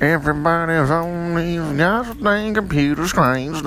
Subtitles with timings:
[0.00, 3.60] Everybody's on these goddamn computer screens.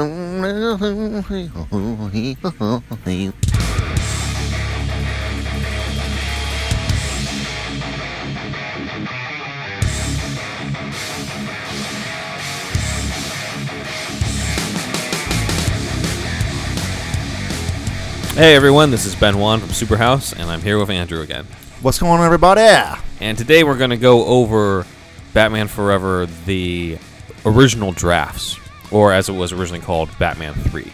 [18.33, 21.45] Hey everyone, this is Ben Wan from Superhouse, and I'm here with Andrew again.
[21.83, 22.99] What's going on, everybody?
[23.19, 24.87] And today we're going to go over
[25.33, 26.97] Batman Forever, the
[27.45, 28.59] original drafts,
[28.91, 30.91] or as it was originally called, Batman 3.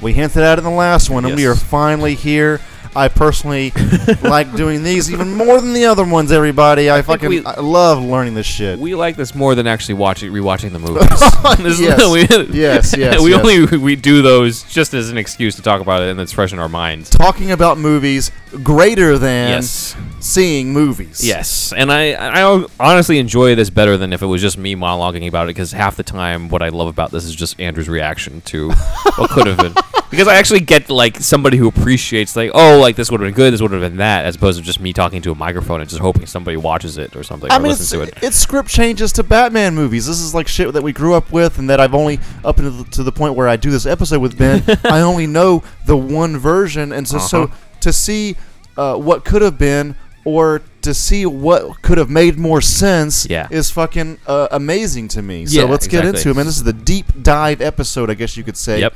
[0.00, 2.60] We hinted at it in the last one, and we are finally here.
[2.94, 3.72] I personally
[4.22, 6.30] like doing these even more than the other ones.
[6.30, 8.78] Everybody, I, think fucking we- I love learning this shit.
[8.78, 11.80] We like this more than actually watching rewatching the movies.
[11.80, 12.10] Yes.
[12.12, 12.22] we,
[12.58, 13.40] Yes, yes, we yes.
[13.40, 16.52] only we do those just as an excuse to talk about it, and it's fresh
[16.52, 17.08] in our minds.
[17.10, 18.30] Talking about movies
[18.62, 19.96] greater than Yes.
[20.20, 21.24] seeing movies.
[21.26, 25.26] Yes, and I I honestly enjoy this better than if it was just me monologuing
[25.28, 28.40] about it because half the time what I love about this is just Andrew's reaction
[28.42, 28.70] to
[29.16, 29.74] what could have been.
[30.12, 33.34] Because I actually get like somebody who appreciates like oh like this would have been
[33.34, 35.80] good this would have been that as opposed to just me talking to a microphone
[35.80, 38.14] and just hoping somebody watches it or something I or mean, listens to it.
[38.22, 40.06] it's script changes to Batman movies.
[40.06, 42.70] This is like shit that we grew up with, and that I've only up into
[42.70, 44.62] the, to the point where I do this episode with Ben.
[44.84, 47.54] I only know the one version, and so so Uh-huh.
[47.80, 48.36] to see
[48.76, 53.48] uh, what could have been, or to see what could have made more sense, Yeah.
[53.50, 55.46] is fucking uh, amazing to me.
[55.46, 56.20] So Yeah, let's get exactly.
[56.20, 56.46] into it, man.
[56.46, 58.94] This is the deep dive episode, I guess you could say, Yep.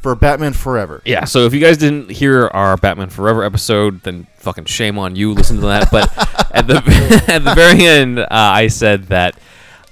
[0.00, 1.02] For Batman Forever.
[1.04, 5.16] Yeah, so if you guys didn't hear our Batman Forever episode, then fucking shame on
[5.16, 5.32] you.
[5.32, 5.90] Listen to that.
[5.90, 6.10] But
[6.54, 6.76] at the
[7.28, 9.34] at the very end, uh, I said that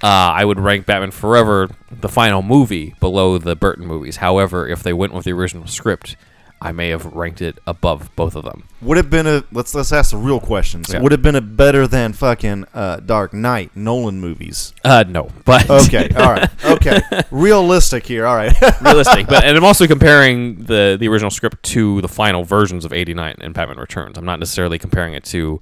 [0.02, 4.16] uh, I would rank Batman Forever, the final movie, below the Burton movies.
[4.16, 6.16] However, if they went with the original script,
[6.60, 8.64] I may have ranked it above both of them.
[8.80, 10.90] Would have been a let's let's ask the real questions.
[10.90, 11.00] Yeah.
[11.00, 14.72] Would have been a better than fucking uh, Dark Knight Nolan movies.
[14.82, 18.26] Uh, no, but Okay, all right, okay, realistic here.
[18.26, 19.26] All right, realistic.
[19.26, 23.36] But and I'm also comparing the the original script to the final versions of '89
[23.40, 24.16] and Batman Returns.
[24.16, 25.60] I'm not necessarily comparing it to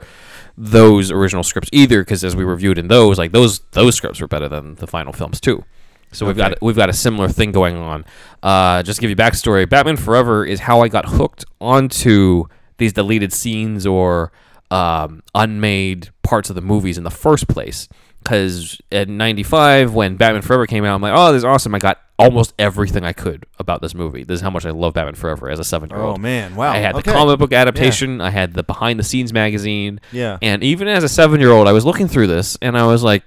[0.57, 4.29] those original scripts either, because as we reviewed in those, like those those scripts were
[4.29, 5.65] better than the final films too.
[6.13, 8.05] So we've got we've got a similar thing going on.
[8.43, 12.45] Uh, just to give you backstory, Batman Forever is how I got hooked onto
[12.79, 14.33] these deleted scenes or
[14.71, 17.89] um, unmade parts of the movies in the first place.
[18.23, 21.79] Because at '95, when Batman Forever came out, I'm like, "Oh, this is awesome!" I
[21.79, 24.25] got almost everything I could about this movie.
[24.25, 26.19] This is how much I love Batman Forever as a seven-year-old.
[26.19, 26.73] Oh man, wow.
[26.73, 27.03] I had okay.
[27.03, 28.21] the comic book adaptation.
[28.23, 30.01] I had the behind-the-scenes magazine.
[30.11, 30.39] Yeah.
[30.41, 33.25] And even as a seven-year-old, I was looking through this, and I was like,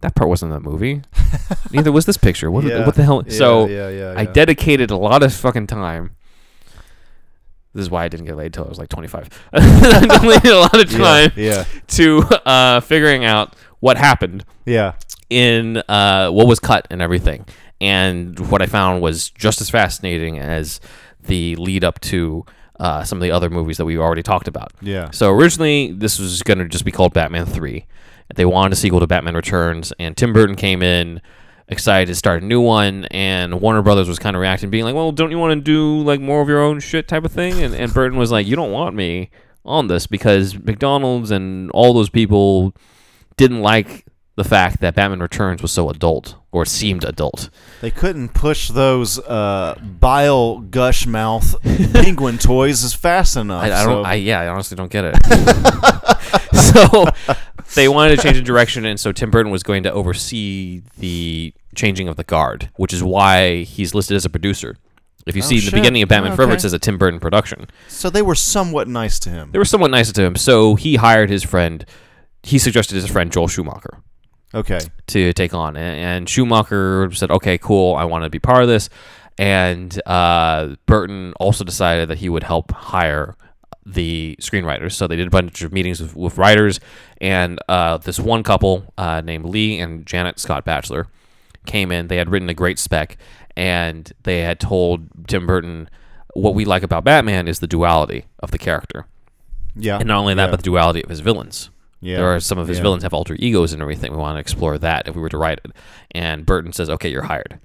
[0.00, 1.02] "That part wasn't in the movie.
[1.72, 2.50] Neither was this picture.
[2.50, 2.84] What, Yeah.
[2.84, 6.10] what the hell?" Yeah, so yeah, I dedicated a lot of fucking time.
[7.76, 9.28] This is why I didn't get laid till I was like 25.
[9.52, 11.30] I dedicated a lot of time
[11.88, 14.94] to uh, figuring out what happened yeah.
[15.28, 17.44] in uh, what was cut and everything.
[17.78, 20.80] And what I found was just as fascinating as
[21.20, 22.46] the lead up to
[22.80, 24.72] uh, some of the other movies that we already talked about.
[24.80, 25.10] Yeah.
[25.10, 27.84] So originally, this was going to just be called Batman 3.
[28.34, 31.20] They wanted a sequel to Batman Returns, and Tim Burton came in
[31.68, 34.94] excited to start a new one, and Warner Brothers was kind of reacting, being like,
[34.94, 37.62] well, don't you want to do like more of your own shit type of thing?
[37.62, 39.30] And, and Burton was like, you don't want me
[39.64, 42.74] on this because McDonald's and all those people
[43.36, 44.05] didn't like
[44.36, 47.48] the fact that Batman Returns was so adult or seemed adult.
[47.80, 51.54] They couldn't push those uh, bile gush mouth
[51.92, 53.62] penguin toys as fast enough.
[53.64, 54.06] I, I don't.
[54.06, 55.16] I, yeah, I honestly don't get it.
[56.54, 57.06] so
[57.74, 61.52] they wanted to change the direction, and so Tim Burton was going to oversee the
[61.74, 64.76] changing of the guard, which is why he's listed as a producer.
[65.26, 66.58] If you Oh, see the beginning of Batman Oh, Forever, okay.
[66.58, 67.66] it says a Tim Burton production.
[67.88, 69.50] so they were somewhat nice to him.
[69.50, 71.84] They were somewhat nice to him, so he hired his friend.
[72.44, 73.98] He suggested his friend Joel Schumacher
[74.56, 74.80] Okay.
[75.08, 78.68] to take on, and, and Schumacher said, "Okay, cool, I want to be part of
[78.68, 78.88] this."
[79.38, 83.36] And uh, Burton also decided that he would help hire
[83.84, 84.92] the screenwriters.
[84.92, 86.80] So they did a bunch of meetings with, with writers,
[87.20, 91.06] and uh, this one couple uh, named Lee and Janet Scott Batchelor
[91.66, 92.08] came in.
[92.08, 93.18] They had written a great spec,
[93.56, 95.90] and they had told Tim Burton,
[96.34, 99.06] "What we like about Batman is the duality of the character."
[99.76, 99.98] Yeah.
[99.98, 100.50] And not only that, yeah.
[100.50, 101.70] but the duality of his villains.
[102.00, 102.16] Yeah.
[102.16, 102.82] There are some of his Yeah.
[102.82, 104.12] villains have alter egos and everything.
[104.12, 105.72] We want to explore that if we were to write it.
[106.12, 107.58] And Burton says, "Okay, you're hired."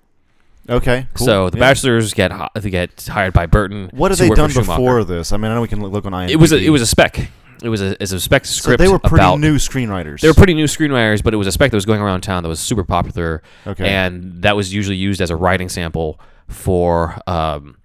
[0.70, 1.08] Okay.
[1.14, 1.26] Cool.
[1.26, 1.62] So the yeah.
[1.62, 3.90] Batchelors get they get hired by Burton.
[3.94, 5.32] What have they done before this?
[5.32, 6.32] I mean, I know we can look on IMDb.
[6.32, 7.30] It was a, it was a spec.
[7.64, 8.80] It was a, it's a spec script.
[8.80, 10.22] So they were pretty about, new screenwriters.
[10.22, 12.42] They were pretty new screenwriters, but it was a spec that was going around town
[12.42, 13.44] that was super popular.
[13.68, 13.88] Okay.
[13.88, 17.78] And that was usually used as a writing sample for um,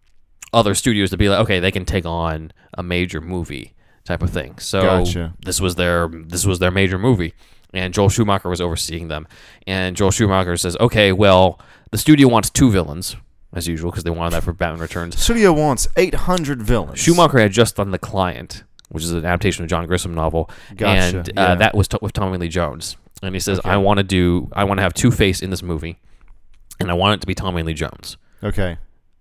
[0.55, 3.75] other studios to be like, okay, they can take on a major movie
[4.07, 4.59] type of thing.
[4.59, 5.35] So Gotcha.
[5.45, 7.35] this was their this was their major movie,
[7.75, 9.27] and Joel Schumacher was overseeing them.
[9.67, 11.61] And Joel Schumacher says, "Okay, well,
[11.91, 13.17] the studio wants two villains
[13.53, 16.99] as usual because they wanted that for Batman Returns." Studio wants 800 villains.
[16.99, 21.19] Schumacher had just done The Client, which is an adaptation of John Grisham novel, Gotcha,
[21.19, 21.55] and uh, yeah.
[21.57, 22.97] that was t- with Tommy Lee Jones.
[23.23, 23.71] And he says, Okay.
[23.71, 25.99] "I want to do, I want to have Two Face in this movie,
[26.79, 28.77] and I want it to be Tommy Lee Jones." Okay.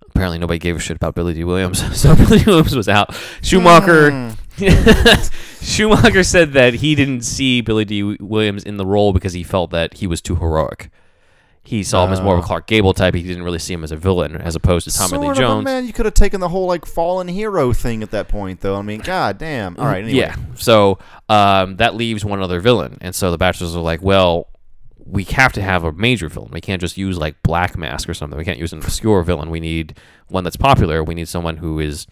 [0.07, 3.15] Apparently, nobody gave a shit about Billy Dee Williams, so Billy Dee Williams was out.
[3.41, 4.29] Schumacher, Hmm.
[5.61, 9.71] Schumacher said that he didn't see Billy Dee Williams in the role because he felt
[9.71, 10.89] that he was too heroic.
[11.63, 12.45] He saw him as more of a Oh.
[12.45, 13.15] Clark Gable type.
[13.15, 15.33] He didn't really see him as a villain, as opposed to Tommy sort Lee of,
[15.35, 15.65] but Jones.
[15.65, 18.75] man, you could have taken the whole like fallen hero thing at that point, though.
[18.75, 19.75] I mean, god damn.
[19.79, 20.03] All right.
[20.03, 20.19] Anyway.
[20.19, 20.35] Yeah.
[20.53, 24.47] So um, that leaves one other villain, and so the Batchelors are like, well,
[25.03, 26.51] we have to have a major villain.
[26.51, 28.37] We can't just use like Black Mask or something.
[28.37, 29.49] We can't use an obscure villain.
[29.49, 29.97] We need
[30.27, 31.03] one that's popular.
[31.03, 32.05] We need someone who is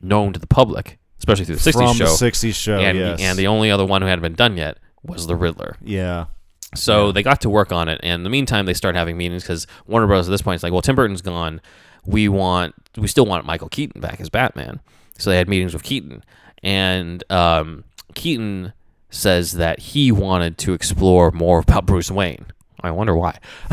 [0.00, 2.04] known to the public, especially through the '60s From show.
[2.06, 2.78] the 60s show.
[2.78, 3.20] and yes.
[3.20, 5.76] and the only other one who hadn't been done yet was the Riddler.
[5.80, 6.26] yeah.
[6.76, 9.42] So they got to work on it, and in the meantime, they start having meetings
[9.42, 10.28] because Warner Bros.
[10.28, 11.60] at this point is like, well, Tim Burton's gone.
[12.06, 14.78] We want, we still want Michael Keaton back as Batman.
[15.18, 16.22] So they had meetings with Keaton,
[16.62, 17.82] and um,
[18.14, 18.72] Keaton
[19.10, 22.46] says that he wanted to explore more about Bruce Wayne.
[22.82, 23.38] I wonder why.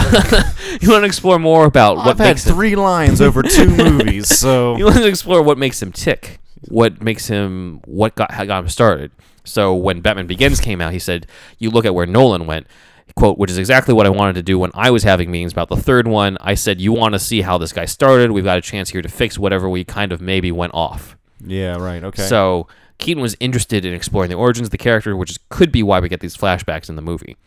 [0.82, 3.68] you want to explore more about what I've had makes him, three lines over two
[3.78, 8.30] movies, so you want to explore what makes him tick, what makes him, what got
[8.30, 9.12] got him started.
[9.44, 11.28] So when Batman Begins came out, he said,
[11.58, 12.68] "You look at where Nolan went."
[13.16, 15.70] Quote, which is exactly what I wanted to do when I was having meetings about
[15.70, 16.38] the third one.
[16.42, 18.32] I said, "You want to see how this guy started?
[18.32, 21.78] We've got a chance here to fix whatever we kind of maybe went off." yeah,
[21.78, 22.04] right.
[22.04, 22.24] Okay.
[22.24, 22.68] So
[22.98, 26.00] Keaton was interested in exploring the origins of the character, which is, could be why
[26.00, 27.38] we get these flashbacks in the movie.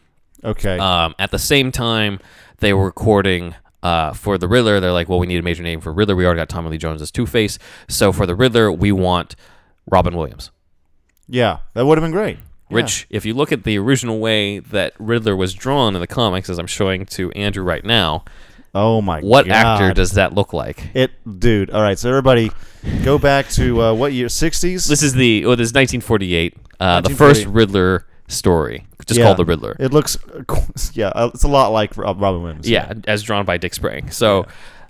[0.42, 0.78] okay.
[0.78, 2.18] Um, at the same time,
[2.58, 4.80] they were recording uh, for the Riddler.
[4.80, 6.16] They're like, well, we need a major name for Riddler.
[6.16, 7.58] We already got Tommy Lee Jones as Two Face.
[7.88, 9.36] So for the Riddler, we want
[9.90, 10.50] Robin Williams.
[11.28, 12.36] yeah, that would have been great.
[12.36, 12.74] Yeah.
[12.76, 16.48] Which, if you look at the original way that Riddler was drawn in the comics,
[16.48, 18.24] as I'm showing to Andrew right now,
[18.72, 19.54] Oh my what god.
[19.56, 20.90] actor does that look like?
[20.94, 21.10] it,
[21.40, 21.70] dude?
[21.70, 22.52] All right, so everybody,
[23.02, 24.28] go back to uh, what year?
[24.28, 24.86] 60s.
[24.86, 29.24] This is the oh, this is 1948, uh, the first Riddler story, just Yeah.
[29.26, 29.76] called the Riddler.
[29.78, 30.16] It looks,
[30.94, 32.68] yeah, uh, it's a lot like Robin Williams.
[32.68, 34.10] Yeah, as drawn by Dick Sprang.
[34.10, 34.46] So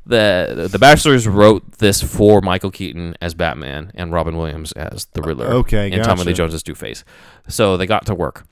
[0.07, 5.23] the the Batchelors wrote this for Michael Keaton as Batman and Robin Williams as the
[5.23, 5.47] Riddler.
[5.47, 6.33] okay, and Tommy Lee.
[6.33, 7.05] Jones as Two Face.
[7.49, 8.45] So they got to work,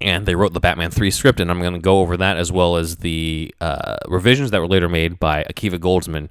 [0.00, 2.52] and they wrote the Batman three script, and I'm going to go over that as
[2.52, 6.28] well as the uh, revisions that were later made by Akiva Goldsman,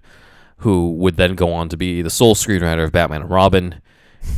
[0.57, 3.81] who would then go on to be the sole screenwriter of Batman and Robin.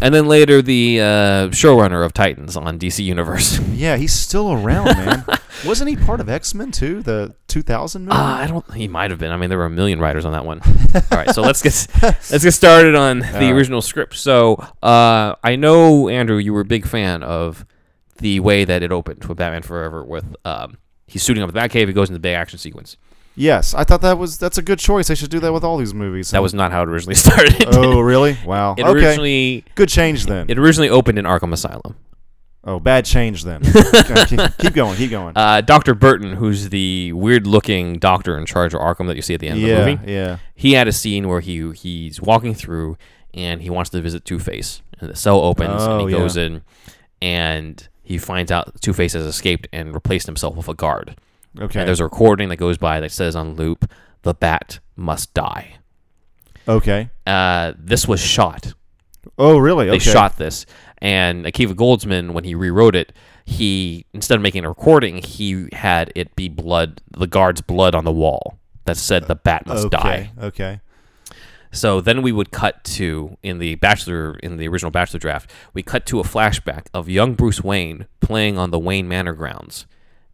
[0.01, 3.59] And then later, the uh, showrunner of Titans on DC Universe.
[3.81, 5.25] Yeah, he's still around, man.
[5.65, 7.01] Wasn't he part of X Men too?
[7.01, 8.15] The 2000 movie.
[8.15, 8.73] Uh, I don't.
[8.75, 9.31] He might have been.
[9.31, 10.61] I mean, there were a million writers on that one.
[10.93, 13.51] All right, so let's get let's get started on the right.
[13.51, 14.17] original script.
[14.17, 17.65] So, uh, I know Andrew, you were a big fan of
[18.17, 20.03] the way that it opened with Batman Forever.
[20.03, 21.87] With um, he's suiting up the Batcave.
[21.87, 22.97] He goes into the big action sequence.
[23.35, 25.07] Yes, I thought that was that's a good choice.
[25.07, 26.31] They should do that with all these movies.
[26.31, 27.65] That was not how it originally started.
[27.67, 28.37] oh, really?
[28.45, 28.75] Wow.
[28.77, 28.91] it okay.
[28.91, 30.49] originally Good change then.
[30.49, 31.95] it originally opened in Arkham Asylum.
[32.63, 33.61] oh, bad change then.
[34.27, 34.95] Keep, keep going.
[34.97, 35.33] Keep going.
[35.35, 39.39] Uh, Doctor Burton, who's the weird-looking doctor in charge of Arkham that you see at
[39.39, 40.37] the end yeah, of the movie, yeah.
[40.55, 42.97] he had a scene where he he's walking through
[43.33, 46.21] and he wants to visit Two Face, and the cell opens Oh, and he yeah.
[46.21, 46.61] goes in,
[47.21, 51.15] and he finds out Two Face has escaped and replaced himself with a guard.
[51.59, 51.79] Okay.
[51.79, 53.91] And there's a recording that goes by that says on loop,
[54.23, 55.77] "The Bat must die."
[56.67, 57.09] okay.
[57.25, 58.73] Uh, this was shot.
[59.37, 59.85] Oh, really?
[59.85, 60.11] They okay.
[60.11, 60.65] shot this,
[60.99, 63.13] and Akiva Goldsman, when he rewrote it,
[63.45, 68.05] he instead of making a recording, he had it be blood, the guard's blood on
[68.05, 69.97] the wall that said, "The Bat must okay.
[69.97, 70.79] die." Okay.
[71.71, 75.81] So then we would cut to in the Batchelor in the original Batchelor draft, we
[75.81, 79.85] cut to a flashback of young Bruce Wayne playing on the Wayne Manor grounds,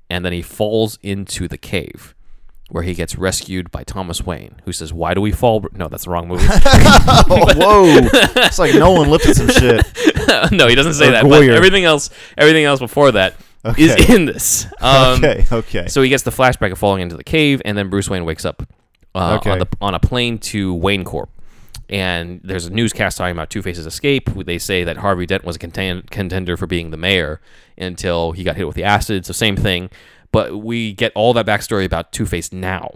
[0.09, 2.13] and then he falls into the cave.
[2.69, 6.03] Where he gets rescued by Thomas Wayne, who says, "Why do we fall?" No, that's
[6.03, 6.43] the wrong movie.
[6.49, 8.09] oh, whoa!
[8.45, 9.85] It's like Nolan lifted some shit.
[10.51, 11.23] no, he doesn't say Or that.
[11.23, 13.35] But everything else, everything else before that
[13.77, 14.13] is Okay.
[14.13, 14.65] in this.
[14.81, 15.45] Um, okay.
[15.49, 15.87] Okay.
[15.87, 18.43] So he gets the flashback of falling into the cave, and then Bruce Wayne wakes
[18.43, 18.61] up
[19.15, 19.51] uh, Okay.
[19.51, 21.29] on, the, on a plane to Wayne Corp.
[21.89, 24.29] And there's a newscast talking about Two Face's escape.
[24.29, 27.39] They say that Harvey Dent was a conten- contender for being the mayor
[27.77, 29.25] until he got hit with the acid.
[29.25, 29.89] So same thing,
[30.31, 32.91] but we get all that backstory about Two Face now,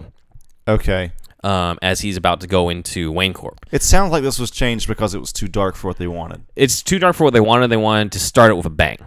[0.67, 1.13] okay.
[1.43, 3.65] um, as he's about to go into Wayne Corp.
[3.71, 6.43] It sounds like this was changed because it was too dark for what they wanted.
[6.57, 7.69] It's too dark for what they wanted.
[7.69, 8.97] They wanted to start it with a bang.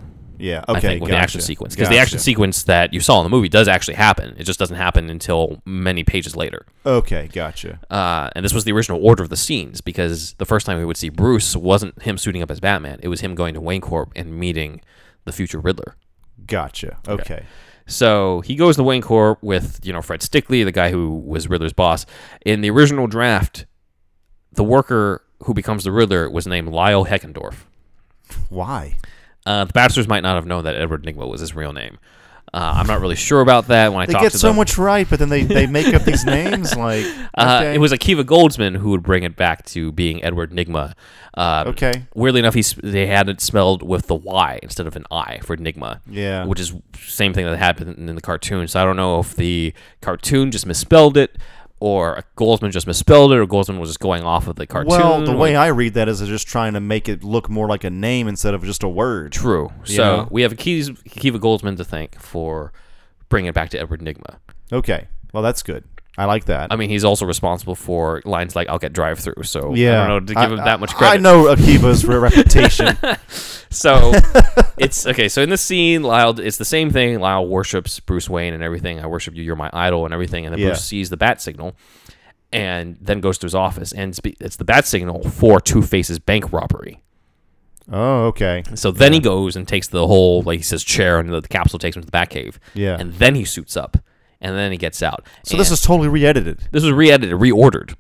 [0.45, 0.63] Yeah.
[0.69, 0.77] Okay.
[0.77, 1.47] I think with the action gotcha.
[1.47, 4.37] sequence because the action sequence that you saw in the movie does actually happen.
[4.37, 6.67] It just doesn't happen until many pages later.
[6.85, 7.29] Okay.
[7.33, 7.81] Gotcha.
[7.91, 10.85] Uh, and this was the original order of the scenes because the first time we
[10.85, 13.01] would see Bruce wasn't him suiting up as Batman.
[13.03, 14.83] It was him going to Wayne Corp and meeting
[15.25, 15.97] the future Riddler.
[16.47, 16.99] Gotcha.
[17.09, 17.45] Okay.
[17.87, 21.49] So he goes to Wayne Corp with you know Fred Stickley, the guy who was
[21.49, 22.05] Riddler's boss.
[22.45, 23.65] In the original draft,
[24.53, 27.65] the worker who becomes the Riddler was named Lyle Heckendorf.
[28.51, 28.97] Why?
[29.47, 31.99] Uh, the Batchelors might not have known that Edward Nigma was his real name.
[32.53, 33.93] Uh, I'm not really sure about that.
[33.93, 36.25] When I They get so them, much right, but then they, they make up these
[36.25, 37.05] names like
[37.37, 40.95] uh, it was Akiva Goldsman who would bring it back to being Edward Nigma.
[41.37, 42.05] Um, Okay.
[42.15, 45.57] Weirdly enough, he they had it spelled with the Y instead of an I for
[45.57, 46.01] Nigma.
[46.09, 46.45] Yeah.
[46.45, 48.69] Which is same thing that happened in the cartoon.
[48.69, 51.37] So I don't know if the cartoon just misspelled it,
[51.81, 54.91] or Goldsman just misspelled it, or Goldsman was just going off of the cartoon.
[54.91, 57.85] Well, the way I read that is just trying to make it look more like
[57.85, 59.33] a name instead of just a word.
[59.33, 59.73] true.
[59.85, 60.29] So know?
[60.31, 62.73] we have Akiva Goldsman to thank for
[63.29, 64.37] bringing it back to Edward Nigma.
[64.73, 65.09] Okay.
[65.33, 65.85] Well, that's good.
[66.17, 66.73] I like that.
[66.73, 70.03] I mean, he's also responsible for lines like "I'll get drive through." So yeah.
[70.05, 71.15] I don't know to give him that much credit.
[71.15, 72.97] I know Akiva's re- reputation.
[73.71, 74.13] So
[74.79, 75.29] it's okay.
[75.29, 77.19] So in this scene, Lyle, it's the same thing.
[77.19, 79.01] Lyle worships Bruce Wayne and everything.
[79.01, 79.43] I worship you.
[79.43, 80.47] You're my idol and everything.
[80.47, 80.69] And then Yeah.
[80.69, 81.75] Bruce sees the bat signal,
[82.53, 86.53] and then goes to his office, and it's the bat signal for Two Face's bank
[86.53, 87.03] robbery.
[87.91, 88.63] Oh, okay.
[88.77, 91.49] So then he goes and takes the whole, like he says, chair, and the, the
[91.49, 92.59] capsule takes him to the Batcave.
[92.75, 92.97] Yeah.
[92.99, 93.97] And then he suits up,
[94.45, 95.27] and then he gets out.
[95.45, 96.61] So this And is totally re-edited.
[96.71, 97.95] this was re-edited, reordered.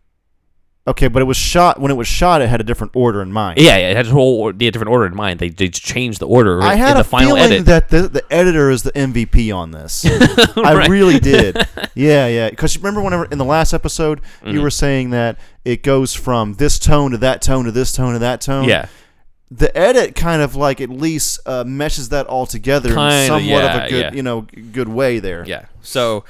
[0.86, 2.42] Okay, but it was shot when it was shot.
[2.42, 3.58] It had a different order in mind.
[3.58, 5.40] Yeah, yeah, it had a whole or- had a different order in mind.
[5.40, 7.64] They they changed the order I had in the a final feeling edit.
[7.66, 10.04] that the, the editor is the MVP on this.
[10.58, 11.56] I really did.
[11.96, 12.50] Yeah, yeah.
[12.50, 14.50] Because remember, whenever in the last episode Mm-hmm.
[14.50, 18.12] you were saying that it goes from this tone to that tone to this tone
[18.14, 18.64] to that tone.
[18.68, 18.88] yeah,
[19.50, 23.64] The edit kind of like at least uh, meshes that all together in Kinda, somewhat
[23.64, 24.12] of yeah, a good, yeah.
[24.12, 25.44] you know, good way there.
[25.46, 25.66] Yeah.
[25.82, 26.24] So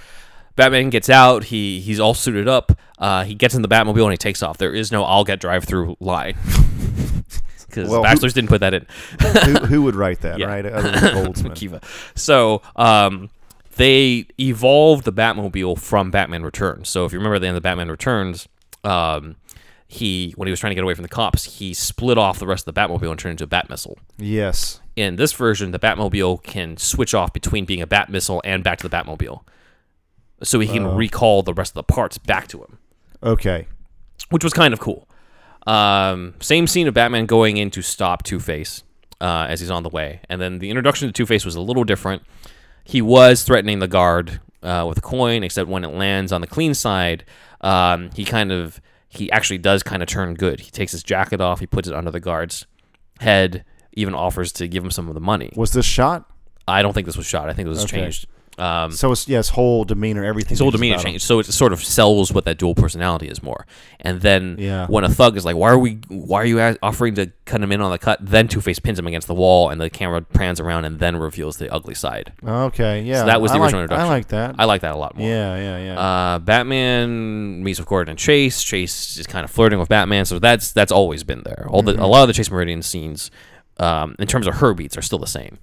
[0.56, 1.44] Batman gets out.
[1.44, 2.72] He he's all suited up.
[2.98, 4.58] Uh, he gets in the Batmobile and he takes off.
[4.58, 6.36] There is no "I'll get drive through" line
[7.66, 8.86] because Well, who- Batchelors didn't put that in.
[9.20, 10.46] who, who would write that, Yeah.
[10.46, 10.66] right?
[10.66, 11.00] Other than
[11.32, 11.54] Goldsman.
[11.54, 11.80] Kiva.
[12.14, 13.30] So um,
[13.76, 16.88] they evolved the Batmobile from Batman Returns.
[16.88, 18.48] So if you remember at the end of Batman Returns,
[18.84, 19.36] um,
[19.94, 22.46] he when he was trying to get away from the cops, he split off the
[22.46, 23.98] rest of the Batmobile and turned into a Bat missile.
[24.18, 24.80] yes.
[24.96, 28.78] In this version, the Batmobile can switch off between being a Bat missile and back
[28.78, 29.40] to the Batmobile.
[30.44, 30.94] So he can Oh.
[30.94, 32.78] recall the rest of the parts back to him,
[33.22, 33.66] Okay.
[34.30, 35.08] which was kind of cool.
[35.66, 38.82] Um, same scene of Batman going in to stop Two Face
[39.20, 41.60] uh, as he's on the way, and then the introduction to Two Face was a
[41.60, 42.22] little different.
[42.84, 46.46] He was threatening the guard uh, with a coin, except when it lands on the
[46.46, 47.24] clean side,
[47.62, 48.80] um, he kind of
[49.16, 50.60] he actually does kind of turn good.
[50.60, 52.66] He takes his jacket off, he puts it under the guard's
[53.20, 55.52] head, even offers to give him some of the money.
[55.56, 56.30] Was this shot?
[56.66, 57.48] I don't think this was shot.
[57.48, 57.98] I think it was Okay.
[58.02, 58.26] changed.
[58.56, 60.50] Um, So it's yes, whole demeanor, everything.
[60.50, 63.66] his whole demeanor changed, so it sort of sells what that dual personality is more.
[63.98, 64.86] And then Yeah.
[64.86, 65.98] when a thug is like, "Why are we?
[66.08, 68.96] Why are you offering to cut him in on the cut?" Then Two Face pins
[68.98, 72.32] him against the wall, and the camera pans around and then reveals the ugly side.
[72.46, 73.20] Okay, yeah.
[73.20, 74.06] So that was the I original like, introduction.
[74.06, 74.54] I like that.
[74.58, 75.28] I like that a lot more.
[75.28, 75.98] yeah, yeah, yeah.
[75.98, 78.62] Uh, Batman meets with Gordon and Chase.
[78.62, 81.66] Chase is kind of flirting with Batman, so that's that's always been there.
[81.70, 81.96] All Mm-hmm.
[81.98, 83.30] the a lot of the Chase Meridian scenes,
[83.80, 85.58] um, in terms of her beats, are still the same.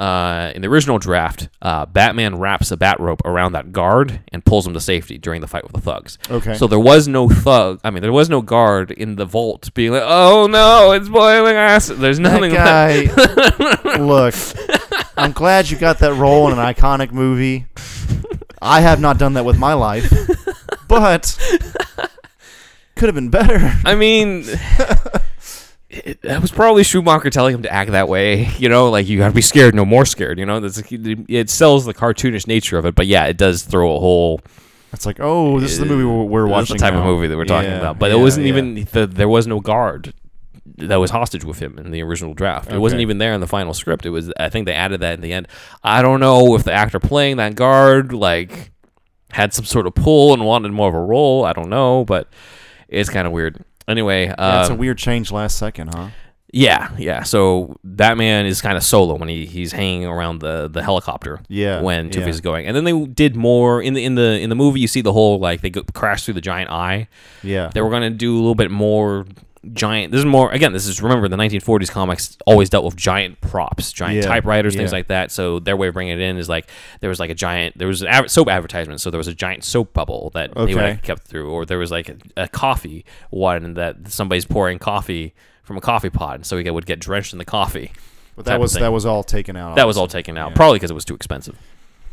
[0.00, 4.42] Uh, in the original draft, uh, Batman wraps a bat rope around that guard and
[4.42, 6.16] pulls him to safety during the fight with the thugs.
[6.30, 6.54] Okay.
[6.54, 7.80] So there was no thug.
[7.84, 11.54] I mean, there was no guard in the vault being like, "Oh no, it's boiling
[11.54, 12.52] acid." There's nothing.
[12.54, 13.98] that guy.
[13.98, 14.34] look,
[15.18, 17.66] I'm glad you got that role in an iconic movie.
[18.62, 20.10] I have not done that with my life,
[20.88, 21.36] but
[22.96, 23.74] could have been better.
[23.84, 24.44] I mean,
[26.04, 28.48] it, that was probably Schumacher telling him to act that way.
[28.60, 30.38] You know, like you got to be scared, no more scared.
[30.38, 33.96] You know, That's, it sells the cartoonish nature of it, but yeah, it does throw
[33.96, 34.40] a whole.
[34.92, 36.76] It's like, oh, this is the movie we're, watching.
[36.76, 37.98] the type of movie that we're talking Yeah, about.
[37.98, 38.52] But it wasn't yeah.
[38.52, 40.12] even the, there was no guard
[40.76, 42.70] that was hostage with him in the original draft.
[42.70, 44.04] It wasn't even there in the final script.
[44.04, 45.48] It was I think they added that in the end.
[45.82, 48.72] I don't know if the actor playing that guard like
[49.32, 51.44] had some sort of pull and wanted more of a role.
[51.44, 52.28] I don't know, but
[52.88, 53.64] it's kind of weird.
[53.90, 56.08] Anyway, Yeah, it's a um, weird change last second, huh?
[56.52, 57.22] yeah, yeah.
[57.22, 61.40] So Batman is kind of solo when he, he's hanging around the, the helicopter.
[61.48, 62.26] Yeah, When Two yeah.
[62.26, 64.80] Face is going, and then they did more in the in the in the movie.
[64.80, 67.08] You see the whole like they go, crash through the giant eye.
[67.42, 67.70] Yeah.
[67.72, 69.26] They were gonna do a little bit more
[69.72, 70.10] giant.
[70.12, 70.72] This is more again.
[70.72, 74.90] This is remember the 1940s comics always dealt with giant props, giant Yeah, typewriters, things
[74.92, 74.98] yeah.
[74.98, 75.30] like that.
[75.30, 76.68] So their way of bringing it in is like
[77.00, 77.76] there was like a giant.
[77.78, 80.74] There was an ad- soap advertisement, so there was a giant soap bubble that they
[80.74, 84.78] would have kept through, or there was like a, a coffee one that somebody's pouring
[84.78, 87.92] coffee from a coffee pot, and so he would get drenched in the coffee.
[88.36, 89.76] But that was that was all taken out.
[89.76, 90.56] That was all taken out, Yeah.
[90.56, 91.56] probably because it was too expensive.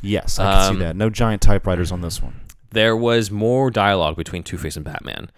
[0.02, 0.96] Yes, I can Um, see that.
[0.96, 2.42] No giant typewriters on this one.
[2.72, 5.30] There was more dialogue between Two Face and Batman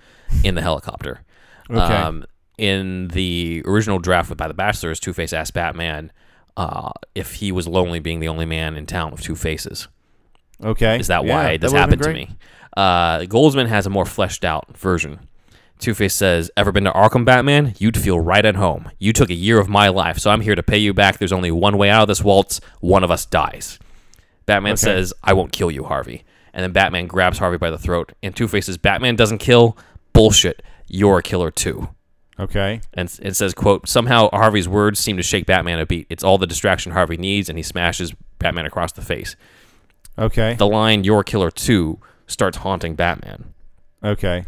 [0.44, 1.22] in the helicopter.
[1.70, 1.80] Okay.
[1.96, 2.26] Um,
[2.58, 6.12] in the original draft by the Batchelors, Two Face asked Batman,
[6.58, 9.88] uh, if he was lonely being the only man in town with two faces.
[10.64, 11.00] Okay.
[11.00, 12.30] Is that Yeah, why this would've happened to me?
[12.76, 15.20] Uh, Goldsman has a more fleshed out version.
[15.80, 17.74] Two Face says, Ever been to Arkham, Batman?
[17.80, 18.92] You'd feel right at home.
[19.00, 21.18] You took a year of my life, so I'm here to pay you back.
[21.18, 22.60] There's only one way out of this waltz.
[22.82, 23.80] One of us dies.
[24.46, 24.80] Batman Okay.
[24.82, 26.26] says, I won't kill you, Harvey.
[26.54, 28.12] And then Batman grabs Harvey by the throat.
[28.22, 29.78] And Two Face says, Batman doesn't kill?
[30.12, 30.62] Bullshit.
[30.90, 31.90] You're a killer too.
[32.40, 32.82] Okay.
[32.94, 36.08] And it says, quote, somehow Harvey's words seem to shake Batman a beat.
[36.10, 39.36] It's all the distraction Harvey needs, and he smashes Batman across the face.
[40.18, 40.56] Okay.
[40.56, 43.54] The line, You're a killer too, starts haunting Batman.
[44.04, 44.46] Okay.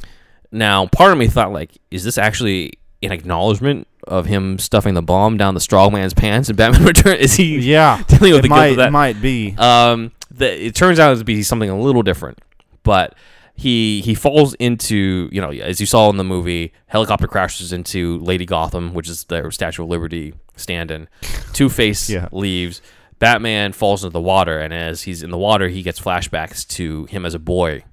[0.51, 5.01] Now, part of me thought, like, is this actually an acknowledgement of him stuffing the
[5.01, 7.17] bomb down the strongman's pants in Batman Return?
[7.17, 8.01] Is he Yeah.
[8.07, 8.67] dealing with it the guilt might.
[8.67, 8.87] of that?
[8.87, 9.53] It might be.
[9.57, 12.39] Um, the, it turns out to be something a little different,
[12.83, 13.15] but
[13.55, 18.17] he he falls into you know as you saw in the movie, helicopter crashes into
[18.19, 21.07] Lady Gotham, which is their Statue of Liberty stand-in.
[21.53, 22.27] Two Face Yeah.
[22.31, 22.81] leaves.
[23.19, 27.05] Batman falls into the water, and as he's in the water, he gets flashbacks to
[27.05, 27.83] him as a boy,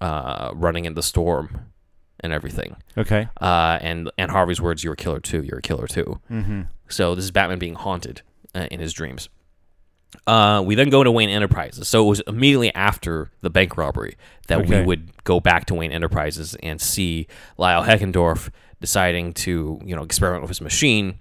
[0.00, 1.66] uh, running in the storm,
[2.20, 2.76] and everything.
[2.96, 3.28] Okay.
[3.40, 5.42] Uh, and and Harvey's words, "You're a killer too.
[5.42, 6.62] You're a killer too." Mm-hmm.
[6.88, 8.22] So this is Batman being haunted
[8.54, 9.28] uh, in his dreams.
[10.26, 11.88] Uh, we then go to Wayne Enterprises.
[11.88, 14.16] So it was immediately after the bank robbery
[14.48, 17.26] that we would go back to Wayne Enterprises and see
[17.58, 18.50] Lyle Heckendorf
[18.80, 21.18] deciding to, you know, experiment with his machine.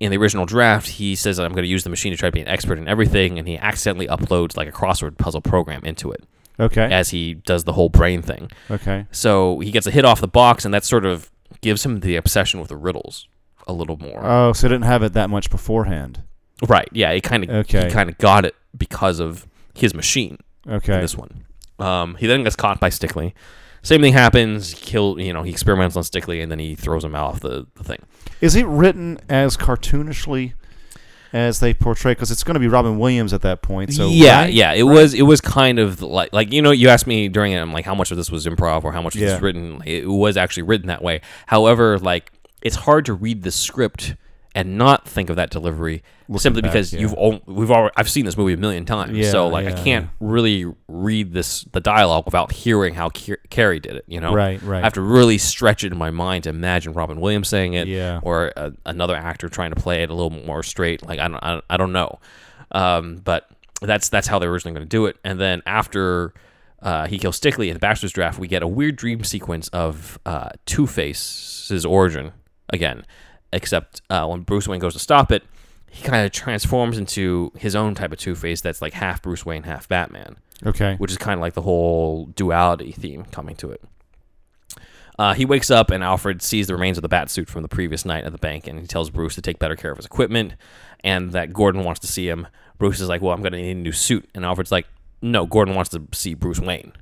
[0.00, 2.32] In the original draft, he says, I'm going to use the machine to try to
[2.32, 6.12] be an expert in everything, and he accidentally uploads like a crossword puzzle program into
[6.12, 6.22] it
[6.60, 6.84] Okay.
[6.92, 8.50] as he does the whole brain thing.
[8.70, 9.06] Okay.
[9.10, 11.30] So he gets a hit off the box, and that sort of
[11.62, 13.26] gives him the obsession with the riddles
[13.66, 14.20] a little more.
[14.22, 16.22] Oh, so didn't have it that much beforehand.
[16.66, 16.88] Right.
[16.92, 17.10] Yeah.
[17.10, 17.84] It kind of Okay.
[17.86, 20.38] he kind of got it because of his machine.
[20.66, 21.00] in Okay.
[21.00, 21.44] This one.
[21.78, 23.32] Um, he then gets caught by Stickley.
[23.82, 24.74] Same thing happens.
[24.74, 25.20] Kill.
[25.20, 27.84] You know, he experiments on Stickley and then he throws him out of the, the
[27.84, 27.98] thing.
[28.40, 30.54] Is it written as cartoonishly
[31.32, 32.12] as they portray?
[32.12, 33.92] Because it's going to be Robin Williams at that point.
[33.92, 34.52] So yeah, right?
[34.52, 34.72] yeah.
[34.72, 37.58] It was it was kind of like like you know you asked me during it.
[37.60, 39.34] I'm like, how much of this was improv or how much of Yeah.
[39.34, 39.82] was written?
[39.84, 41.20] It was actually written that way.
[41.46, 44.16] However, like it's hard to read the script
[44.56, 47.00] and not think of that delivery Looking simply back, because yeah.
[47.00, 49.12] you've al- we've already I've seen this movie a million times.
[49.16, 53.80] Yeah, so like I can't really read this the dialogue without hearing how Car- Carrey
[53.80, 54.04] did it.
[54.08, 54.80] You know, Right, right.
[54.80, 57.86] I have to really stretch it in my mind to imagine Robin Williams saying it,
[57.86, 58.18] Yeah.
[58.24, 61.06] or a, another actor trying to play it a little more straight.
[61.06, 62.18] Like I don't, I don't, I don't know,
[62.72, 63.48] um, but
[63.82, 65.16] that's that's how they were originally going to do it.
[65.22, 66.32] And then after
[66.82, 70.18] uh, he kills Stickley in the Batchelor's draft, we get a weird dream sequence of
[70.26, 72.32] uh, Two Face's origin
[72.70, 73.04] again,
[73.56, 75.42] except uh, when Bruce Wayne goes to stop it,
[75.90, 79.44] he kind of transforms into his own type of Two Face that's like half Bruce
[79.46, 80.94] Wayne, half Batman Okay.
[80.96, 83.82] which is kind of like the whole duality theme coming to it.
[85.18, 87.68] Uh, he wakes up and Alfred sees the remains of the bat suit from the
[87.68, 90.04] previous night at the bank, and he tells Bruce to take better care of his
[90.06, 90.52] equipment,
[91.02, 92.46] and that Gordon wants to see him.
[92.78, 94.86] Bruce is like, "Well, I'm going to need a new suit," and Alfred's like,
[95.22, 96.92] "No, Gordon wants to see Bruce Wayne."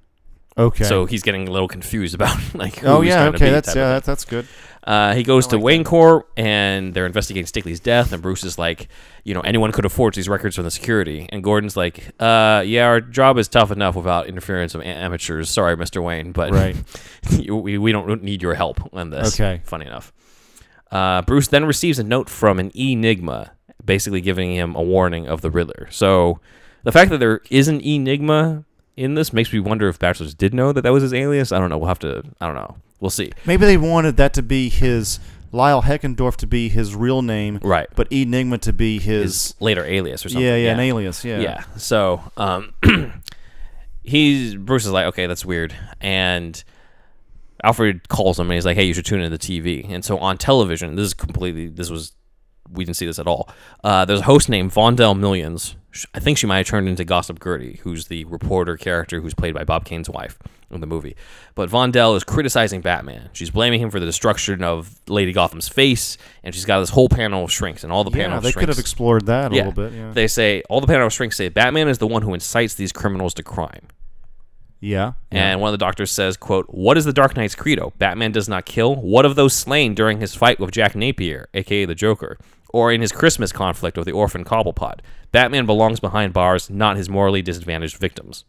[0.57, 0.85] Okay.
[0.85, 2.77] So he's getting a little confused about like.
[2.77, 3.17] Who oh he's yeah.
[3.23, 3.47] trying to Okay.
[3.47, 3.87] be That's type of yeah.
[3.89, 3.95] thing.
[3.97, 4.47] That, that's good.
[4.87, 8.13] Uh, he goes to Wayne Corp and they're investigating Stickley's death.
[8.13, 8.89] And Bruce is like,
[9.25, 11.27] you know, anyone could have forged these records from the security.
[11.31, 15.49] And Gordon's like, uh, yeah, our job is tough enough without interference of a- amateurs.
[15.49, 16.03] Sorry, Mr.
[16.05, 16.77] Wayne, but Right.
[17.31, 19.35] you- we, we don't need your help on this.
[19.41, 19.63] Okay.
[19.65, 20.13] Funny enough.
[20.91, 23.53] Uh, Bruce then receives a note from an Enigma,
[23.85, 25.89] basically giving him a warning of the Riddler.
[25.91, 26.41] So
[26.85, 28.65] the fact that there is an Enigma
[28.97, 31.53] in this makes me wonder if Batchelors did know that that was his alias.
[31.53, 31.79] I don't know.
[31.79, 32.23] We'll have to.
[32.41, 32.77] I don't know.
[33.01, 33.33] We'll see.
[33.45, 35.21] Maybe they wanted that to be his
[35.53, 37.87] Lyle Heckendorf to be his real name, Right.
[37.95, 39.23] but Enigma to be his.
[39.49, 40.45] His later alias or something.
[40.47, 41.25] yeah, yeah, an alias.
[41.25, 41.39] Yeah.
[41.41, 41.65] Yeah.
[41.77, 42.73] So, um,
[44.03, 46.63] he's Bruce is like, okay, that's weird, and
[47.63, 49.89] Alfred calls him and he's like, hey, you should tune into the TV.
[49.91, 52.13] And so on television, this is completely, this was,
[52.71, 53.49] we didn't see this at all.
[53.83, 55.75] Uh, there's a host named Vondell Millions.
[56.15, 59.55] I think she might have turned into Gossip Gertie, who's the reporter character who's played
[59.55, 60.39] by Bob Kane's wife
[60.71, 61.15] in the movie.
[61.55, 63.31] But Vondell is criticizing Batman.
[63.33, 67.09] She's blaming him for the destruction of Lady Gotham's face, and she's got this whole
[67.09, 69.55] panel of shrinks, and all the Yeah, panel of they could have explored that a
[69.55, 69.67] yeah.
[69.67, 69.93] little bit.
[69.97, 70.11] Yeah.
[70.13, 72.91] They say all the panel of shrinks say Batman is the one who incites these
[72.93, 73.87] criminals to crime.
[74.81, 75.13] yeah.
[75.31, 77.93] And one of the doctors says, "quote What is the Dark Knight's credo?
[77.99, 78.97] Batman does not kill.
[78.97, 82.37] What of those slain during his fight with Jack Napier, aka the Joker,
[82.75, 84.99] or in his Christmas conflict with the orphan Cobblepot?
[85.33, 88.45] Batman belongs behind bars, not his morally disadvantaged victims."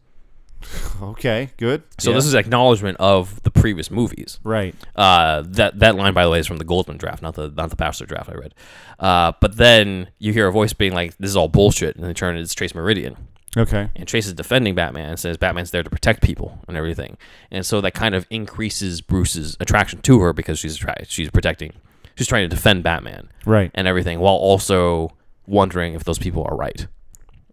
[1.02, 1.50] Okay.
[1.58, 1.84] Good.
[2.00, 2.16] So Yeah.
[2.16, 4.40] this is acknowledgement of the previous movies.
[4.44, 4.74] right.
[4.96, 7.70] Uh, that that line, by the way, is from the Goldsman draft, not the not
[7.70, 8.54] the Batchelor draft I read.
[9.00, 12.14] Uh, but then you hear a voice being like, "This is all bullshit," and they
[12.14, 13.16] turn it's Chase Meridian.
[13.58, 13.90] Okay.
[13.96, 17.16] and Chase is defending Batman and says Batman's there to protect people and everything.
[17.52, 21.72] And so that kind of increases Bruce's attraction to her because she's attra- she's protecting
[22.16, 23.72] she's trying to defend Batman Right.
[23.74, 25.12] and everything while also
[25.48, 26.88] wondering if those people are right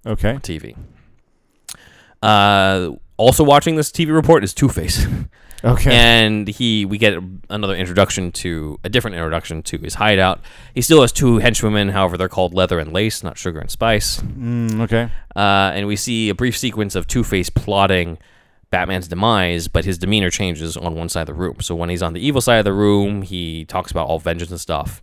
[0.07, 0.35] Okay.
[0.37, 0.77] TV.
[2.23, 5.07] Uh, also watching this TV report is Two Face,
[5.65, 5.93] Okay.
[5.93, 7.15] and he we get
[7.51, 10.41] another introduction to a different introduction to his hideout.
[10.75, 14.21] He still has two henchwomen, however, they're called Leather and Lace, not Sugar and Spice.
[14.23, 15.11] Mm, okay.
[15.37, 18.19] Uh, and we see a brief sequence of Two Face plotting
[18.73, 21.61] Batman's demise, but his demeanor changes on one side of the room.
[21.61, 24.51] So when he's on the evil side of the room, he talks about all vengeance
[24.51, 25.03] and stuff.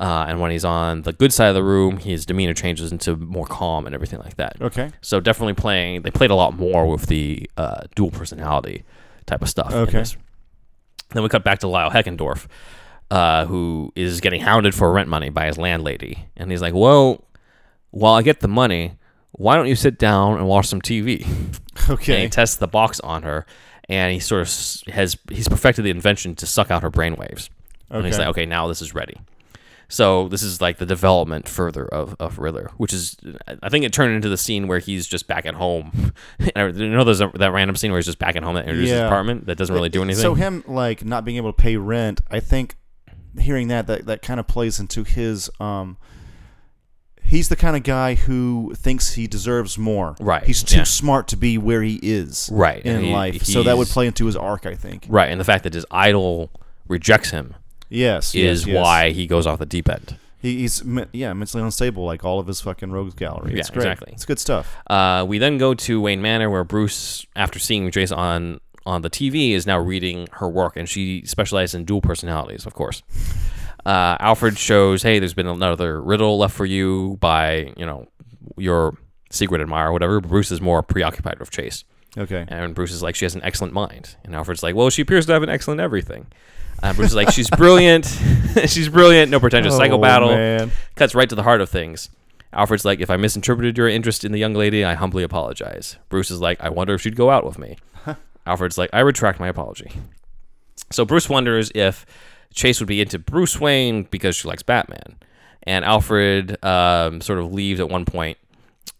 [0.00, 3.14] Uh, and when he's on the good side of the room, his demeanor changes into
[3.14, 4.56] more calm and everything like that.
[4.60, 4.90] Okay.
[5.02, 6.02] So definitely playing.
[6.02, 8.82] They played a lot more with the uh, dual personality
[9.26, 9.72] type of stuff.
[9.72, 10.04] Okay.
[11.10, 12.46] Then we cut back to Lyle Heckendorf,
[13.10, 17.22] uh, who is getting hounded for rent money by his landlady, and he's like, "Well,
[17.90, 18.96] while I get the money,
[19.32, 21.26] why don't you sit down and watch some TV?"
[21.74, 22.22] And Okay.
[22.22, 23.44] he tests the box on her,
[23.88, 27.48] and he sort of has he's perfected the invention to suck out her brainwaves.
[27.90, 29.16] And he's like, okay, now this is ready.
[29.88, 33.16] So this is like the development further of, of Riddler, which is
[33.62, 36.12] I think it turned into the scene where he's just back at home.
[36.38, 39.04] you know, there's a, that random scene where he's just back at home at Yeah.
[39.06, 40.22] apartment that doesn't really do anything.
[40.22, 42.76] So him like not being able to pay rent, I think
[43.38, 45.96] hearing that that, that kind of plays into his um
[47.32, 50.14] he's the kind of guy who thinks he deserves more.
[50.20, 50.84] Right, He's too yeah.
[50.84, 53.42] smart to be where he is Right, in he- life.
[53.44, 55.06] So that would play into his arc, I think.
[55.08, 56.50] right, and the fact that his idol
[56.88, 57.54] rejects him
[57.88, 58.34] Yes.
[58.34, 58.76] is yes, yes.
[58.76, 60.16] why he goes off the deep end.
[60.40, 63.50] He, he's yeah, mentally unstable like all of his fucking rogues gallery.
[63.56, 63.76] Yeah, great.
[63.76, 64.12] exactly.
[64.12, 64.76] It's good stuff.
[64.88, 69.08] Uh, we then go to Wayne Manor, where Bruce, after seeing Chase on on the
[69.10, 73.02] TV, is now reading her work, and she specializes in dual personalities, of course.
[73.84, 78.06] Uh, Alfred shows, hey, there's been another riddle left for you by you know
[78.56, 78.96] your
[79.30, 80.20] secret admirer, or whatever.
[80.20, 81.84] Bruce is more preoccupied with Chase,
[82.16, 82.44] Okay.
[82.48, 85.26] and Bruce is like, she has an excellent mind, and Alfred's like, well, she appears
[85.26, 86.26] to have an excellent everything.
[86.82, 88.04] Uh, Bruce is like, she's brilliant,
[88.66, 90.70] she's brilliant, no pretentious psycho Oh, battle man.
[90.96, 92.10] cuts right to the heart of things.
[92.52, 95.96] Alfred's like, if I misinterpreted your interest in the young lady, I humbly apologize.
[96.10, 97.78] Bruce is like, I wonder if she'd go out with me.
[98.44, 99.90] Alfred's like, I retract my apology.
[100.90, 102.04] So Bruce wonders if
[102.52, 105.16] Chase would be into Bruce Wayne because she likes Batman.
[105.64, 108.36] And Alfred um, sort of leaves at one point,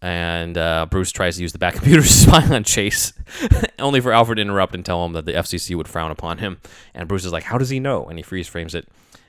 [0.00, 3.12] and uh, Bruce tries to use the back computer to spy on Chase,
[3.80, 6.60] only for Alfred to interrupt and tell him that the FCC would frown upon him.
[6.94, 8.04] And Bruce is like, How does he know?
[8.04, 8.88] And he freeze frames it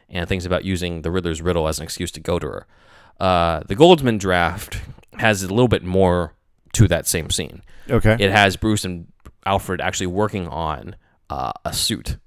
[0.10, 2.68] and thinks about using the Riddler's riddle as an excuse to go to her.
[3.20, 4.80] Uh, the Goldsman draft
[5.14, 6.34] has a little bit more
[6.74, 7.64] to that same scene.
[7.90, 8.16] Okay.
[8.20, 9.08] It has Bruce and
[9.46, 10.96] Alfred actually working on
[11.30, 12.18] uh, a suit.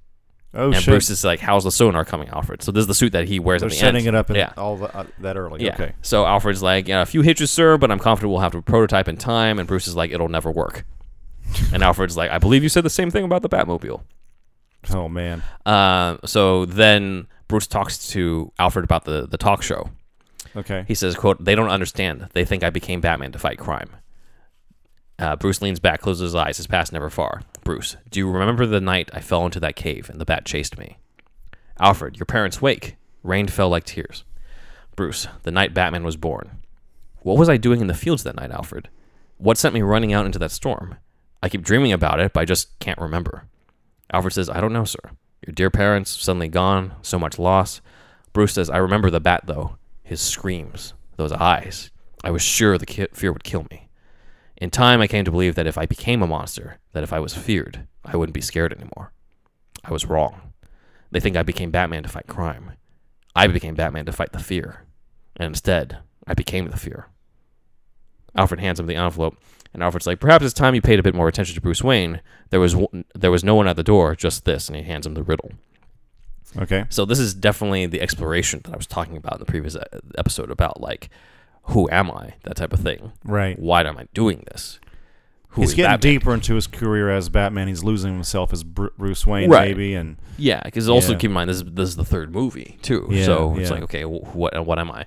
[0.57, 0.87] Oh and shit.
[0.87, 3.39] Bruce is like, "How's the sonar coming, Alfred?" So this is the suit that he
[3.39, 4.17] wears They're at the setting end.
[4.17, 4.53] it up in yeah.
[4.57, 5.65] all the, uh, that early.
[5.65, 5.75] Yeah.
[5.75, 5.93] Okay.
[6.03, 9.09] So Alfred's like, yeah, a few hitches, sir, but I'm confident we'll have to prototype
[9.09, 9.59] in time.
[9.59, 10.85] And Bruce is like, it'll never work.
[11.73, 14.03] and Alfred's like, I believe you said the same thing about the Batmobile.
[14.91, 15.43] Oh man.
[15.65, 19.91] Uh, so then Bruce talks to Alfred about the, the talk show.
[20.55, 20.85] Okay.
[20.89, 22.29] He says, quote, they don't understand.
[22.33, 23.91] They think I became Batman to fight crime.
[25.19, 26.59] Uh, Bruce leans back, closes his eyes.
[26.59, 27.43] His past never far.
[27.65, 30.79] Bruce, do you remember the night I fell into that cave and the bat chased
[30.79, 30.99] me?
[31.81, 32.97] Alfred, your parents' wake.
[33.23, 34.25] Rain fell like tears.
[34.95, 36.63] Bruce, the night Batman was born.
[37.21, 38.89] What was I doing in the fields that night, Alfred?
[39.39, 40.97] What sent me running out into that storm?
[41.43, 43.47] I keep dreaming about it, but I just can't remember.
[44.13, 45.01] Alfred says, I don't know, sir.
[45.47, 47.81] Your dear parents suddenly gone, so much loss.
[48.33, 49.77] Bruce says, I remember the bat, though.
[50.03, 51.91] His screams, those eyes.
[52.25, 53.86] I was sure the ki- fear would kill me.
[54.57, 57.21] In time, I came to believe that if I became a monster, that if I
[57.21, 59.13] was feared, I wouldn't be scared anymore.
[59.85, 60.53] I was wrong.
[61.11, 62.73] They think I became Batman to fight crime.
[63.35, 64.87] I became Batman to fight the fear.
[65.37, 67.09] And instead, I became the fear.
[68.35, 69.37] Alfred hands him the envelope,
[69.73, 72.21] and Alfred's like, "Perhaps it's time you paid a bit more attention to Bruce Wayne.
[72.51, 75.07] There was one, there was no one at the door, just this." And he hands
[75.07, 75.53] him the riddle.
[76.59, 76.85] Okay.
[76.89, 79.81] So this is definitely the exploration that I was talking about in the previous e-
[80.17, 81.11] episode about like,
[81.69, 82.35] who am I?
[82.45, 83.13] That type of thing.
[83.25, 83.59] Right.
[83.59, 84.79] Why am I doing this?
[85.51, 86.01] Who He's getting Batman?
[86.13, 87.67] deeper into his career as Batman.
[87.69, 89.69] He's losing himself as Bruce Wayne, Right.
[89.69, 91.19] maybe, and Yeah, because also Yeah.
[91.19, 93.09] keep in mind this is, this is the third movie too.
[93.11, 93.75] Yeah, so it's yeah.
[93.75, 95.07] like okay, what what am I?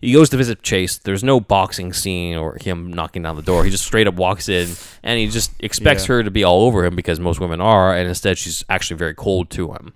[0.00, 0.98] He goes to visit Chase.
[0.98, 3.64] There's no boxing scene or him knocking down the door.
[3.64, 4.68] He just straight up walks in
[5.02, 8.06] and he just expects her to be all over him because most women are, and
[8.08, 9.94] instead she's actually very cold to him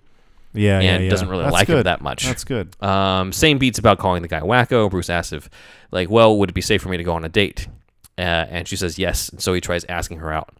[0.54, 1.10] yeah, yeah, and yeah.
[1.10, 2.24] doesn't really That's like him that much.
[2.24, 2.80] That's good.
[2.82, 4.90] Um, same beats about calling the guy wacko.
[4.90, 5.48] Bruce asks if,
[5.90, 7.68] like, well, would it be safe for me to go on a date?
[8.18, 9.28] Uh, and she says yes.
[9.30, 10.54] And so he tries asking her out.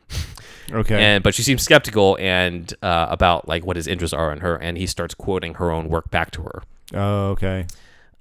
[0.70, 1.02] Okay.
[1.02, 4.56] And but she seems skeptical and uh, about like what his interests are in her,
[4.56, 6.62] and he starts quoting her own work back to her.
[6.94, 7.66] oh, okay.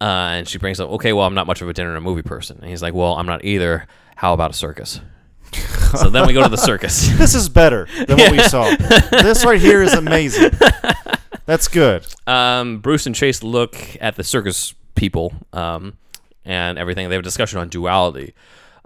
[0.01, 2.01] Uh, and she brings up, okay, well, I'm not much of a dinner and a
[2.01, 2.57] movie person.
[2.59, 3.85] And he's like, well, I'm not either.
[4.15, 4.99] How about a circus?
[5.95, 7.07] so then we go to the circus.
[7.19, 8.63] This is better than what we saw.
[9.11, 10.49] This right here is amazing.
[11.45, 12.05] That's good.
[12.27, 15.97] Um, Bruce and Chase look at the circus people, um,
[16.45, 17.09] and everything.
[17.09, 18.33] They have a discussion on duality.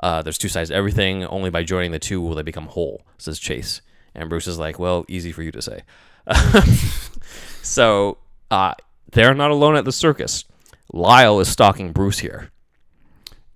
[0.02, 1.26] Uh, there's two sides to everything.
[1.26, 3.82] Only by joining the two will they become whole, says Chase.
[4.14, 5.84] And Bruce is like, well, easy for you to say.
[7.62, 8.18] so
[8.50, 8.74] uh,
[9.12, 10.46] they're not alone at the circus.
[10.94, 12.52] Lyle is stalking Bruce here.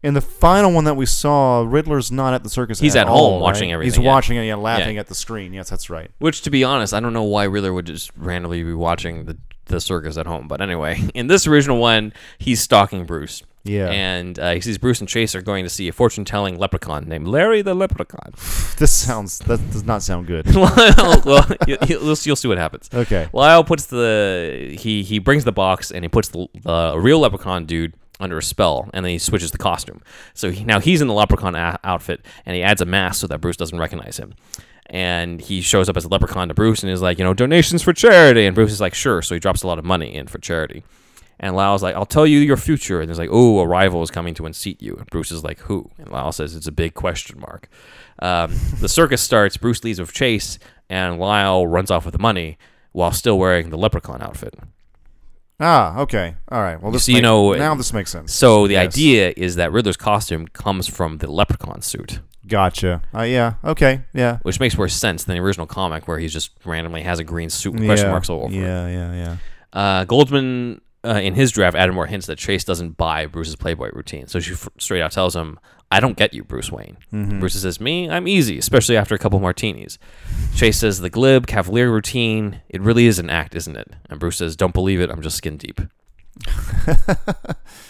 [0.02, 2.80] In the final one that we saw, Riddler's not at the circus.
[2.80, 3.74] He's at, home all, watching right?
[3.74, 4.10] everything, He's yeah.
[4.10, 5.02] watching it, yeah, laughing Yeah.
[5.02, 5.54] at the screen.
[5.54, 6.10] Yes, that's right.
[6.20, 9.38] Which, to be honest, I don't know why Riddler would just randomly be watching the,
[9.66, 10.48] the circus at home.
[10.48, 13.44] But anyway, in this original one, he's stalking Bruce.
[13.66, 13.90] Yeah.
[13.90, 17.10] And uh, he sees Bruce and Chase are going to see a fortune telling leprechaun
[17.10, 18.34] named Larry the Leprechaun.
[18.80, 20.46] This sounds that does not sound good.
[20.56, 22.90] well, well you, you'll, you'll see what happens.
[22.94, 23.28] Okay.
[23.34, 27.66] Lyle puts the he he brings the box and he puts the, the real leprechaun
[27.66, 30.02] dude under a spell and then he switches the costume.
[30.34, 33.28] So he, now he's in the leprechaun a- outfit and he adds a mask so
[33.28, 34.34] that Bruce doesn't recognize him.
[34.88, 37.84] And he shows up as a leprechaun to Bruce and is like, you know, donations
[37.84, 38.46] for charity.
[38.46, 39.22] And Bruce is like, sure.
[39.22, 40.84] So he drops a lot of money in for charity.
[41.40, 43.00] And Lyle's like, I'll tell you your future.
[43.00, 44.96] And he's like, oh, a rival is coming to unseat you.
[44.96, 45.90] And Bruce is like, who?
[45.98, 47.70] And Lyle says, it's a big question mark.
[48.22, 49.56] Um, the circus starts.
[49.56, 52.58] Bruce leaves with Chase, and Lyle runs off with the money
[52.92, 54.56] while still wearing the leprechaun outfit.
[55.60, 56.36] Ah, okay.
[56.50, 56.82] All right.
[56.82, 58.34] Well, this see, you know, now this makes sense.
[58.34, 58.86] So the Yes.
[58.93, 63.02] idea is that Riddler's costume comes from the leprechaun suit, Gotcha.
[63.13, 63.54] Uh, yeah.
[63.63, 64.02] Okay.
[64.13, 64.38] Yeah.
[64.43, 67.50] which makes more sense than the original comic where he just randomly has a green
[67.50, 68.58] suit with question marks all over it.
[68.58, 68.88] Yeah.
[68.88, 69.13] Yeah.
[69.13, 69.36] Yeah.
[69.72, 73.90] Uh, Goldsman, uh, in his draft, added more hints that Chase doesn't buy Bruce's Playboy
[73.94, 74.28] routine.
[74.28, 75.60] So she f- straight out tells him,
[75.92, 76.98] I don't get you, Bruce Wayne.
[77.14, 77.40] Mm-hmm.
[77.40, 79.98] Bruce says, Me, I'm easy, especially after a couple martinis.
[80.56, 83.94] Chase says, The glib, cavalier routine, it really is an act, isn't it?
[84.10, 85.82] And Bruce says, Don't believe it, I'm just skin deep.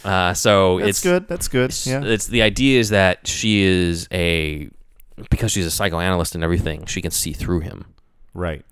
[0.04, 1.28] uh, so That's it's good.
[1.28, 1.70] That's good.
[1.72, 2.04] it's, Yeah.
[2.04, 4.70] it's the idea is that she is a
[5.30, 7.86] because she's a psychoanalyst and everything, she can see through him,
[8.34, 8.64] Right.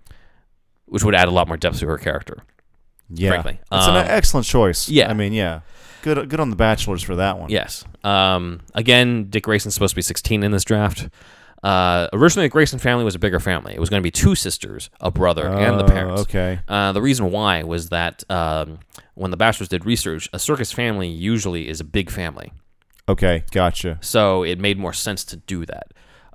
[0.86, 2.44] which would add a lot more depth to her character.
[3.10, 3.30] Yeah.
[3.32, 3.60] frankly.
[3.72, 4.90] It's Um, an excellent choice.
[4.90, 5.10] yeah.
[5.10, 5.62] I mean, yeah.
[6.02, 6.30] Good.
[6.30, 7.50] Good on the Batchelors for that one.
[7.50, 7.84] Yes.
[8.04, 11.10] Um, again, Dick Grayson's supposed to be 16 in this draft.
[11.64, 13.74] Uh, originally, the Grayson family was a bigger family.
[13.74, 16.22] It was going to be two sisters, a brother, and the Oh, parents.
[16.22, 16.60] Okay.
[16.68, 18.80] Uh, the reason why was that um,
[19.16, 22.54] when the Batchelors did research, a circus family usually is a big family.
[23.10, 23.44] Okay.
[23.52, 23.98] Gotcha.
[24.02, 25.88] So it made more sense to do that.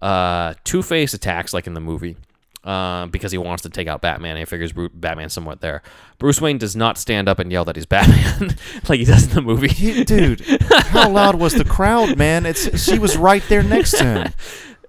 [0.03, 2.17] Uh, Two Face attacks, like in the movie,
[2.65, 4.31] uh, because he wants to take out Batman.
[4.33, 5.83] And he figures Bru- Batman's somewhat there.
[6.19, 8.57] Bruce Wayne does not stand up and yell that he's Batman
[8.89, 10.05] like he does in the movie.
[10.05, 12.47] Dude, how loud was the crowd, man?
[12.47, 14.33] It's she was right there next to him.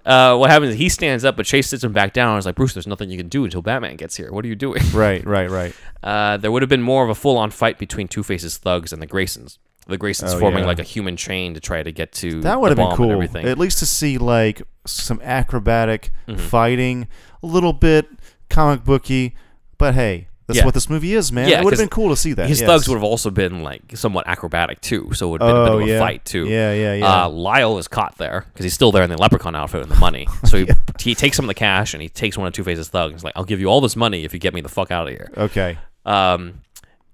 [0.06, 2.32] Uh, what happens is he stands up, but Chase sits him back down.
[2.32, 4.30] and is like, Bruce, there's nothing you can do until Batman gets here.
[4.30, 4.82] What are you doing?
[4.92, 5.24] Right.
[5.24, 5.48] Right.
[5.48, 5.74] Right.
[6.02, 8.92] Uh, there would have been more of a full on fight between Two Face's thugs
[8.92, 9.56] and the Graysons.
[9.86, 10.66] The Graysons Oh, forming yeah.
[10.66, 13.22] like a human chain to try to get to That would have been cool.
[13.22, 16.38] At least to see like some acrobatic Mm-hmm.
[16.38, 17.08] fighting,
[17.44, 18.06] a little bit
[18.48, 19.34] comic booky.
[19.78, 20.64] But hey, that's Yeah.
[20.64, 21.48] what this movie is, man.
[21.48, 22.48] Yeah, it would have been cool to see that.
[22.48, 22.68] His yes.
[22.68, 25.60] thugs would have also been like somewhat acrobatic too, so it would have been a
[25.60, 26.46] Oh bit of a yeah, fight too.
[26.46, 27.24] Yeah, yeah, yeah.
[27.24, 29.96] Uh, Lyle is caught there because he's still there in the leprechaun outfit and the
[29.96, 30.26] money.
[30.46, 30.68] So he,
[31.00, 33.14] he takes some of the cash and he takes one of Two Face's thugs.
[33.14, 35.08] He's like, "I'll give you all this money if you get me the fuck out
[35.08, 35.78] of here." okay.
[36.06, 36.60] Um,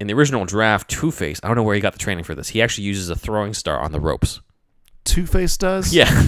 [0.00, 2.34] in the original draft, Two Face, I don't know where he got the training for
[2.34, 2.48] this.
[2.48, 4.40] He actually uses a throwing star on the ropes.
[5.04, 5.92] Two Face does.
[5.94, 6.24] Yeah,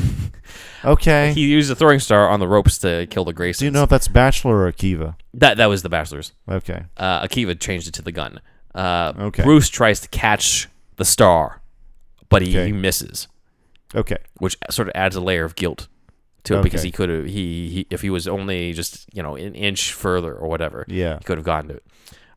[0.84, 1.32] Okay.
[1.34, 3.58] he used a throwing star on the ropes to kill the Graysons.
[3.58, 5.14] Do you know if that's Batchelor or Akiva?
[5.34, 6.32] that that was the Batchelors?
[6.48, 6.84] Okay.
[6.96, 8.40] Uh, Akiva changed it to the gun.
[8.74, 9.42] Uh, Okay.
[9.44, 11.60] Bruce tries to catch the star,
[12.28, 12.66] but he, Okay.
[12.66, 13.28] he misses.
[13.94, 14.16] Okay.
[14.38, 15.86] which sort of adds a layer of guilt
[16.44, 19.36] to it because he could have he, he if he was only just you know
[19.36, 21.18] an inch further or whatever Yeah.
[21.18, 21.84] he could have gotten to it.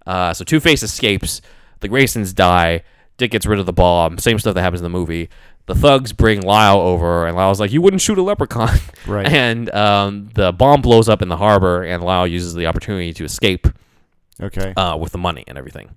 [0.06, 1.41] Uh, so Two Face escapes.
[1.80, 2.84] The Graysons die.
[3.17, 4.17] Dick gets rid of the bomb.
[4.19, 5.30] Same stuff that happens in the movie.
[5.67, 9.28] The thugs bring Lyle over, and Lyle's like, "You wouldn't shoot a leprechaun." Right.
[9.28, 13.23] And um, the bomb blows up in the harbor, and Lyle uses the opportunity to
[13.23, 13.67] escape
[14.41, 14.73] Okay.
[14.75, 15.95] uh, with the money and everything.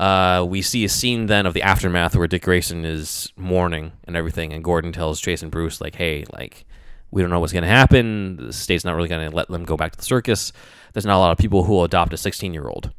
[0.00, 4.16] Uh, we see a scene then of the aftermath where Dick Grayson is mourning and
[4.16, 6.64] everything, and Gordon tells Chase and Bruce like, "Hey, like,
[7.12, 8.36] we don't know what's gonna happen.
[8.48, 10.52] The state's not really gonna let them go back to the circus.
[10.92, 12.90] There's not a lot of people who will adopt a 16 year old."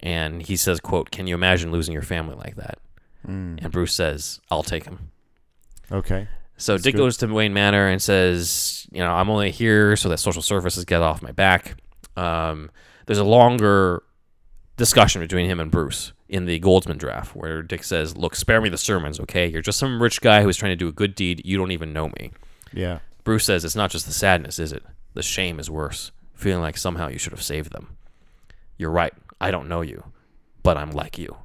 [0.00, 2.78] And he says, "quote Can you imagine losing your family like that?"
[3.26, 3.62] Mm.
[3.62, 5.10] And Bruce says, "I'll take him."
[5.92, 6.28] Okay.
[6.60, 6.98] So Dick good.
[6.98, 10.84] goes to Wayne Manor and says, you know, I'm only here so that social services
[10.84, 11.76] get off my back.
[12.16, 12.70] Um,
[13.06, 14.02] there's a longer
[14.76, 18.68] discussion between him and Bruce in the Goldsman draft where Dick says, look, spare me
[18.68, 19.46] the sermons, okay?
[19.46, 21.40] You're just some rich guy who's trying to do a good deed.
[21.46, 22.30] You don't even know me.
[22.74, 22.98] Yeah.
[23.24, 24.82] Bruce says, it's not just the sadness, is it?
[25.14, 26.12] The shame is worse.
[26.34, 27.96] Feeling like somehow you should have saved them.
[28.76, 29.14] You're right.
[29.40, 30.04] I don't know you,
[30.62, 31.36] but I'm like you.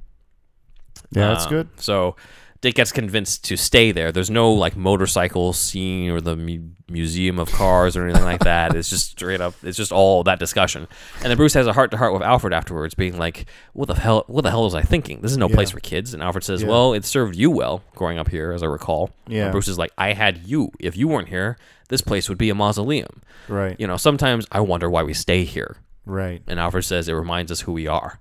[1.16, 1.68] Yeah, that's Um, good.
[1.78, 2.16] So
[2.62, 4.12] Dick gets convinced to stay there.
[4.12, 8.76] There's no like motorcycle scene or the mu- museum of cars or anything like that.
[8.76, 9.54] It's just straight up.
[9.62, 10.88] It's just all that discussion.
[11.22, 13.94] And then Bruce has a heart to heart with Alfred afterwards, being like, "What the
[13.96, 14.24] hell?
[14.28, 15.22] What the hell was I thinking?
[15.22, 16.70] This is no place for kids." And Alfred says, Yeah.
[16.70, 19.44] "Well, it served you well growing up here, as I recall." Yeah.
[19.44, 20.72] And Bruce is like, "I had you.
[20.80, 21.58] If you weren't here,
[21.90, 23.76] this place would be a mausoleum." Right.
[23.80, 25.78] You know, sometimes I wonder why we stay here.
[26.04, 26.42] Right.
[26.48, 28.20] And Alfred says it reminds us who we are.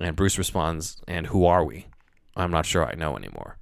[0.00, 1.86] And Bruce responds, "And who are we?
[2.38, 3.56] I'm not sure I know anymore."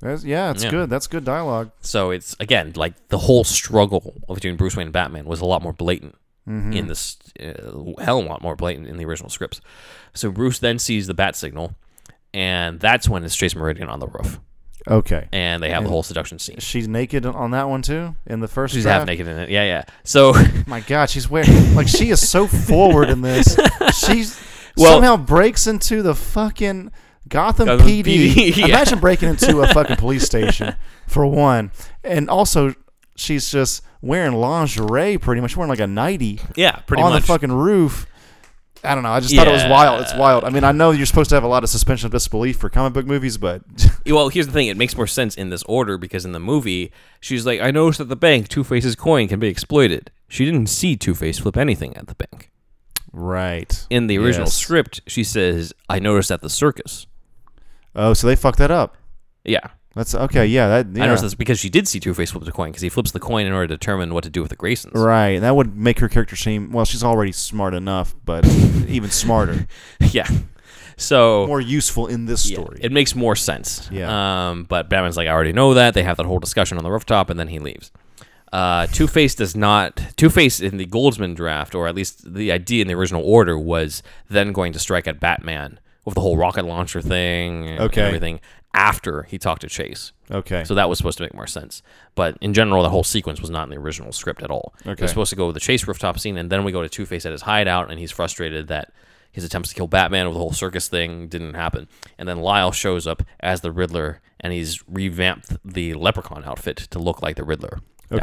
[0.00, 0.70] That's, yeah, it's Yeah.
[0.70, 0.90] good.
[0.90, 1.72] That's good dialogue.
[1.80, 5.44] So it's again like the whole struggle of between Bruce Wayne and Batman was a
[5.44, 6.14] lot more blatant
[6.48, 6.72] Mm-hmm.
[6.72, 9.60] in this, uh, hell, a lot more blatant in the original scripts.
[10.14, 11.74] So Bruce then sees the bat signal,
[12.32, 14.40] and that's when it's Chase Meridian on the roof,
[14.88, 15.28] Okay.
[15.30, 16.56] and they have the whole seduction scene.
[16.60, 18.72] She's naked on that one too in the first.
[18.72, 19.00] She's draft?
[19.00, 19.50] half naked in it.
[19.50, 19.84] Yeah, yeah.
[20.04, 20.32] So
[20.66, 23.54] My God, she's wearing like she is so forward in this.
[23.94, 24.40] She's
[24.74, 26.92] Well- somehow breaks into the fucking
[27.28, 28.30] Gotham, Gotham PD.
[28.32, 28.66] PD, yeah.
[28.66, 30.74] Imagine breaking into a fucking police station
[31.06, 31.70] for one,
[32.04, 32.74] and also
[33.16, 37.22] she's just wearing lingerie, pretty much wearing like a nighty yeah, pretty on much.
[37.22, 38.06] the fucking roof.
[38.84, 39.10] I don't know.
[39.10, 40.02] I just thought it was wild.
[40.02, 40.44] It's wild.
[40.44, 42.70] I mean, I know you're supposed to have a lot of suspension of disbelief for
[42.70, 43.62] comic book movies, but
[44.06, 44.68] Well, here's the thing.
[44.68, 47.98] It makes more sense in this order because in the movie, she's like, I noticed
[47.98, 50.12] at the bank Two Face's coin can be exploited.
[50.28, 52.52] She didn't see Two Face flip anything at the bank.
[53.12, 54.54] right In the original Yes.
[54.54, 57.07] script, she says, I noticed at the circus.
[57.94, 58.96] Oh, so they fucked that up.
[59.44, 59.68] Yeah.
[59.94, 60.46] That's okay.
[60.46, 61.02] Yeah, that yeah.
[61.02, 63.10] I noticed that's because she did see Two Face flip the coin because he flips
[63.10, 64.94] the coin in order to determine what to do with the Graysons.
[64.94, 65.40] Right.
[65.40, 66.84] That would make her character seem well.
[66.84, 68.46] She's already smart enough, but
[68.86, 69.66] even smarter,
[70.00, 70.28] yeah.
[70.96, 72.78] So more useful in this yeah, story.
[72.80, 73.88] it makes more sense.
[73.90, 74.50] Yeah.
[74.50, 75.94] Um, but Batman's like, I already know that.
[75.94, 77.90] They have that whole discussion on the rooftop, and then he leaves.
[78.52, 80.00] Uh, Two Face does not.
[80.16, 83.58] Two Face in the Goldsman draft, or at least the idea in the original order,
[83.58, 88.02] was then going to strike at Batman with the whole rocket launcher thing and Okay.
[88.02, 88.40] everything
[88.74, 90.12] after he talked to Chase.
[90.30, 90.62] okay.
[90.64, 91.82] So that was supposed to make more sense.
[92.14, 94.74] But in general, the whole sequence was not in the original script at all.
[94.84, 95.02] It Okay.
[95.04, 97.06] was supposed to go with the chase rooftop scene, and then we go to Two
[97.06, 98.92] Face at his hideout, and he's frustrated that
[99.32, 101.88] his attempts to kill Batman with the whole circus thing didn't happen.
[102.18, 106.98] And then Lyle shows up as the Riddler, and he's revamped the leprechaun outfit to
[106.98, 107.78] look like the Riddler.
[108.10, 108.16] now.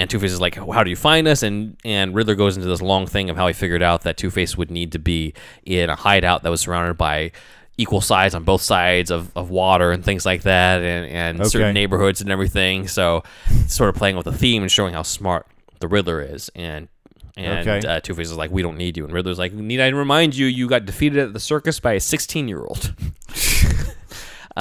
[0.00, 2.68] And Two Face is like, "How do you find us?" And and Riddler goes into
[2.68, 5.34] this long thing of how he figured out that Two Face would need to be
[5.64, 7.32] in a hideout that was surrounded by
[7.76, 11.48] equal sides on both sides of, of water and things like that, and and Okay.
[11.50, 12.88] certain neighborhoods and everything.
[12.88, 13.22] So,
[13.66, 15.46] sort of playing with the theme and showing how smart
[15.80, 16.50] the Riddler is.
[16.54, 16.88] And
[17.36, 17.86] and Okay.
[17.86, 20.34] uh, Two Face is like, "We don't need you." And Riddler's like, "Need I remind
[20.34, 20.46] you?
[20.46, 22.94] You got defeated at the circus by a 16 year old."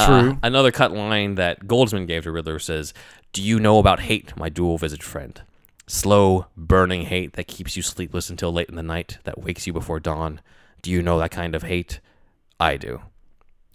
[0.06, 0.38] True.
[0.44, 2.94] another cut line that Goldsman gave to Riddler says,
[3.34, 5.42] Do you know about hate, my dual visaged friend?
[5.88, 9.74] Slow, burning hate that keeps you sleepless until late in the night, that wakes you
[9.74, 10.40] before dawn.
[10.82, 12.00] Do you know that kind of hate?
[12.60, 13.02] I do.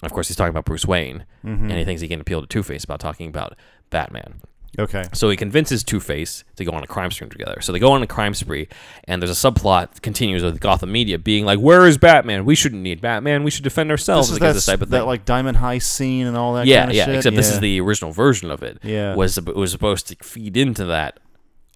[0.03, 1.65] Of course, he's talking about Bruce Wayne, Mm-hmm.
[1.71, 3.55] and he thinks he can appeal to Two Face about talking about
[3.91, 4.41] Batman.
[4.79, 5.05] Okay.
[5.13, 7.61] So he convinces Two Face to go on a crime spree together.
[7.61, 8.69] So they go on a crime spree,
[9.05, 12.45] and there's a subplot that continues with Gotham media being like, "Where is Batman?
[12.45, 13.45] We shouldn't need Batman.
[13.45, 15.59] We should defend ourselves This is against that, this type of that thing." like Diamond
[15.59, 16.67] High scene and all that.
[16.67, 17.05] yeah, kind of yeah.
[17.07, 17.15] shit?
[17.17, 18.79] Except this is the original version of it.
[18.83, 19.15] Yeah.
[19.15, 21.21] was was supposed to feed into that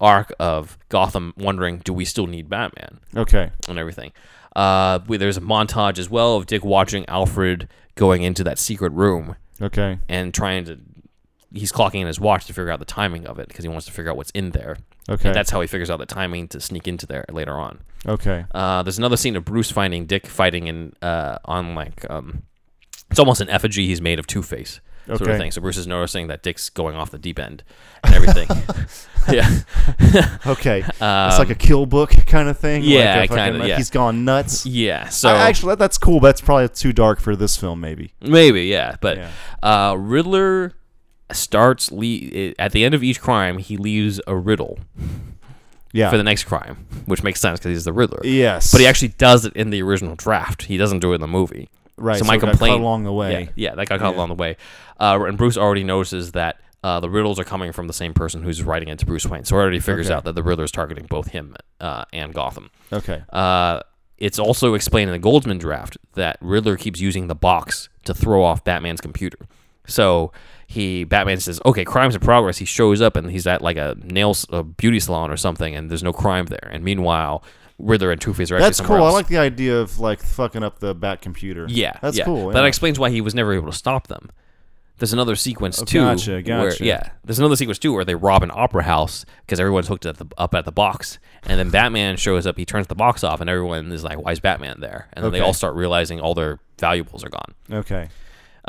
[0.01, 3.51] arc of Gotham wondering, "Do we still need Batman?" okay.
[3.67, 4.11] and everything.
[4.55, 8.91] Uh, we- there's a montage as well of Dick watching Alfred going into that secret
[8.93, 9.99] room Okay.
[10.09, 10.79] and trying to.
[11.53, 13.85] He's clocking in his watch to figure out the timing of it because he wants
[13.87, 14.77] to figure out what's in there.
[15.09, 15.29] Okay.
[15.29, 17.79] And that's how he figures out the timing to sneak into there later on.
[18.07, 18.45] okay.
[18.51, 22.43] Uh, there's another scene of Bruce finding Dick fighting in uh, on like um,
[23.09, 25.31] it's almost an effigy he's made of Two Face sort Okay.
[25.31, 25.49] of thing.
[25.49, 27.63] So Bruce is noticing that Dick's going off the deep end
[28.03, 28.47] and everything.
[29.33, 29.49] yeah,
[30.45, 30.81] Okay.
[30.87, 32.83] it's Um, like a kill book kind of thing.
[32.83, 33.77] yeah, a fucking- kinda, yeah.
[33.77, 34.67] He's gone nuts.
[34.67, 35.09] yeah.
[35.09, 36.19] So I- actually, that's cool.
[36.19, 38.13] But that's probably too dark for this film, maybe.
[38.21, 39.31] maybe yeah, but Yeah.
[39.63, 40.73] uh, Riddler
[41.31, 44.79] starts le- at the end of each crime he leaves a riddle
[45.91, 46.09] Yeah.
[46.09, 48.21] for the next crime, which makes sense because he's the Riddler.
[48.23, 48.71] yes.
[48.71, 50.63] But he actually does it in the original draft.
[50.63, 51.69] He doesn't do it in the movie.
[51.97, 52.17] right.
[52.17, 53.31] so my it got complaint- cut along the way.
[53.55, 54.17] Yeah, yeah, that got caught Yeah.
[54.17, 54.55] along the way.
[54.99, 58.41] Uh, and Bruce already notices that uh, the riddles are coming from the same person
[58.41, 59.43] who's writing it to Bruce Wayne.
[59.43, 60.15] So he already figures Okay.
[60.15, 62.69] out that the Riddler is targeting both him uh, and Gotham.
[62.93, 63.21] Okay.
[63.33, 63.81] Uh,
[64.17, 68.43] it's also explained in the Goldsman draft that Riddler keeps using the box to throw
[68.45, 69.39] off Batman's computer.
[69.87, 70.31] So
[70.71, 73.97] he Batman says, "Okay, crime's in progress." He shows up and he's at like a
[74.03, 76.69] nail a beauty salon or something, and there's no crime there.
[76.71, 77.43] And meanwhile,
[77.79, 78.97] Riddler and Two Face are actually That's cool.
[78.97, 79.11] else.
[79.11, 81.65] I like the idea of like fucking up the bat computer.
[81.67, 82.25] Yeah, That's yeah.
[82.25, 82.49] cool.
[82.51, 82.67] That yeah.
[82.67, 84.29] explains why he was never able to stop them.
[84.99, 86.01] There's another sequence Oh, too.
[86.01, 89.87] gotcha, Where, yeah, there's another sequence too where they rob an opera house because everyone's
[89.87, 91.17] hooked at the, up at the box,
[91.47, 92.57] and then Batman shows up.
[92.57, 95.31] He turns the box off, and everyone is like, "Why is Batman there?" And then
[95.31, 97.55] they all start realizing all their valuables are gone.
[97.71, 98.09] Okay.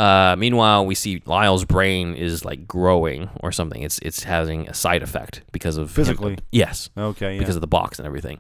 [0.01, 3.83] Uh, meanwhile, we see Lyle's brain is like growing or something.
[3.83, 6.39] It's it's having a side effect because of him- Physically?
[6.51, 7.39] yes, Okay, yeah.
[7.39, 8.39] because of the box and everything.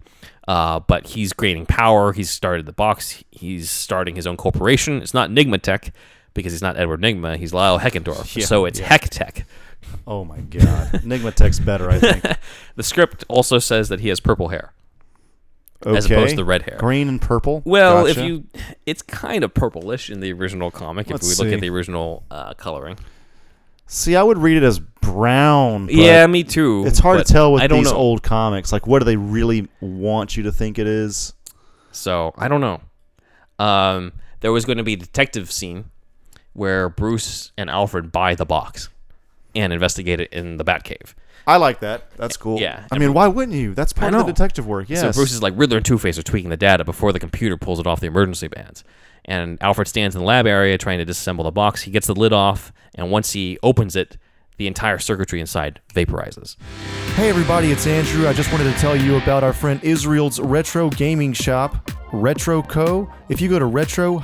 [0.49, 2.13] Uh, but he's gaining power.
[2.15, 3.23] He's started the box.
[3.31, 5.03] He's starting his own corporation.
[5.03, 5.93] It's not Nygma Tech
[6.33, 7.37] because he's not Edward Nygma.
[7.37, 8.35] He's Lyle Heckendorf.
[8.41, 8.87] Yeah, so it's yeah.
[8.87, 9.45] Heck Tech.
[10.07, 12.25] oh my god, Enigma Tech's better, I think.
[12.77, 14.73] The script also says that he has purple hair
[15.85, 15.97] Okay.
[15.97, 16.76] as opposed to the red hair.
[16.78, 17.62] green and purple.
[17.64, 18.45] Well, if you,
[18.85, 21.09] it's kind of purplish in the original comic.
[21.09, 21.55] Let's if we look see.
[21.55, 22.99] at the original uh, coloring.
[23.87, 25.89] see, I would read it as brown.
[25.91, 26.85] Yeah, me too.
[26.87, 27.97] it's hard to tell with these know.
[27.97, 28.72] old comics.
[28.72, 31.33] Like, what do they really want you to think it is?
[31.93, 32.81] So I don't know.
[33.59, 35.87] Um, there was going to be a detective scene
[36.53, 38.89] where Bruce and Alfred buy the box
[39.55, 41.14] and investigate it in the Batcave.
[41.46, 42.11] I like that.
[42.16, 42.61] That's cool.
[42.61, 42.86] Yeah.
[42.92, 43.74] I mean, why wouldn't you?
[43.74, 44.88] That's part of the detective work.
[44.88, 45.01] Yes.
[45.01, 47.57] So Bruce is like Riddler and Two Face are tweaking the data before the computer
[47.57, 48.84] pulls it off the emergency bands.
[49.24, 51.82] And Alfred stands in the lab area trying to disassemble the box.
[51.82, 54.16] He gets the lid off, and once he opens it,
[54.61, 56.57] the entire circuitry inside vaporizes.
[57.15, 58.29] Hey everybody, it's Andrew.
[58.29, 63.11] I just wanted to tell you about our friend Israel's retro gaming shop, Retro Co.
[63.31, 64.21] If you go to retro-ko.com,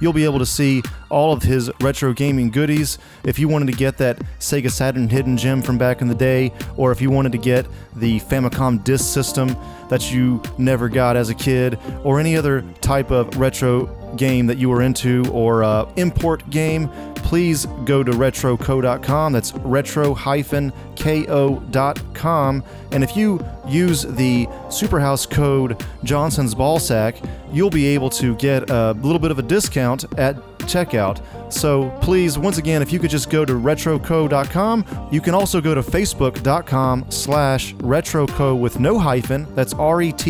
[0.00, 2.98] you'll be able to see all of his retro gaming goodies.
[3.22, 6.52] If you wanted to get that Sega Saturn hidden gem from back in the day,
[6.76, 7.64] or if you wanted to get
[7.94, 9.56] the Famicom disk system
[9.88, 14.58] that you never got as a kid, or any other type of retro game that
[14.58, 19.32] you were into or uh, import game, please go to retroco.com.
[19.32, 20.72] That's retro-ko.com.
[22.90, 28.92] And if you use the Superhouse code Johnson's Ballsack, you'll be able to get a
[28.92, 30.36] little bit of a discount at
[30.68, 31.20] checkout.
[31.52, 35.74] So please, once again, if you could just go to retroco.com, you can also go
[35.74, 39.52] to facebook.com slash retroko with no hyphen.
[39.54, 40.28] That's R-E-T-R-O-K-O.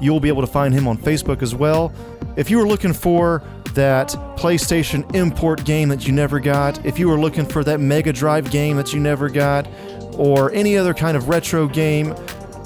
[0.00, 1.92] You'll be able to find him on Facebook as well.
[2.36, 3.42] If you were looking for
[3.74, 8.12] that PlayStation import game that you never got, if you were looking for that Mega
[8.12, 9.68] Drive game that you never got,
[10.14, 12.14] or any other kind of retro game,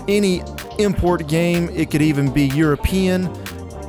[0.09, 0.43] any
[0.79, 3.33] import game, it could even be European.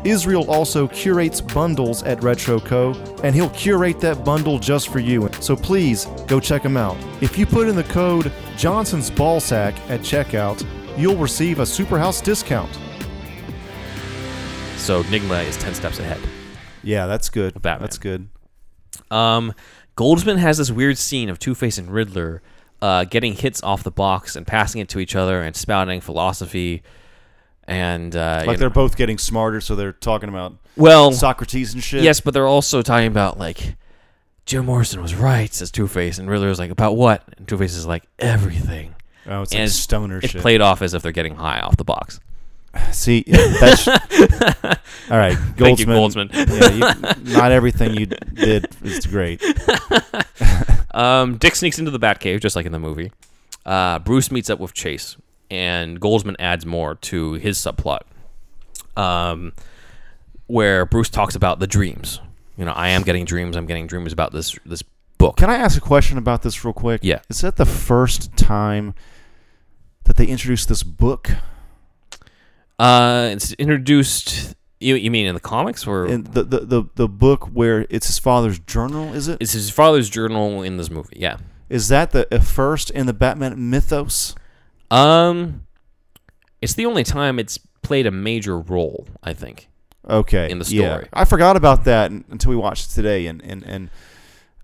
[0.06, 5.30] Israel also curates bundles at RetroCo, and he'll curate that bundle just for you.
[5.40, 6.98] So please go check him out.
[7.22, 10.66] If you put in the code Johnson's Ballsack at checkout,
[10.98, 12.72] you'll receive a Superhouse discount.
[14.78, 16.20] So Nygma is 10 steps ahead.
[16.84, 17.62] yeah, that's good.
[17.62, 17.82] Batman.
[17.84, 18.28] That's good.
[19.10, 19.54] Um,
[19.96, 22.42] Goldsman has this weird scene of Two Face and Riddler
[22.82, 26.84] uh, getting hits off the box and passing it to each other and spouting philosophy.
[27.68, 31.74] And uh, you Like know- they're both getting smarter, so they're talking about well, Socrates
[31.74, 32.04] and shit.
[32.04, 33.76] yes, but they're also talking about like
[34.46, 37.24] Jim Morrison was right, says Two Face, and Riddler is like about what?
[37.38, 38.96] And Two Face is like everything.
[39.26, 40.42] Oh, it's and like it's- stoner It's shit.
[40.42, 42.20] played off as if they're getting high off the box.
[42.92, 43.96] See, that's all
[45.18, 45.38] right.
[45.38, 45.58] Goldsman.
[45.58, 46.30] Thank you, Goldsman.
[46.34, 49.42] yeah, you, not everything you did is great.
[50.96, 53.12] Um, Dick sneaks into the Batcave, just like in the movie.
[53.66, 55.18] Uh, Bruce meets up with Chase,
[55.54, 58.02] and Goldsman adds more to his subplot,
[58.98, 59.54] um,
[60.48, 62.20] where Bruce talks about the dreams.
[62.58, 63.56] You know, I am getting dreams.
[63.56, 64.84] I'm getting dreams about this this
[65.18, 65.38] book.
[65.38, 67.02] Can I ask a question about this real quick?
[67.04, 67.20] Yeah.
[67.30, 68.94] Is that the first time
[70.06, 71.32] that they introduced this book
[72.80, 74.56] Uh, it's introduced.
[74.80, 78.08] You, you mean in the comics, or in the, the, the, the book where it's
[78.08, 79.14] his father's journal?
[79.14, 79.38] Is it?
[79.40, 81.16] it's his father's journal in this movie?
[81.18, 81.38] Yeah.
[81.70, 84.36] Is that the first in the Batman mythos?
[84.92, 85.66] Um,
[86.62, 89.08] it's the only time it's played a major role.
[89.24, 89.70] I think.
[90.10, 90.50] Okay.
[90.50, 90.96] In the yeah.
[90.96, 91.10] story.
[91.14, 93.90] I forgot about that until we watched it today, and, and, and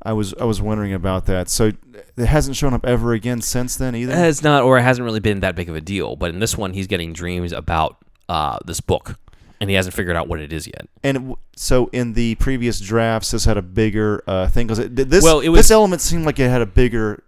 [0.02, 1.50] I was I was wondering about that.
[1.50, 1.72] So
[2.18, 4.14] it hasn't shown up ever again since then either.
[4.16, 6.16] It's not, or it hasn't really been that big of a deal.
[6.16, 7.98] But in this one, he's getting dreams about
[8.28, 9.18] uh, this book,
[9.60, 10.88] and he hasn't figured out what it is yet.
[11.04, 15.24] And w- so in the previous drafts, this had a bigger uh, thing because this
[15.24, 17.24] Well, it was, this element seemed like it had a bigger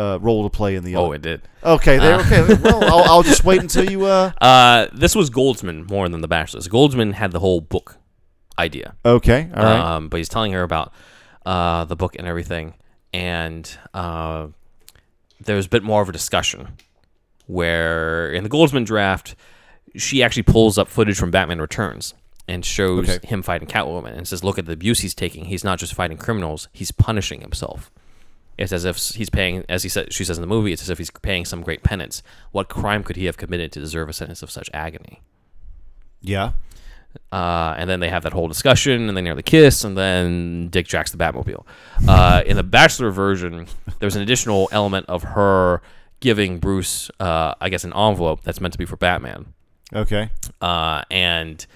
[0.00, 0.96] uh, role to play in the.
[0.96, 1.42] Oh, it did.
[1.62, 1.98] okay.
[1.98, 2.14] There.
[2.14, 2.20] Uh.
[2.26, 2.54] okay.
[2.62, 4.04] Well, I'll, I'll just wait until you.
[4.06, 6.68] Uh, Uh, this was Goldsman more than the Batchelors.
[6.68, 7.96] Goldsman had the whole book
[8.58, 8.94] idea.
[9.04, 9.48] okay.
[9.54, 9.78] All right.
[9.96, 10.92] Um, but he's telling her about
[11.46, 12.74] uh, the book and everything,
[13.12, 14.48] and uh,
[15.40, 16.68] there's a bit more of a discussion
[17.46, 19.34] where in the Goldsman draft,
[19.96, 22.14] she actually pulls up footage from Batman Returns
[22.46, 23.26] and shows Okay.
[23.26, 25.46] him fighting Catwoman and says, "Look at the abuse he's taking.
[25.46, 27.90] He's not just fighting criminals; he's punishing himself."
[28.60, 30.90] It's as if he's paying, as he said, she says in the movie, it's as
[30.90, 32.22] if he's paying some great penance.
[32.52, 35.20] What crime could he have committed to deserve a sentence of such agony?
[36.22, 36.52] yeah.
[37.32, 40.86] Uh, and then they have that whole discussion, and they nearly kiss, and then Dick
[40.86, 41.64] jacks the Batmobile.
[42.06, 43.66] Uh, in the Batchelor version,
[43.98, 45.82] there's an additional element of her
[46.20, 49.54] giving Bruce, uh, I guess, an envelope that's meant to be for Batman,
[49.92, 50.30] Okay.
[50.60, 51.66] uh, and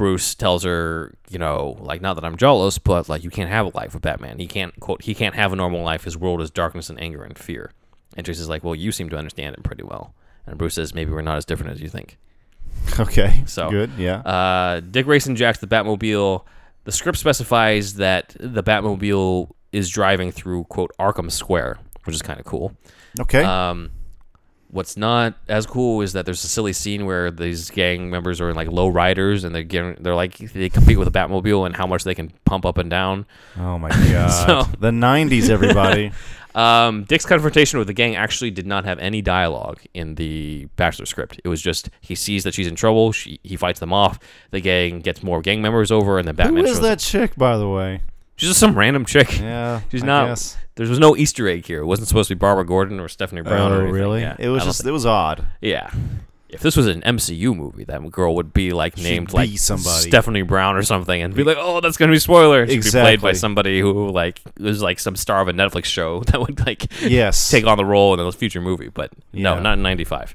[0.00, 3.66] Bruce tells her, you know, like not that I'm jealous, but like you can't have
[3.66, 4.38] a life with Batman.
[4.38, 6.04] He can't quote he can't have a normal life.
[6.04, 7.70] His world is darkness and anger and fear.
[8.16, 10.14] And Chase is like, well, you seem to understand it pretty well.
[10.46, 12.16] And Bruce says, maybe we're not as different as you think.
[12.98, 13.44] Okay.
[13.44, 13.90] So good.
[13.98, 14.20] Yeah.
[14.20, 16.44] Uh, Dick Grayson jacks the Batmobile.
[16.84, 22.40] The script specifies that the Batmobile is driving through quote Arkham Square, which is kind
[22.40, 22.72] of cool.
[23.20, 23.44] okay.
[23.44, 23.90] Um,
[24.70, 28.50] what's not as cool is that there's a silly scene where these gang members are
[28.50, 31.74] in like low riders and they're getting, they're like they compete with the Batmobile and
[31.76, 33.26] how much they can pump up and down.
[33.58, 34.28] oh my god.
[34.46, 36.12] so- the '90s, everybody.
[36.52, 41.06] Um, Dick's confrontation with the gang actually did not have any dialogue in the Batchelor
[41.06, 41.40] script.
[41.44, 44.18] It was just he sees that she's in trouble, she, he fights them off.
[44.50, 46.98] The gang gets more gang members over, and then Batman Who is that up.
[46.98, 48.02] chick, by the way?
[48.40, 49.38] She's just some random chick.
[49.38, 49.80] Yeah.
[49.90, 50.26] She's I not.
[50.28, 50.56] guess.
[50.76, 51.80] There was no Easter egg here.
[51.82, 53.70] It wasn't supposed to be Barbara Gordon or Stephanie Brown.
[53.70, 53.92] oh, or anything.
[53.94, 54.20] really?
[54.22, 54.84] Yeah, It was just.
[54.86, 55.44] It was odd.
[55.60, 55.90] Yeah.
[56.48, 59.58] If this was an MCU movie, that girl would be like She'd named be like
[59.58, 60.08] somebody.
[60.08, 63.20] Stephanie Brown or something, and be like, "Oh, that's gonna be spoiler." She'd be played
[63.20, 66.90] by somebody who like was like some star of a Netflix show that would like
[67.02, 67.50] Yes.
[67.52, 68.88] take on the role in a future movie.
[68.88, 69.60] But no, Yeah.
[69.60, 70.34] not in '95.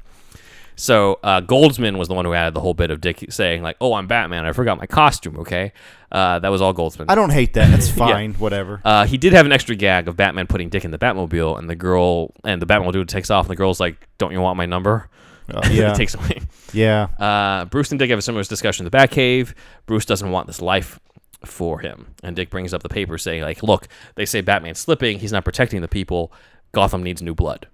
[0.76, 3.78] So uh, Goldsman was the one who added the whole bit of Dick saying like,
[3.80, 4.46] "Oh, I'm Batman.
[4.46, 5.72] I forgot my costume." Okay,
[6.12, 7.06] uh, that was all Goldsman.
[7.08, 7.74] I don't hate that.
[7.74, 8.34] It's fine.
[8.36, 8.82] Whatever.
[8.84, 11.70] Uh, he did have an extra gag of Batman putting Dick in the Batmobile, and
[11.70, 14.66] the girl and the Batmobile takes off, and the girl's like, "Don't you want my
[14.66, 15.10] number?"
[15.48, 15.94] Uh, yeah.
[15.94, 16.42] takes away.
[16.74, 17.04] yeah.
[17.20, 19.54] Uh, Bruce and Dick have a similar discussion in the Batcave.
[19.86, 21.00] Bruce doesn't want this life
[21.46, 25.20] for him, and Dick brings up the paper saying, "Like, look, they say Batman's slipping.
[25.20, 26.34] He's not protecting the people.
[26.72, 27.68] Gotham needs new blood."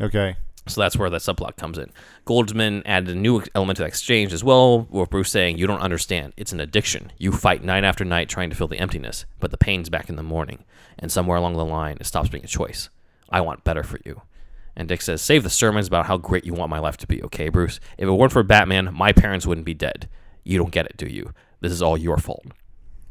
[0.00, 0.36] Okay.
[0.68, 1.90] So that's where that subplot comes in.
[2.26, 5.80] Goldsman added a new element to the exchange as well, with Bruce saying, You don't
[5.80, 6.32] understand.
[6.36, 7.12] It's an addiction.
[7.18, 10.16] You fight night after night trying to fill the emptiness, but the pain's back in
[10.16, 10.64] the morning.
[10.98, 12.88] And somewhere along the line, it stops being a choice.
[13.30, 14.22] I want better for you.
[14.74, 17.22] And Dick says, Save the sermons about how great you want my life to be,
[17.24, 17.80] okay, Bruce?
[17.96, 20.08] If it weren't for Batman, my parents wouldn't be dead.
[20.44, 21.32] You don't get it, do you?
[21.60, 22.44] This is all your fault.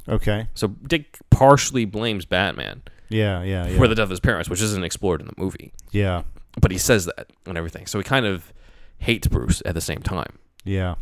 [0.08, 0.48] Okay.
[0.54, 3.42] So Dick partially blames Batman Yeah.
[3.44, 3.66] Yeah.
[3.68, 3.78] Yeah.
[3.78, 5.74] for the death of his parents, which isn't explored in the movie.
[5.92, 6.24] yeah.
[6.62, 7.86] But he says that and everything.
[7.86, 8.52] So he kind of
[9.00, 10.40] hates Bruce at the same time.
[10.64, 10.96] Yeah.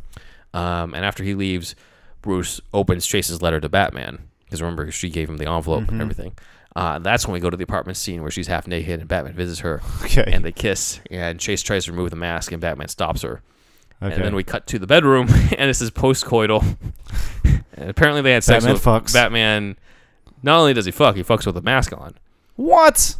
[0.53, 1.75] Um, and after he leaves,
[2.21, 6.33] Bruce opens Chase's letter to Batman because remember she gave him the envelope and everything.
[6.75, 9.33] Uh, that's when we go to the apartment scene where she's half naked and Batman
[9.35, 10.23] visits her Okay.
[10.27, 10.99] and they kiss.
[11.11, 13.41] And Chase tries to remove the mask and Batman stops her.
[14.01, 14.13] okay.
[14.15, 15.27] And then we cut to the bedroom
[15.57, 16.63] and this is postcoital.
[17.43, 19.13] and apparently they had sex Batman with fucks.
[19.13, 19.77] Batman.
[20.41, 22.15] Not only does he fuck, he fucks with a mask on.
[22.55, 23.15] what?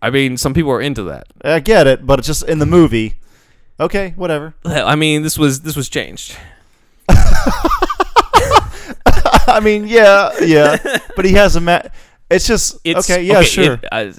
[0.00, 1.26] I mean, some people are into that.
[1.44, 3.14] I get it, but it's just in the movie.
[3.80, 4.12] Okay.
[4.16, 4.54] Whatever.
[4.64, 6.36] I mean, this was this was changed.
[9.50, 10.30] I mean, yeah.
[10.40, 10.76] Yeah.
[11.16, 11.82] but he has a ma-
[12.30, 13.22] It's just It's okay.
[13.22, 13.42] Yeah.
[13.42, 13.74] sure.
[13.74, 14.12] it- uh,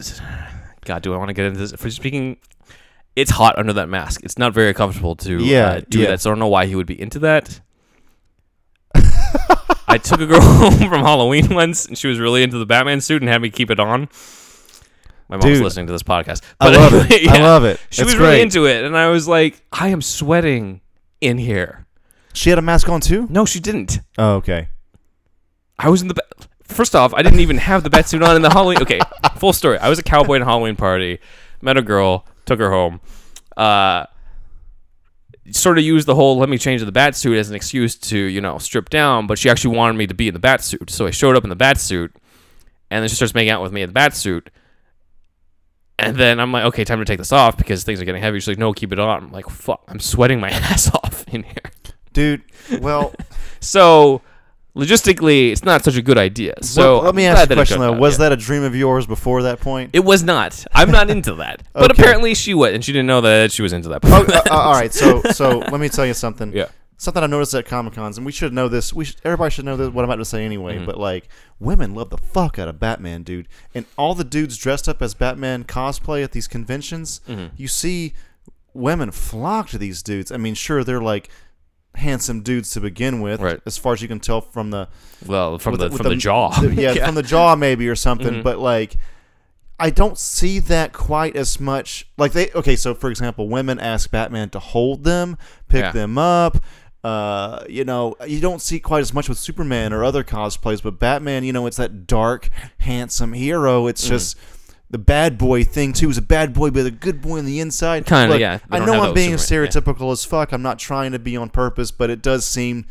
[0.86, 1.72] God, do I want to get into this?
[1.74, 2.38] For speaking,
[3.16, 4.22] it's hot under that mask.
[4.24, 6.08] It's not very comfortable to Yeah, uh, do yeah.
[6.10, 6.22] that.
[6.22, 7.60] So I don't know why he would be into that.
[9.88, 13.02] I took a girl home from Halloween once, and she was really into the Batman
[13.02, 14.08] suit and had me keep it on.
[15.30, 15.64] My mom's Dude.
[15.64, 16.42] listening to this podcast.
[16.60, 17.30] I love anyway, it.
[17.30, 17.80] I love it.
[17.92, 18.28] She it's was great.
[18.30, 20.82] really into it, and I was like, I am sweating
[21.22, 21.86] in here.
[22.34, 23.28] She had a mask on too.
[23.30, 24.00] No, she didn't.
[24.18, 24.70] Oh, okay.
[25.78, 26.16] I was in the.
[26.16, 26.24] Ba-
[26.64, 28.78] First off, I didn't even have the batsuit on in the Halloween.
[28.82, 29.00] Okay,
[29.38, 29.80] full story.
[29.80, 31.20] I was a cowboy in a Halloween party,
[31.62, 33.02] met a girl, took her home.
[33.58, 34.06] Uh,
[35.52, 38.40] sort of used the whole "let me change the batsuit" as an excuse to you
[38.40, 40.90] know strip down, but she actually wanted me to be in the batsuit.
[40.92, 42.12] So I showed up in the batsuit,
[42.92, 44.48] and then she starts making out with me in the batsuit.
[46.10, 48.40] And then I'm like, okay, time to take this off because things are getting heavy.
[48.40, 49.24] She's like, no, keep it on.
[49.26, 51.72] I'm like, fuck, I'm sweating my ass off in here.
[52.14, 52.44] Dude,
[52.82, 53.14] well,
[53.60, 54.22] So
[54.76, 56.56] logistically, it's not such a good idea.
[56.62, 57.94] So well, let me ask you a question though.
[57.94, 58.30] Was yeah.
[58.30, 59.92] that a dream of yours before that point?
[59.94, 60.66] It was not.
[60.74, 61.64] I'm not into that.
[61.74, 64.02] But apparently she was, and she didn't know that she was into that.
[64.04, 64.94] Oh, uh, uh, all right.
[64.94, 66.52] So, so let me tell you something.
[66.52, 66.68] Yeah.
[67.02, 68.92] Something I noticed at Comic Cons, and we should know this.
[68.94, 70.76] We should, everybody should know this, what I'm about to say anyway.
[70.76, 70.86] Mm-hmm.
[70.86, 73.48] But like, women love the fuck out of Batman, dude.
[73.74, 77.56] And all the dudes dressed up as Batman cosplay at these conventions, Mm-hmm.
[77.56, 78.14] you see
[78.74, 80.30] women flock to these dudes.
[80.30, 81.30] I mean, sure, they're like
[81.96, 83.62] handsome dudes to begin with, Right.
[83.66, 84.90] as far as you can tell from the
[85.26, 86.50] well, from with the, with from the, jaw.
[86.60, 88.36] the- yeah, from the jaw maybe or something.
[88.36, 88.44] Mhm.
[88.44, 88.98] But like,
[89.80, 92.08] I don't see that quite as much.
[92.18, 95.38] Like they okay, so for example, women ask Batman to hold them,
[95.70, 95.92] pick Yeah.
[95.94, 96.58] them up.
[97.04, 101.00] Uh, you know, you don't see quite as much with Superman or other cosplays, but
[101.00, 103.88] Batman, you know, it's that dark, handsome hero.
[103.88, 104.10] It's Mm.
[104.10, 104.38] just
[104.90, 106.08] the bad boy thing too.
[106.08, 108.06] He's a bad boy, but a good boy on the inside.
[108.06, 108.60] Kinda, yeah.
[108.70, 109.80] I know I'm being Superman, yeah.
[109.82, 110.52] stereotypical as fuck.
[110.52, 112.86] I'm not trying to be on purpose, but it does seem.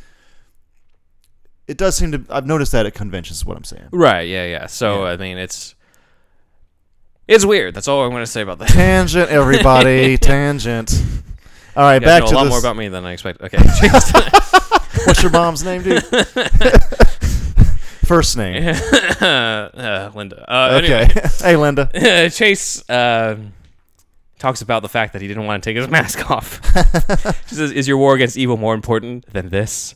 [1.66, 2.24] It does seem to.
[2.30, 3.38] I've noticed that at conventions.
[3.40, 3.88] Is what I'm saying.
[3.92, 4.26] right.
[4.26, 4.46] Yeah.
[4.46, 4.66] Yeah.
[4.68, 5.10] So Yeah.
[5.10, 5.74] I mean, it's
[7.26, 7.74] it's weird.
[7.74, 8.68] That's all I'm going to say about that.
[8.68, 10.16] Tangent, everybody.
[10.18, 10.98] tangent.
[11.78, 12.50] All right, back know to a lot this.
[12.50, 13.44] more about me than I expected.
[13.46, 13.58] Okay.
[15.06, 16.02] What's your mom's name, dude?
[18.04, 18.68] First name.
[19.20, 20.44] uh, Linda.
[20.50, 21.02] Uh, Okay.
[21.04, 21.22] anyway.
[21.40, 22.30] hey, Linda.
[22.30, 23.36] Chase uh,
[24.38, 26.60] talks about the fact that he didn't want to take his mask off.
[27.48, 29.94] she says, "Is your war against evil more important than this?"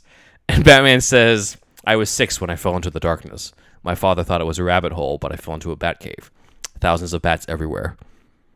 [0.49, 1.57] And Batman says,
[1.87, 3.53] "I was six when I fell into the darkness.
[3.83, 6.31] My father thought it was a rabbit hole, but I fell into a bat cave.
[6.81, 7.97] Thousands of bats everywhere.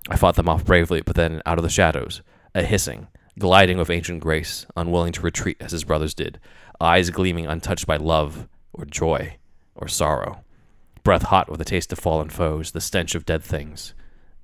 [0.08, 2.22] I fought them off bravely, but then out of the shadows,
[2.54, 3.08] a hissing,
[3.38, 6.40] gliding with ancient grace, unwilling to retreat as his brothers did,
[6.80, 9.36] eyes gleaming untouched by love or joy
[9.74, 10.42] or sorrow."
[11.06, 13.94] breath hot with the taste of fallen foes, the stench of dead things,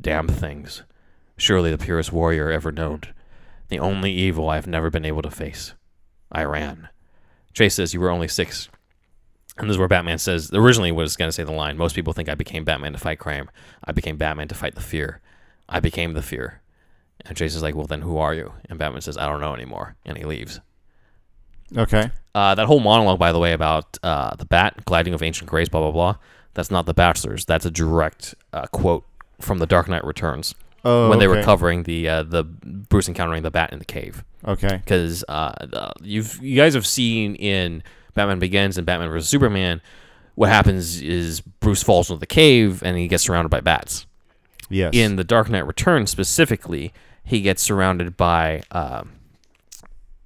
[0.01, 0.85] damned things.
[1.37, 3.01] Surely the purest warrior ever known,
[3.67, 5.75] the only evil I have never been able to face.
[6.31, 6.89] I ran.
[7.53, 8.69] Chase says, You were only six.
[9.59, 12.13] And this is where Batman says, originally was going to say the line, Most people
[12.13, 13.51] think I became Batman to fight crime.
[13.83, 15.21] I became Batman to fight the fear.
[15.69, 16.62] I became the fear.
[17.27, 18.53] And Chase is like, Well, then who are you?
[18.69, 19.97] And Batman says, I don't know anymore.
[20.05, 20.61] And he leaves.
[21.77, 22.11] Okay.
[22.35, 25.69] Uh, that whole monologue, by the way, about uh, the bat gliding of ancient grace,
[25.69, 26.17] blah blah blah.
[26.55, 27.45] That's not the Batchelors.
[27.45, 29.05] That's a direct uh, quote
[29.41, 30.55] from The Dark Knight Returns
[30.85, 34.25] Oh, when they were covering the uh, the Bruce encountering the bat in the cave.
[34.45, 34.79] Okay.
[34.79, 37.83] Because uh, you've you guys have seen in
[38.15, 39.81] Batman Begins and Batman vs Superman,
[40.35, 44.07] what happens is Bruce falls into the cave and he gets surrounded by bats.
[44.69, 44.95] Yes.
[44.95, 46.93] In The Dark Knight Returns specifically,
[47.25, 48.63] he gets surrounded by.
[48.71, 49.13] um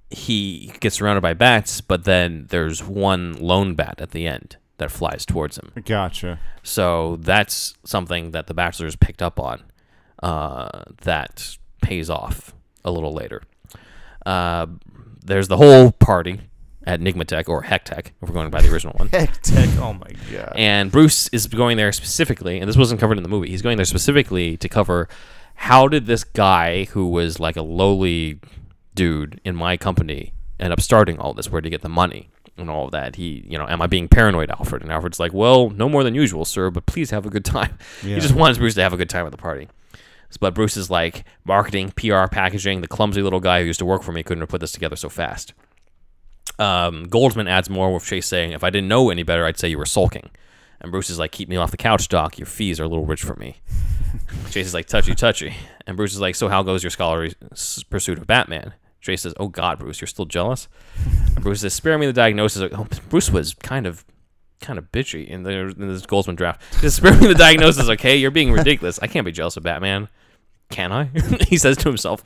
[0.09, 4.89] he gets surrounded by bats, but then there's one lone bat at the end that
[4.89, 5.73] flies towards him.
[5.83, 6.39] Gotcha.
[6.63, 9.63] So that's something that the Batchelors picked up on
[10.23, 12.53] uh, that pays off
[12.85, 13.41] a little later.
[14.25, 14.67] Uh,
[15.25, 16.39] there's the whole party
[16.85, 19.09] at Nygmatech or Hectech, if we're going by the original one.
[19.09, 19.67] Heck, tech.
[19.77, 20.53] Oh my god.
[20.55, 23.49] And Bruce is going there specifically, and this wasn't covered in the movie.
[23.49, 25.09] He's going there specifically to cover
[25.57, 28.39] how did this guy who was like a lowly
[28.95, 31.51] dude in my company end up starting all this?
[31.51, 33.15] Where did he get the money and all of that?
[33.15, 34.81] He, you know, am I being paranoid, Alfred?
[34.81, 37.77] And Alfred's like, well, no more than usual, sir, but please have a good time.
[38.03, 38.15] Yeah.
[38.15, 39.67] He just wants Bruce to have a good time at the party.
[40.39, 42.81] But Bruce is like marketing, PR, packaging.
[42.81, 44.95] The clumsy little guy who used to work for me couldn't have put this together
[44.95, 45.53] so fast.
[46.59, 49.69] Um, Goldsman adds more with Chase saying, "If I didn't know any better, I'd say
[49.69, 50.29] you were sulking."
[50.79, 52.37] And Bruce is like, "Keep me off the couch, Doc.
[52.37, 53.57] Your fees are a little rich for me."
[54.49, 55.55] Chase is like, "Touchy, touchy."
[55.85, 57.33] And Bruce is like, "So how goes your scholarly
[57.89, 60.67] pursuit of Batman?" Chase says, "Oh God, Bruce, you're still jealous."
[61.35, 64.05] And Bruce says, "Spare me the diagnosis." Oh, Bruce was kind of,
[64.61, 66.61] kind of bitchy in, the, in this Goldsman draft.
[66.81, 68.17] Just spare me the diagnosis, okay?
[68.17, 68.99] You're being ridiculous.
[69.01, 70.09] I can't be jealous of Batman,
[70.69, 71.05] can I?
[71.47, 72.23] he says to himself.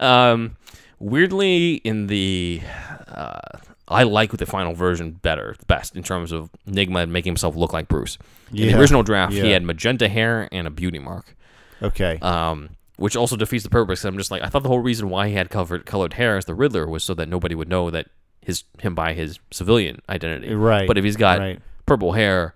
[0.00, 0.56] Um,
[0.98, 2.62] weirdly, in the
[3.06, 3.58] uh,
[3.88, 7.88] I like the final version better, best in terms of Nygma making himself look like
[7.88, 8.18] Bruce.
[8.50, 11.34] In Yeah, the original draft, he had magenta hair and a beauty mark,
[11.82, 12.18] Okay.
[12.20, 14.04] um, which also defeats the purpose.
[14.04, 16.44] I'm just like, I thought the whole reason why he had covered colored hair as
[16.44, 18.08] the Riddler was so that nobody would know that
[18.42, 20.54] his him by his civilian identity.
[20.54, 21.60] Right, But if he's got right.
[21.86, 22.54] purple hair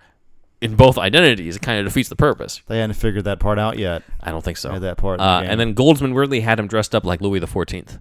[0.60, 2.62] in both identities, it kind of defeats the purpose.
[2.68, 4.02] They hadn't figured that part out yet.
[4.22, 4.72] I don't think so.
[4.72, 5.18] At that part.
[5.20, 7.98] in the Uh, and then Goldsman weirdly had him dressed up like Louis the Fourteenth.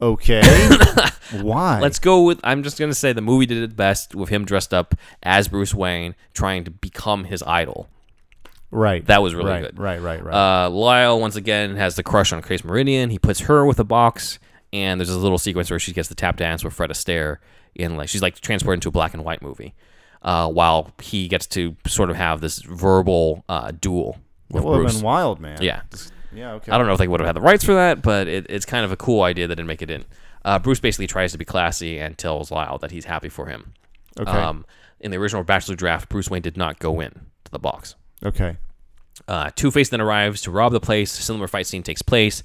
[0.00, 0.42] Okay.
[1.40, 1.80] Why?
[1.80, 2.40] Let's go with.
[2.44, 5.74] I'm just gonna say the movie did it best with him dressed up as Bruce
[5.74, 7.88] Wayne, trying to become his idol.
[8.70, 9.06] Right.
[9.06, 9.78] That was really right, good.
[9.78, 10.00] Right.
[10.00, 10.22] Right.
[10.22, 10.64] Right.
[10.64, 13.10] Uh, Lyle once again has the crush on Chase Meridian.
[13.10, 14.38] He puts her with a box,
[14.72, 17.38] and there's a little sequence where she gets the tap dance with Fred Astaire,
[17.74, 19.74] in like she's like transported into a black and white movie,
[20.22, 24.18] uh, while he gets to sort of have this verbal uh, duel
[24.50, 24.94] with would have Bruce.
[24.96, 25.62] been wild, man.
[25.62, 25.82] Yeah.
[26.34, 26.52] Yeah.
[26.54, 26.72] Okay.
[26.72, 28.64] I don't know if they would have had the rights for that, but it, it's
[28.66, 30.04] kind of a cool idea that didn't make it in.
[30.44, 33.72] Uh, Bruce basically tries to be classy and tells Lyle that he's happy for him.
[34.18, 34.30] Okay.
[34.30, 34.66] Um,
[35.00, 37.10] in the original Batchelor draft, Bruce Wayne did not go in
[37.44, 37.94] to the box.
[38.24, 38.56] okay.
[39.28, 41.16] Uh, Two Face then arrives to rob the place.
[41.18, 42.42] A similar fight scene takes place.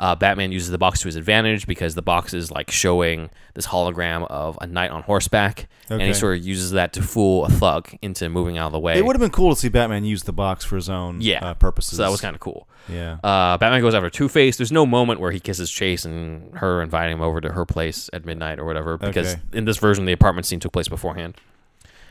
[0.00, 3.66] Uh, Batman uses the box to his advantage because the box is like showing this
[3.68, 7.48] hologram of a knight on horseback, and he sort of uses that to fool a
[7.48, 8.98] thug into moving out of the way.
[8.98, 11.44] It would have been cool to see Batman use the box for his own yeah,
[11.44, 11.98] uh, purposes.
[11.98, 12.66] So that was kind of cool.
[12.88, 13.18] Yeah.
[13.22, 14.56] Uh, Batman goes after Two Face.
[14.56, 18.10] There's no moment where he kisses Chase and her inviting him over to her place
[18.12, 19.42] at midnight or whatever, because Okay.
[19.52, 21.36] in this version, the apartment scene took place beforehand.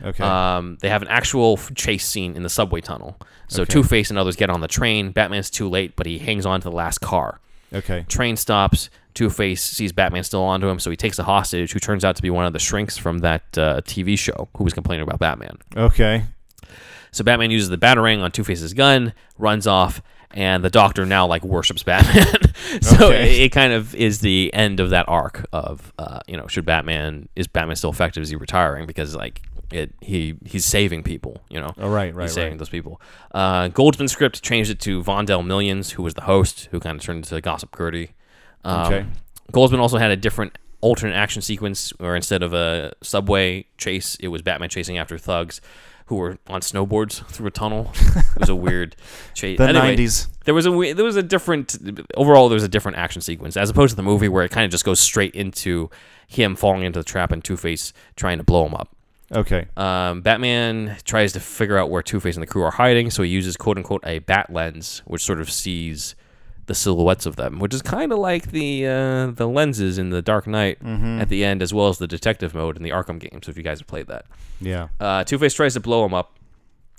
[0.02, 0.24] okay.
[0.24, 3.18] Um, they have an actual chase scene in the subway tunnel.
[3.50, 3.74] So Okay.
[3.74, 5.12] Two Face and others get on the train.
[5.12, 7.42] Batman's too late, but he hangs on to the last car.
[7.74, 8.06] Okay.
[8.08, 8.90] Train stops.
[9.14, 12.16] Two Face sees Batman still onto him, so he takes a hostage who turns out
[12.16, 15.20] to be one of the shrinks from that uh, TV show who was complaining about
[15.20, 15.58] Batman.
[15.76, 16.24] Okay.
[17.12, 20.02] So Batman uses the batarang on Two Face's gun, runs off,
[20.34, 22.26] and the Doctor now like worships Batman.
[22.82, 23.36] so Okay.
[23.36, 26.64] it, it kind of is the end of that arc of uh, you know should
[26.66, 28.24] Batman is Batman still effective?
[28.24, 29.42] Is he retiring because like
[29.72, 31.42] it he he's saving people?
[31.50, 31.74] You know.
[31.78, 32.14] Oh, right.
[32.14, 32.24] Right.
[32.26, 32.60] He's saving Right.
[32.60, 33.02] those people.
[33.34, 37.04] Uh, Goldsman's script changed it to Vondell Millions, who was the host, who kind of
[37.04, 38.12] turned into Gossip Gertie.
[38.64, 39.06] Um, Okay.
[39.52, 44.30] Goldsman also had a different alternate action sequence where instead of a subway chase, it
[44.30, 45.62] was Batman chasing after thugs
[46.08, 47.92] who were on snowboards through a tunnel.
[47.96, 48.96] it was a weird
[49.34, 49.58] chase.
[49.58, 50.28] The Anyway, 90s.
[50.46, 51.78] there was a there was a different
[52.18, 54.66] overall there was a different action sequence as opposed to the movie where it kind
[54.66, 55.90] of just goes straight into
[56.28, 58.96] him falling into the trap and Two Face trying to blow him up.
[59.34, 59.68] Okay.
[59.78, 63.24] Um, Batman tries to figure out where Two Face and the crew are hiding, so
[63.24, 66.16] he uses "quote unquote" a bat lens, which sort of sees
[66.68, 70.22] the silhouettes of them, which is kind of like the uh, the lenses in the
[70.22, 71.20] Dark Knight Mm-hmm.
[71.22, 73.48] at the end, as well as the detective mode in the Arkham games.
[73.48, 74.26] If you guys have played that,
[74.60, 74.90] Yeah.
[75.00, 76.38] uh, Two Face tries to blow him up,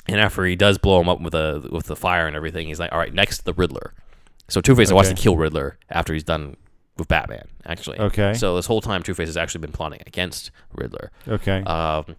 [0.08, 2.80] and after he does blow him up with a with the fire and everything, he's
[2.80, 3.92] like, "All right, next the Riddler."
[4.48, 6.56] So Two Face wants to kill Riddler after he's done
[6.98, 7.48] with Batman.
[7.66, 8.34] Actually, Okay.
[8.34, 11.10] So this whole time, Two Face has actually been plotting against Riddler.
[11.26, 11.62] Okay.
[11.62, 12.16] Um,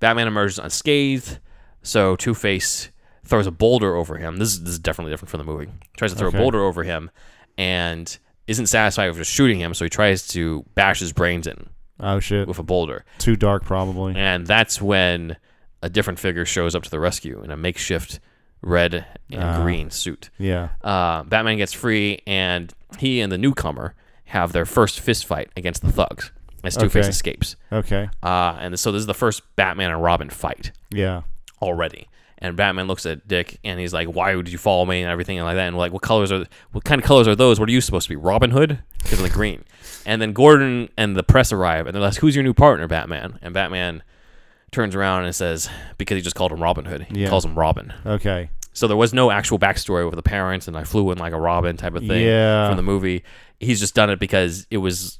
[0.00, 1.38] Batman emerges unscathed,
[1.82, 2.90] so Two Face
[3.24, 4.38] throws a boulder over him.
[4.38, 5.68] This is, this is definitely different from the movie.
[5.96, 6.38] Tries to throw Okay.
[6.38, 7.10] a boulder over him,
[7.58, 11.68] and isn't satisfied with just shooting him, so he tries to bash his brains in
[12.00, 12.48] oh shit.
[12.48, 13.04] with a boulder.
[13.18, 14.14] Too dark, probably.
[14.16, 15.36] And that's when
[15.82, 18.18] a different figure shows up to the rescue in a makeshift
[18.62, 19.62] red and Ah.
[19.62, 20.30] green suit.
[20.38, 20.68] Yeah.
[20.82, 23.94] Uh, Batman gets free, and he and the newcomer
[24.26, 26.30] have their first fist fight against the thugs
[26.62, 27.10] as Two Face Okay.
[27.10, 27.56] escapes.
[27.72, 28.08] Okay.
[28.22, 31.22] Uh, and so this is the first Batman and Robin fight Yeah.
[31.62, 32.06] already.
[32.42, 35.38] And Batman looks at Dick and he's like, "Why would you follow me?" and everything
[35.42, 35.68] like that.
[35.68, 36.46] And like, what colors are?
[36.72, 37.60] What kind of colors are those?
[37.60, 38.16] What are you supposed to be?
[38.16, 38.78] Robin Hood?
[39.02, 39.64] Because of the green.
[40.06, 43.38] And then Gordon and the press arrive and they're like, "Who's your new partner, Batman?"
[43.42, 44.02] And Batman
[44.72, 45.68] turns around and says,
[45.98, 47.28] because he just called him Robin Hood, he Yeah.
[47.28, 47.92] calls him Robin.
[48.06, 48.50] Okay.
[48.72, 51.40] So there was no actual backstory with the parents and I flew in like a
[51.40, 52.68] Robin type of thing Yeah.
[52.68, 53.24] from the movie.
[53.58, 55.18] He's just done it because it was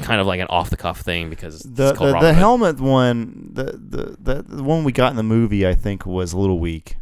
[0.00, 2.34] kind of like an off the cuff thing because The it's called the, Robin the
[2.34, 6.32] helmet one, the, the the the one we got in the movie, I think was
[6.32, 6.96] a little weak.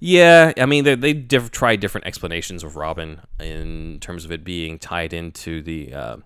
[0.00, 4.42] Yeah, I mean they they diff- tried different explanations of Robin in terms of it
[4.42, 6.16] being tied into the uh,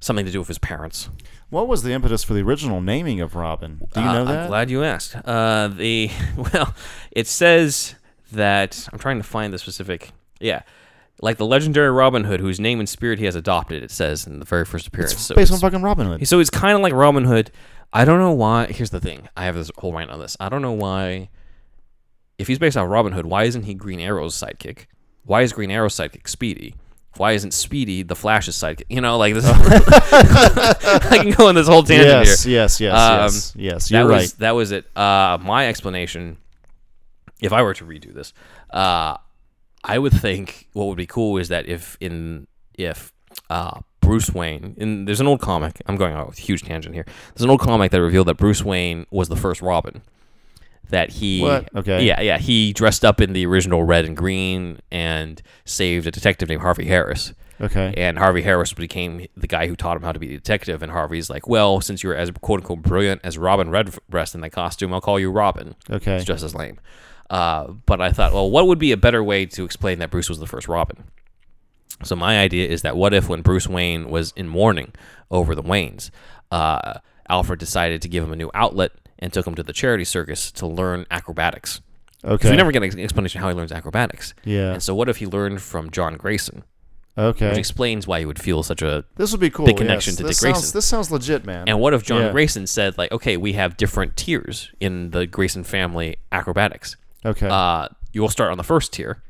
[0.00, 1.08] something to do with his parents.
[1.50, 3.80] What was the impetus for the original naming of Robin?
[3.94, 4.38] Do you Uh, know that?
[4.42, 5.16] I'm glad you asked.
[5.24, 6.10] Uh, the
[6.52, 6.74] well,
[7.10, 7.94] it says
[8.32, 10.10] that I'm trying to find the specific.
[10.40, 10.62] Yeah,
[11.20, 13.82] like the legendary Robin Hood, whose name and spirit he has adopted.
[13.82, 15.12] It says in the very first appearance.
[15.14, 16.28] it's So based on fucking Robin Hood.
[16.28, 17.50] so it's kind of like Robin Hood.
[17.92, 18.66] I don't know why.
[18.66, 19.28] Here's the thing.
[19.36, 20.36] I have this whole rant on this.
[20.38, 21.30] I don't know why.
[22.36, 24.86] If he's based on Robin Hood, why isn't he Green Arrow's sidekick?
[25.24, 26.74] Why is Green Arrow's sidekick Speedy?
[27.18, 28.84] Why isn't Speedy the Flash's sidekick?
[28.88, 29.44] You know, like this.
[29.48, 32.54] I can go on this whole tangent yes, here.
[32.54, 33.88] yes, yes, Um, yes, yes.
[33.88, 34.34] that You're was right.
[34.38, 34.96] that was it.
[34.96, 36.36] Uh, my explanation,
[37.40, 38.32] if I were to redo this,
[38.70, 39.16] uh,
[39.84, 43.12] I would think what would be cool is that if in if
[43.50, 45.80] uh, Bruce Wayne, and there's an old comic.
[45.86, 47.04] I'm going on a huge tangent here.
[47.34, 50.02] There's an old comic that revealed that Bruce Wayne was the first Robin.
[50.90, 51.68] That he, What?
[51.76, 52.04] Okay.
[52.04, 56.48] yeah, yeah, he dressed up in the original red and green and saved a detective
[56.48, 57.34] named Harvey Harris.
[57.60, 57.92] Okay.
[57.96, 60.82] And Harvey Harris became the guy who taught him how to be a detective.
[60.82, 64.50] And Harvey's like, well, since you're as quote unquote brilliant as Robin Redbreast in that
[64.50, 65.74] costume, I'll call you Robin.
[65.90, 66.16] Okay.
[66.16, 66.78] It's just as lame.
[67.28, 70.28] Uh, but I thought, well, what would be a better way to explain that Bruce
[70.28, 71.04] was the first Robin?
[72.04, 74.92] So my idea is that what if when Bruce Wayne was in mourning
[75.30, 76.10] over the Waynes,
[76.52, 80.04] uh, Alfred decided to give him a new outlet and took him to the charity
[80.04, 81.80] circus to learn acrobatics.
[82.24, 82.50] Okay.
[82.50, 84.34] we never get an explanation how he learns acrobatics.
[84.44, 84.72] yeah.
[84.72, 86.64] And so what if he learned from John Grayson,
[87.16, 87.48] Okay.
[87.48, 89.66] which explains why he would feel such a This would be cool.
[89.66, 90.16] big connection yes.
[90.18, 90.76] to this Dick sounds, Grayson.
[90.78, 91.68] This sounds legit, man.
[91.68, 92.32] And what if John Yeah.
[92.32, 96.96] Grayson said, like, okay, we have different tiers in the Grayson family acrobatics.
[97.24, 97.48] okay.
[97.48, 99.22] Uh, you will start on the first tier,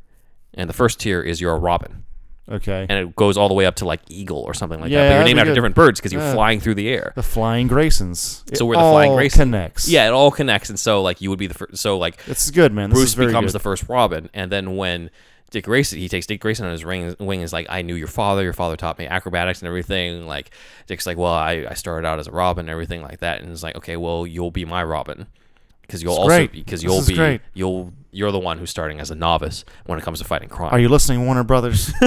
[0.55, 2.05] and the first tier is your Robin,
[2.51, 2.87] okay.
[2.89, 5.09] and it goes all the way up to like Eagle or something like Yeah, that.
[5.09, 5.55] But you're named after good.
[5.55, 6.35] different birds because you're Yeah.
[6.35, 7.13] flying through the air.
[7.15, 8.43] the Flying Graysons.
[8.57, 9.51] So we're the Flying all Grayson.
[9.51, 9.89] connects.
[9.89, 11.79] Yeah, it all connects, and so like you would be the first.
[11.79, 12.91] So like It's good, man.
[12.91, 13.53] This Bruce becomes good.
[13.55, 15.11] the first Robin, and then when
[15.51, 18.07] Dick Grayson, he takes Dick Grayson on his ring, wing, is like, I knew your
[18.07, 18.43] father.
[18.43, 20.27] Your father taught me acrobatics and everything.
[20.27, 20.51] Like
[20.87, 23.51] Dick's like, well, I, I started out as a Robin and everything like that, and
[23.51, 25.27] it's like, okay, well, you'll be my Robin
[25.89, 26.53] because you'll also great.
[26.53, 27.41] because you'll be great.
[27.55, 30.73] you'll you're the one who's starting as a novice when it comes to fighting crime.
[30.73, 31.89] Are you listening, Warner Brothers?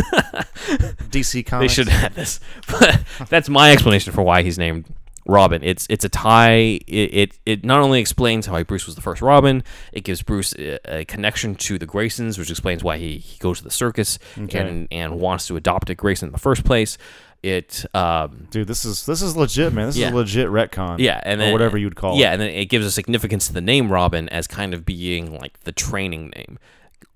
[1.12, 1.76] DC Comics.
[1.76, 2.40] they should have this.
[2.68, 4.86] But that's my explanation for why he's named
[5.28, 5.62] Robin.
[5.64, 6.80] It's it's a tie.
[6.88, 9.64] It, it it not only explains how Bruce was the first Robin,
[9.94, 13.60] it gives Bruce a, a connection to the Graysons, which explains why he, he goes
[13.60, 14.60] to the circus Okay.
[14.60, 16.98] and and wants to adopt a Grayson in the first place.
[17.44, 19.88] It um Dude, this is this is legit, man.
[19.88, 20.08] This Yeah.
[20.08, 21.00] is a legit retcon.
[21.00, 22.22] yeah, and then or whatever you'd call yeah, it.
[22.22, 25.38] Yeah, and then it gives a significance to the name Robin as kind of being
[25.40, 26.60] like the training name,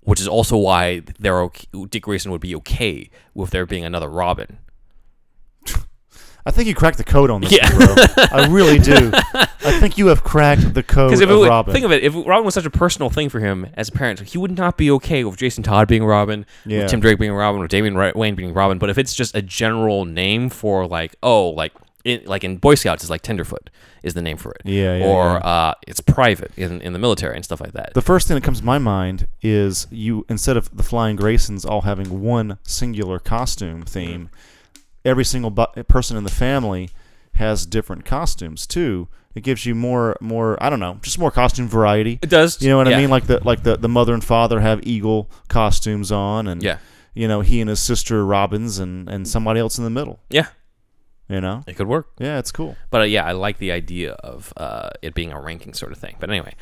[0.00, 4.08] which is also why they're okay, Dick Grayson would be okay with there being another
[4.08, 4.58] Robin.
[6.46, 7.68] I think you cracked the code on this, Yeah.
[7.76, 7.86] bro.
[8.30, 9.10] I really do.
[9.34, 11.74] I think you have cracked the code of if it would, Robin.
[11.74, 14.20] think of it, if Robin was such a personal thing for him as a parent,
[14.20, 16.82] he would not be okay with Jason Todd being Robin, Yeah.
[16.82, 18.78] with Tim Drake being Robin, with Damian Wayne being Robin.
[18.78, 21.72] But if it's just a general name for like, oh, like
[22.04, 23.68] in, like in Boy Scouts, is like tenderfoot
[24.04, 24.62] is the name for it.
[24.64, 25.36] Yeah, yeah, or yeah.
[25.38, 27.92] Uh, it's private in in the military and stuff like that.
[27.94, 31.68] The first thing that comes to my mind is you instead of the Flying Graysons
[31.68, 34.30] all having one singular costume theme,
[35.06, 36.90] every single bu- person in the family
[37.34, 39.08] has different costumes too.
[39.34, 42.18] It gives you more more I don't know, just more costume variety.
[42.22, 42.60] it does.
[42.62, 42.96] You know what yeah.
[42.96, 43.10] I mean?
[43.10, 46.78] Like the like the, the mother and father have eagle costumes on and Yeah.
[47.14, 50.46] you know, he and his sister Robins and and somebody else in the middle, Yeah,
[51.28, 51.62] you know?
[51.66, 52.08] it could work.
[52.18, 52.76] Yeah, it's cool.
[52.90, 55.98] But uh, yeah, I like the idea of uh, it being a ranking sort of
[55.98, 56.16] thing.
[56.18, 56.54] But anyway,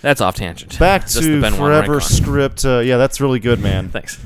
[0.00, 0.78] that's off tangent.
[0.78, 2.64] Back to Ben Forever script.
[2.64, 3.88] Uh, yeah, that's really good, man.
[3.96, 4.18] Thanks.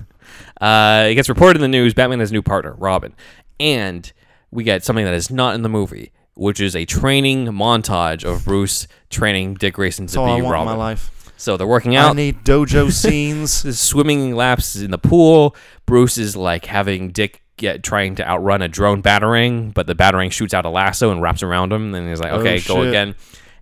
[0.61, 3.15] Uh, it gets reported in the news Batman has a new partner, Robin.
[3.61, 4.13] And
[4.51, 8.45] we get something that is not in the movie, which is a training montage of
[8.45, 10.73] Bruce training Dick Grayson That's to all I be want Robin.
[10.73, 11.11] in my life.
[11.37, 12.17] So they're working I out.
[12.17, 13.53] need dojo scenes.
[13.79, 15.55] Swimming laps in the pool.
[15.87, 20.31] Bruce is like having Dick get trying to outrun a drone batarang, but the batarang
[20.33, 21.95] shoots out a lasso and wraps around him.
[21.95, 22.89] And he's like, Oh, okay, go shit.
[22.89, 23.15] again.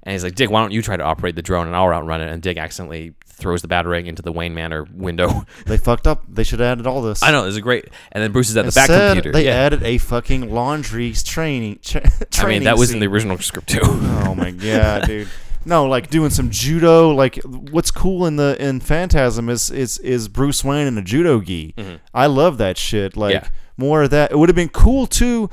[0.05, 2.21] And he's like, Dick, why don't you try to operate the drone and I'll outrun
[2.21, 2.31] it?
[2.31, 5.47] And Dick accidentally throws the batarang into the Wayne Manor window.
[5.67, 6.23] They fucked up.
[6.29, 7.23] They should have added all this.
[7.23, 7.89] I know, this is great.
[8.13, 9.33] And then Bruce is at the bat computer.
[9.33, 9.53] They yeah.
[9.53, 11.79] added a fucking laundry training.
[11.83, 13.81] Tra- I mean, training that was in the original script too.
[13.83, 15.29] Oh my god, dude.
[15.65, 17.11] No, like doing some judo.
[17.11, 21.41] Like what's cool in the in Phantasm is is is Bruce Wayne in a judo
[21.41, 21.75] gi.
[22.13, 23.17] I love that shit.
[23.17, 23.45] Like Mm-hmm.
[23.45, 23.51] Yeah.
[23.77, 24.33] more of that.
[24.33, 25.49] It would have been cool too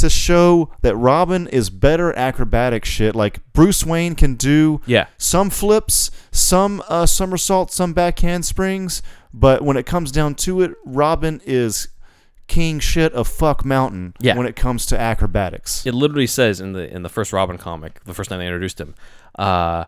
[0.00, 3.14] to show that Robin is better at acrobatic shit.
[3.16, 5.06] Like Bruce Wayne can do Yeah.
[5.18, 9.02] some flips, some uh, somersaults, some back handsprings,
[9.34, 11.88] but when it comes down to it, Robin is
[12.46, 14.36] king shit of fuck mountain Yeah.
[14.36, 15.84] when it comes to acrobatics.
[15.86, 18.80] It literally says in the in the first Robin comic, the first time they introduced
[18.80, 18.94] him,
[19.38, 19.84] uh,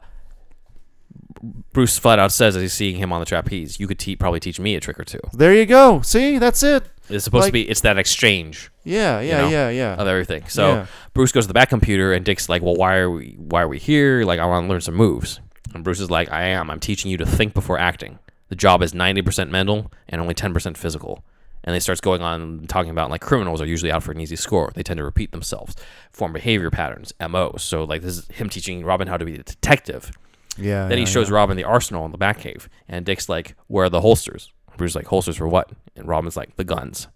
[1.72, 4.38] Bruce flat out says as he's seeing him on the trapeze, "You could te- probably
[4.40, 5.20] teach me a trick or two.
[5.32, 6.01] There you go.
[6.03, 6.84] See, that's it.
[7.09, 9.95] It's supposed Like- to be it's that exchange Yeah, yeah, know, yeah, yeah.
[9.95, 10.45] of everything.
[10.49, 10.86] So Yeah.
[11.14, 13.68] Bruce goes to the bat computer and Dick's like, "Well, why are we why are
[13.68, 14.24] we here?
[14.24, 15.40] Like, I want to learn some moves."
[15.74, 16.70] And Bruce is like, "I am.
[16.70, 18.18] I'm teaching you to think before acting.
[18.49, 21.24] The job is 90% mental and only 10% physical."
[21.64, 24.36] And they starts going on talking about like criminals are usually out for an easy
[24.36, 24.72] score.
[24.74, 25.74] They tend to repeat themselves,
[26.12, 27.62] form behavior patterns, MOs.
[27.64, 30.12] So like this is him teaching Robin how to be a detective.
[30.59, 30.88] Yeah.
[30.88, 31.36] Then he yeah, shows yeah.
[31.36, 34.96] Robin the arsenal in the Batcave, and Dick's like, "Where are the holsters?" Bruce is
[34.96, 37.09] like, "Holsters for what?" And Robin's like, "The guns."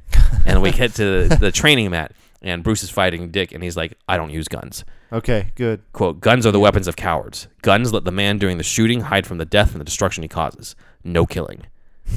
[0.46, 3.76] and we get to the, the training mat, and Bruce is fighting Dick, and he's
[3.76, 5.82] like, "I don't use guns." Okay, good.
[5.92, 7.48] "Quote: Guns are the weapons of cowards.
[7.62, 10.28] Guns let the man doing the shooting hide from the death and the destruction he
[10.28, 10.76] causes.
[11.02, 11.66] No killing."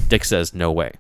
[0.10, 0.94] Dick says, "No way."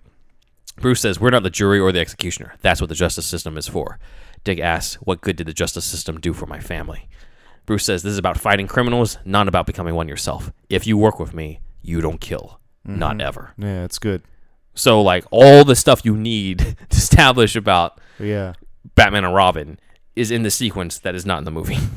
[0.79, 2.53] Bruce says, We're not the jury or the executioner.
[2.61, 3.99] That's what the justice system is for.
[4.43, 7.09] Dick asks, What good did the justice system do for my family?
[7.67, 10.51] Bruce says, This is about fighting criminals, not about becoming one yourself.
[10.69, 12.59] If you work with me, you don't kill.
[12.83, 13.53] Not ever.
[13.57, 14.23] Yeah, it's good.
[14.73, 16.59] So, like, all the stuff you need
[16.89, 18.53] to establish about Yeah.
[18.95, 19.79] Batman and Robin
[20.15, 21.77] is in the sequence that is not in the movie.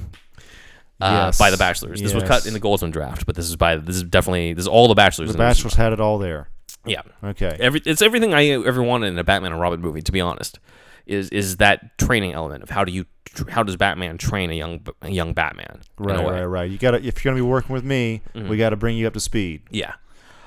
[1.03, 1.39] Uh, Yes.
[1.39, 2.03] by the Batchelors.
[2.03, 4.65] This was cut in the Goldsman draft, but this is by this is definitely this
[4.65, 5.33] is all the Batchelors.
[5.33, 5.39] The.
[5.39, 6.51] Batchelors had it all there.
[6.85, 7.57] yeah, Okay.
[7.59, 10.03] Every it's everything I ever wanted in a Batman and Robin movie.
[10.03, 10.59] To be honest,
[11.07, 13.05] is is that training element of how do you
[13.49, 15.81] how does Batman train a young a young Batman?
[15.99, 16.71] Right, right, right.
[16.71, 18.49] You got to if you're going to be working with me, Mm-hmm.
[18.49, 19.63] we got to bring you up to speed.
[19.71, 19.95] Yeah,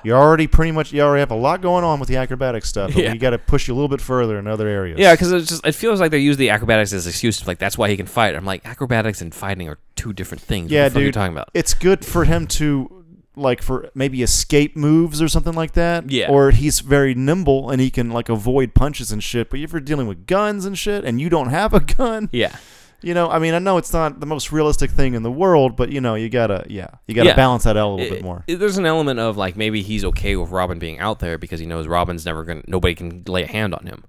[0.02, 2.92] You already pretty much you already have a lot going on with the acrobatic stuff,
[2.94, 3.12] but Yeah.
[3.12, 4.98] we got to push you a little bit further in other areas.
[4.98, 7.46] yeah, because it's just it feels like they use the acrobatics as an excuse.
[7.46, 8.34] Like that's why he can fight.
[8.34, 10.70] I'm like acrobatics and fighting are two different things.
[10.70, 11.14] Yeah, what you dude.
[11.14, 11.48] talking about?
[11.54, 13.03] It's good for him to
[13.36, 16.10] like for maybe escape moves or something like that.
[16.10, 16.30] Yeah.
[16.30, 19.50] Or he's very nimble and he can like avoid punches and shit.
[19.50, 22.54] But if you're dealing with guns and shit and you don't have a gun, Yeah,
[23.02, 25.76] you know, I mean, I know it's not the most realistic thing in the world,
[25.76, 27.36] but you know, you gotta, yeah, you gotta Yeah.
[27.36, 28.44] balance that out a little bit more.
[28.46, 31.60] it- there's an element of like maybe he's okay with Robin being out there because
[31.60, 34.04] he knows Robin's never gonna nobody can lay a hand on him.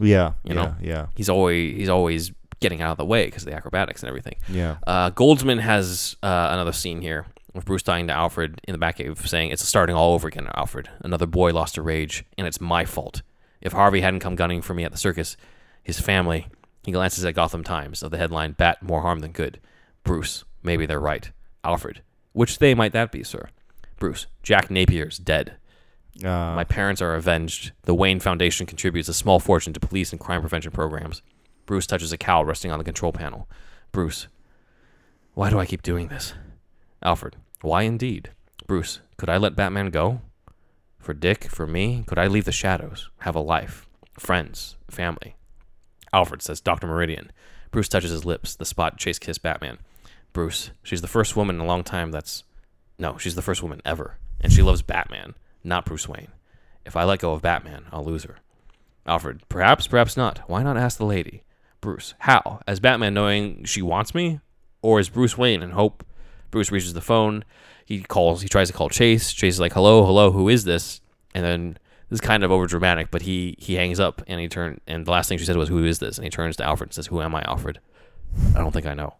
[0.00, 0.74] yeah, you yeah, know?
[0.80, 4.08] yeah, He's always he's always getting out of the way because of the acrobatics and
[4.08, 4.36] everything.
[4.48, 4.76] yeah.
[4.86, 9.26] Uh, Goldsman has uh, another scene here with Bruce dying to Alfred in the Batcave,
[9.26, 10.48] saying it's starting all over again.
[10.54, 13.22] Alfred, another boy lost to rage, and it's my fault.
[13.60, 15.36] If Harvey hadn't come gunning for me at the circus,
[15.82, 16.48] his family.
[16.82, 19.58] He glances at Gotham Times of the headline "Bat more harm than good."
[20.02, 21.30] Bruce, maybe they're right.
[21.62, 22.02] Alfred,
[22.32, 23.48] which they might that be, sir?
[23.98, 25.54] Bruce, Jack Napier's dead.
[26.22, 27.72] Uh, My parents are avenged.
[27.82, 31.22] The Wayne Foundation contributes a small fortune to police and crime prevention programs.
[31.64, 33.48] Bruce touches a cow resting on the control panel.
[33.90, 34.28] Bruce,
[35.32, 36.34] why do I keep doing this?
[37.02, 38.30] Alfred, why indeed?
[38.66, 40.20] Bruce, could I let Batman go?
[40.98, 43.88] For Dick, for me, could I leave the shadows, have a life,
[44.18, 45.34] friends, family?
[46.12, 46.86] Alfred says, Dr.
[46.86, 47.32] Meridian.
[47.70, 49.78] Bruce touches his lips, the spot Chase kissed Batman.
[50.32, 52.44] Bruce, she's the first woman in a long time that's.
[52.98, 54.18] No, she's the first woman ever.
[54.40, 55.34] And she loves Batman,
[55.64, 56.28] not Bruce Wayne.
[56.84, 58.36] If I let go of Batman, I'll lose her.
[59.06, 60.38] Alfred, perhaps, perhaps not.
[60.48, 61.44] Why not ask the lady?
[61.80, 62.14] Bruce.
[62.20, 62.60] How?
[62.66, 64.40] As Batman knowing she wants me,
[64.82, 66.04] or as Bruce Wayne and hope
[66.54, 67.44] Bruce reaches the phone.
[67.84, 68.40] He calls.
[68.40, 69.32] He tries to call Chase.
[69.32, 71.02] Chase is like, "Hello, hello, who is this?"
[71.34, 71.78] And then
[72.08, 75.04] this is kind of over dramatic, but he he hangs up and he turn and
[75.04, 76.94] the last thing she said was, "Who is this?" And he turns to Alfred and
[76.94, 77.80] says, "Who am I, Alfred?
[78.54, 79.14] I don't think I know."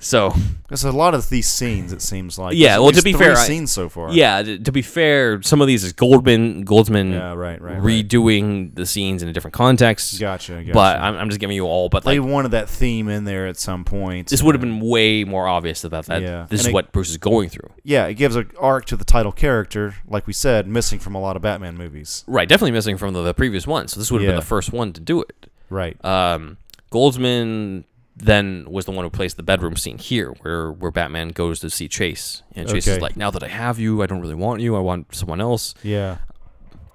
[0.00, 0.32] So
[0.68, 1.92] There's a lot of these scenes.
[1.92, 2.54] It seems like.
[2.56, 4.12] Yeah, well, to be fair, scenes so far.
[4.12, 7.82] yeah, to, to be fair, some of these is Goldman Goldsman Yeah, right, right, right.
[7.82, 10.20] redoing the scenes in a different context.
[10.20, 10.60] Gotcha.
[10.60, 10.72] gotcha.
[10.72, 11.88] But I'm, I'm just giving you all.
[11.88, 14.28] But they like wanted that theme in there at some point.
[14.28, 16.22] this would have been way more obvious about that.
[16.22, 16.46] Yeah.
[16.48, 17.70] This is it- what Bruce is going through.
[17.82, 21.20] Yeah, it gives an arc to the title character, like we said, missing from a
[21.20, 22.22] lot of Batman movies.
[22.28, 23.88] Right, definitely missing from the, the previous one.
[23.88, 24.32] So this would have Yeah.
[24.34, 25.50] been the first one to do it.
[25.70, 26.02] Right.
[26.04, 26.58] Um,
[26.92, 27.84] Goldsman
[28.18, 31.70] then was the one who placed the bedroom scene here, where where Batman goes to
[31.70, 34.60] see Chase, and Chase is like, "Now that I have you, I don't really want
[34.60, 34.76] you.
[34.76, 36.18] I want someone else." Yeah.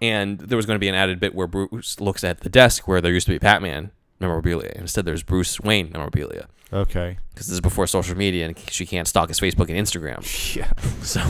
[0.02, 2.88] And there was going to be an added bit where Bruce looks at the desk
[2.88, 4.74] where there used to be Batman memorabilia.
[4.76, 7.18] Instead, there's Bruce Wayne memorabilia Okay.
[7.34, 10.24] because this is before social media, and she can't stalk his Facebook and Instagram.
[10.56, 10.72] Yeah.
[11.04, 11.22] So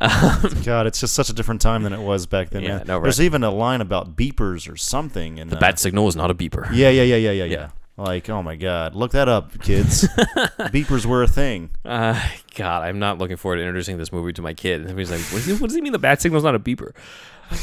[0.64, 2.62] God, it's just such a different time than it was back then.
[2.62, 3.02] Yeah, no, right.
[3.02, 5.38] There's even a line about beepers or something.
[5.38, 6.68] And the uh, bat signal is not a beeper.
[6.72, 7.68] Yeah, yeah, yeah, yeah, yeah, yeah.
[8.00, 10.08] Like, oh my God, look that up, kids.
[10.72, 11.70] beepers were a thing.
[11.84, 12.20] Uh,
[12.54, 14.86] God, I'm not looking forward to introducing this movie to my kid.
[14.86, 16.58] And he's like, what does, he, what does he mean the bat signal's not a
[16.58, 16.92] beeper?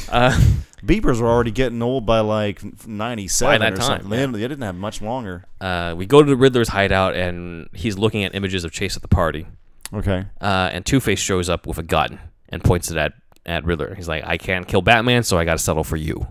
[0.10, 0.32] Uh,
[0.86, 4.10] Beepers were already getting old by like '97 By that or time, something.
[4.10, 4.22] They yeah.
[4.24, 5.46] didn't- They didn't have much longer.
[5.60, 9.02] uh, we go to the Riddler's hideout, and he's looking at images of Chase at
[9.02, 9.48] the party.
[9.94, 10.26] Okay.
[10.42, 12.20] Uh, and Two Face shows up with a gun
[12.50, 13.14] and points it at,
[13.46, 13.96] at Riddler.
[13.96, 16.28] He's like, I can't kill Batman, so I got to settle for you.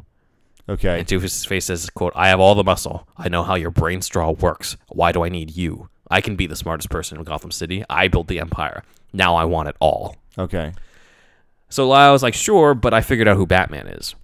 [0.69, 0.99] Okay.
[0.99, 3.07] And Two face says, "quote I have all the muscle.
[3.17, 4.77] I know how your brain straw works.
[4.89, 5.89] Why do I need you?
[6.11, 7.85] I can be the smartest person in Gotham City.
[7.89, 8.83] I built the empire.
[9.13, 10.73] Now I want it all." Okay.
[11.69, 14.15] So Lyle's like, "Sure, but I figured out who Batman is."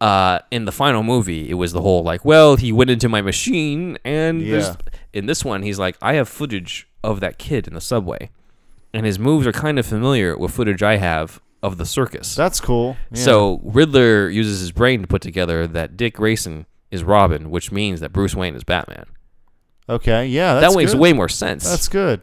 [0.00, 3.20] Uh, in the final movie, it was the whole like, "Well, he went into my
[3.20, 4.98] machine," and there's- Yeah.
[5.12, 8.30] in this one, he's like, "I have footage of that kid in the subway,
[8.94, 12.60] and his moves are kind of familiar with footage I have of the circus." That's
[12.60, 12.96] cool.
[13.12, 13.22] Yeah.
[13.22, 18.00] So Riddler uses his brain to put together that Dick Grayson is Robin, which means
[18.00, 19.06] that Bruce Wayne is Batman.
[19.88, 21.00] okay, yeah, that's that makes good.
[21.00, 21.68] way more sense.
[21.68, 22.22] That's good.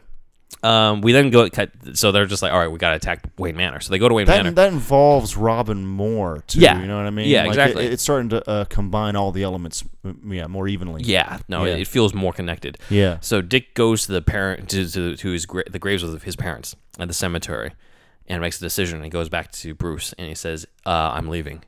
[0.62, 1.70] um, we then go cut.
[1.94, 3.80] So they're just like, all right, we got to attack Wayne Manor.
[3.80, 4.50] So they go to Wayne That Manor.
[4.56, 6.60] that involves Robin more too.
[6.60, 6.80] Yeah.
[6.80, 7.28] You know what I mean?
[7.28, 7.86] Yeah, Like, exactly.
[7.86, 9.84] It, it's starting to uh, combine all the elements,
[10.26, 11.02] yeah, more evenly.
[11.04, 11.74] yeah, no, Yeah.
[11.74, 12.78] It, it feels more connected.
[12.90, 13.18] Yeah.
[13.20, 16.34] So Dick goes to the parent to to, to his gra- the graves of his
[16.36, 17.72] parents at the cemetery,
[18.28, 19.02] and makes a decision.
[19.02, 21.64] And goes back to Bruce and he says, uh, "I'm leaving."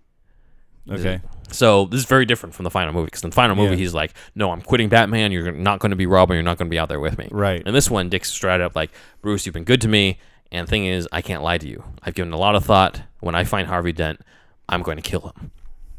[0.91, 1.21] Okay.
[1.53, 3.77] So this is very different from the final movie because in the final movie Yeah.
[3.79, 5.31] he's like, "No, I'm quitting Batman.
[5.33, 6.35] You're not going to be Robin.
[6.35, 7.63] You're not going to be out there with me." Right.
[7.65, 8.91] And this one, Dick's straight up like,
[9.21, 10.19] "Bruce, you've been good to me,
[10.51, 11.85] and the thing is, I can't lie to you.
[12.03, 13.03] I've given a lot of thought.
[13.21, 14.21] When I find Harvey Dent,
[14.69, 15.51] I'm going to kill him.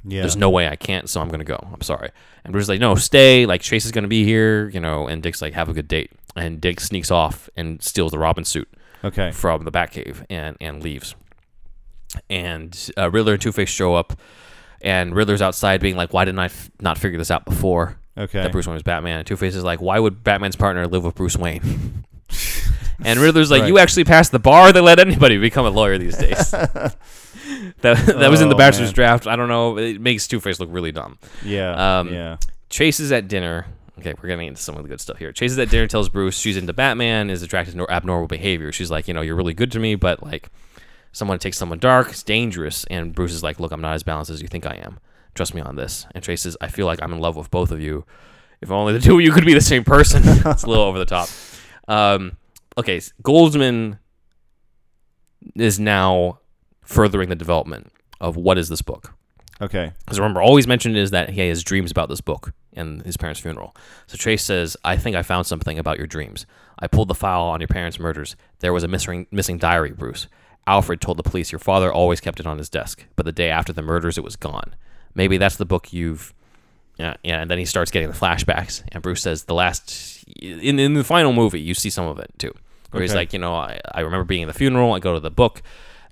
[0.03, 0.21] Yeah.
[0.21, 1.67] There's no way I can't, so I'm going to go.
[1.73, 2.09] I'm sorry."
[2.43, 3.45] And Bruce's like, "No, stay.
[3.45, 5.87] Like Chase is going to be here, you know." And Dick's like, "Have a good
[5.87, 8.67] date." And Dick sneaks off and steals the Robin suit
[9.03, 9.31] okay.
[9.31, 11.15] from the Batcave and and leaves.
[12.29, 14.13] And uh, Riddler and Two Face show up,
[14.81, 18.41] and Riddler's outside being like, "Why didn't I f- not figure this out before?" Okay.
[18.41, 19.19] That Bruce Wayne was Batman.
[19.19, 22.03] And Two Face is like, "Why would Batman's partner live with Bruce Wayne?"
[23.05, 23.67] and Riddler's like, Right.
[23.69, 24.73] "You actually passed the bar.
[24.73, 26.95] They let anybody become a lawyer these days." that
[27.81, 28.93] that was in the Oh, Batchelor's man.
[28.95, 29.27] draft.
[29.27, 29.77] I don't know.
[29.77, 31.17] It makes Two Face look really dumb.
[31.45, 31.99] Yeah.
[31.99, 32.37] Um, yeah.
[32.69, 33.67] Chase is at dinner.
[34.01, 35.31] Okay, we're getting into some of the good stuff here.
[35.31, 38.71] Chase is at dinner, tells Bruce she's into Batman, is attracted to nor- abnormal behavior.
[38.71, 40.49] She's like, you know, you're really good to me, but like,
[41.11, 42.83] someone takes someone dark, it's dangerous.
[42.85, 44.99] And Bruce is like, look, I'm not as balanced as you think I am.
[45.35, 46.07] Trust me on this.
[46.15, 48.03] And Chase says, I feel like I'm in love with both of you.
[48.59, 50.23] If only the two of you could be the same person.
[50.25, 51.29] it's a little over the top.
[51.87, 52.37] Um,
[52.79, 53.99] okay, Goldsman
[55.55, 56.39] is now
[56.81, 59.13] furthering the development of what is this book.
[59.61, 59.93] Okay.
[59.99, 63.17] Because remember, all he's mentioned is that he has dreams about this book and his
[63.17, 63.75] parents' funeral.
[64.07, 66.45] So Chase says, I think I found something about your dreams.
[66.79, 68.35] I pulled the file on your parents' murders.
[68.59, 70.27] There was a missing, missing diary, Bruce.
[70.67, 73.49] Alfred told the police your father always kept it on his desk, but the day
[73.49, 74.75] after the murders, it was gone.
[75.15, 76.33] Maybe that's the book you've.
[76.97, 80.77] Yeah, yeah, and then he starts getting the flashbacks, and Bruce says the last in
[80.77, 82.53] in the final movie you see some of it too,
[82.91, 84.93] where he's like, you know, I, I remember being at the funeral.
[84.93, 85.63] I go to the book,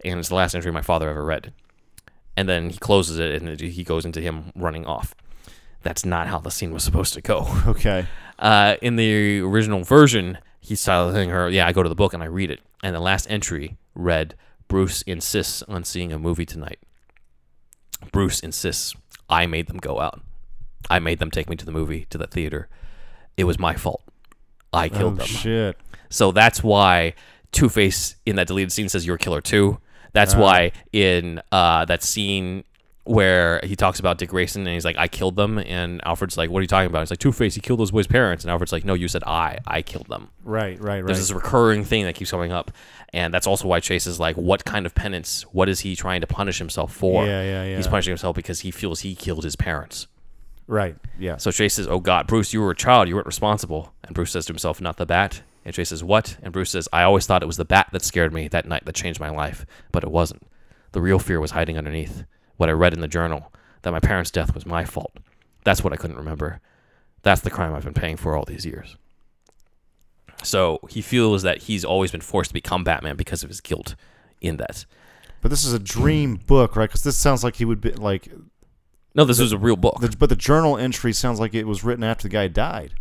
[0.04, 1.54] and it's the last entry my father ever read
[2.40, 5.14] and then he closes it and he goes into him running off.
[5.82, 7.48] That's not how the scene was supposed to go.
[7.68, 8.08] Okay.
[8.38, 12.24] Uh, in the original version, he's telling her, "Yeah, I go to the book and
[12.24, 14.36] I read it." And the last entry read,
[14.70, 16.80] "Bruce insists on seeing a movie tonight."
[18.14, 18.96] Bruce insists.
[19.30, 20.22] I made them go out.
[20.90, 22.70] I made them take me to the movie to the theater.
[23.36, 24.04] It was my fault.
[24.72, 25.26] I killed them.
[25.26, 25.28] oh, them.
[25.28, 25.78] shit.
[26.10, 27.14] So that's why
[27.52, 29.80] Two Face in that deleted scene says you're a killer too.
[30.14, 32.64] That's why in uh, that scene
[33.10, 35.58] where he talks about Dick Grayson and he's like, I killed them.
[35.58, 37.00] And Alfred's like, What are you talking about?
[37.00, 38.44] He's like, Two Face, he killed those boys' parents.
[38.44, 39.58] And Alfred's like, No, you said I.
[39.66, 40.30] I killed them.
[40.44, 41.06] Right, right, right.
[41.06, 42.72] There's this recurring thing that keeps coming up.
[43.12, 45.42] And that's also why Chase is like, What kind of penance?
[45.52, 47.26] What is he trying to punish himself for?
[47.26, 47.78] Yeah, yeah, yeah.
[47.78, 50.06] He's punishing himself because he feels he killed his parents.
[50.68, 50.96] right.
[51.18, 51.38] Yeah.
[51.38, 53.08] So Chase says, Oh God, Bruce, you were a child.
[53.08, 53.92] You weren't responsible.
[54.04, 55.42] And Bruce says to himself, Not the bat.
[55.66, 56.38] And Chase says, What?
[56.44, 58.86] And Bruce says, I always thought it was the bat that scared me that night
[58.86, 59.66] that changed my life.
[59.92, 60.44] But it wasn't.
[60.92, 62.24] The real fear was hiding underneath
[62.60, 63.54] what I read in the journal
[63.84, 65.16] that my parents' death was my fault.
[65.64, 66.60] That's what I couldn't remember.
[67.22, 68.98] That's the crime I've been paying for all these years.
[70.44, 73.96] So he feels that he's always been forced to become Batman because of his guilt
[74.42, 74.86] in that.
[75.42, 76.90] But this is a dream book, right?
[76.90, 78.28] Because this sounds like he would be like,
[79.16, 80.02] No, this was a real book.
[80.02, 82.94] the, but the journal entry sounds like it was written after the guy died.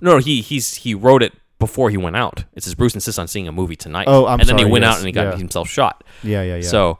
[0.00, 2.44] No, he he's he wrote it before he went out.
[2.54, 4.06] It says Bruce insists on seeing a movie tonight.
[4.08, 5.36] Oh, I'm and then he went yes, out and he got yeah.
[5.36, 6.04] himself shot.
[6.22, 6.62] Yeah, yeah, yeah.
[6.62, 6.98] So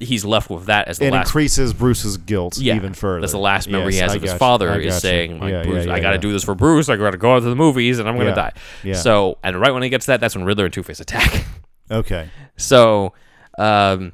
[0.00, 1.08] he's left with that as the last.
[1.08, 1.26] it last.
[1.28, 3.20] increases Bruce's guilt yeah, even further.
[3.20, 4.38] That's the last memory he has I of his you.
[4.38, 4.90] father I is you.
[4.92, 6.88] saying, like, Yeah, Bruce, yeah, I got to do this for Bruce.
[6.88, 8.52] I got to go out to the movies, and I'm gonna die.
[8.84, 8.94] yeah.
[8.94, 11.44] So, and right when he gets that, that's when Riddler and Two Face attack.
[11.90, 12.28] Okay.
[12.58, 13.14] so,
[13.58, 14.12] um,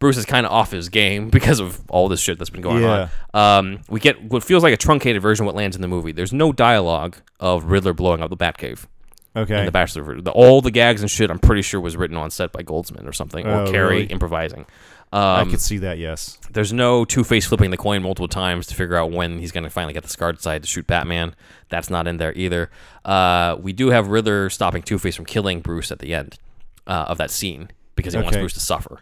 [0.00, 2.84] Bruce is kind of off his game because of all this shit that's been going
[2.84, 3.08] on.
[3.32, 6.10] Um, we get what feels like a truncated version of what lands in the movie.
[6.10, 8.86] There's no dialogue of Riddler blowing up the Batcave.
[9.34, 9.60] Okay.
[9.60, 10.24] in the Batchelor version.
[10.24, 13.06] The, all the gags and shit, I'm pretty sure was written on set by Goldsman
[13.08, 14.04] or something, or Oh, Carrey really?
[14.06, 14.66] improvising.
[15.12, 15.98] I Um, could see that.
[15.98, 16.38] Yes.
[16.52, 19.64] there's no Two Face flipping the coin multiple times to figure out when he's going
[19.64, 21.34] to finally get the scarred side to shoot Batman.
[21.68, 22.70] That's not in there either.
[23.04, 26.38] Uh, we do have Riddler stopping Two Face from killing Bruce at the end
[26.86, 29.00] uh, of that scene because he wants Bruce to suffer.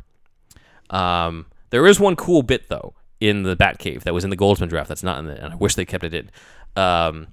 [0.91, 4.69] Um, there is one cool bit though in the Batcave that was in the Goldsman
[4.69, 6.31] draft that's not in the, and I wish they kept it in.
[6.75, 7.29] Um,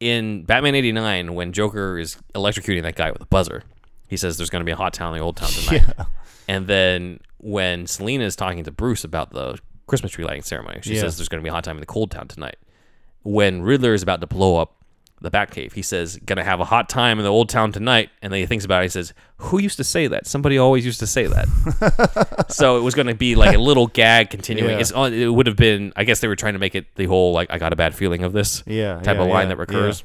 [0.00, 3.62] in Batman '89, when Joker is electrocuting that guy with a buzzer,
[4.08, 5.82] he says there's going to be a hot town in the old town tonight.
[5.98, 6.04] Yeah.
[6.48, 10.94] And then when Selina is talking to Bruce about the Christmas tree lighting ceremony, she
[10.94, 11.02] Yeah.
[11.02, 12.56] says there's going to be a hot time in the cold town tonight.
[13.22, 14.76] When Riddler is about to blow up
[15.20, 18.30] the Batcave, he says, "Gonna have a hot time in the old town tonight." And
[18.30, 18.86] then he thinks about it.
[18.86, 20.26] He says, "Who used to say that?
[20.26, 23.86] Somebody always used to say that." so it was going to be like a little
[23.86, 24.78] gag continuing.
[24.78, 25.06] Yeah.
[25.06, 25.94] It would have been.
[25.96, 27.94] I guess they were trying to make it the whole like I got a bad
[27.94, 28.96] feeling of this Yeah.
[29.00, 30.04] type yeah, of line that recurs.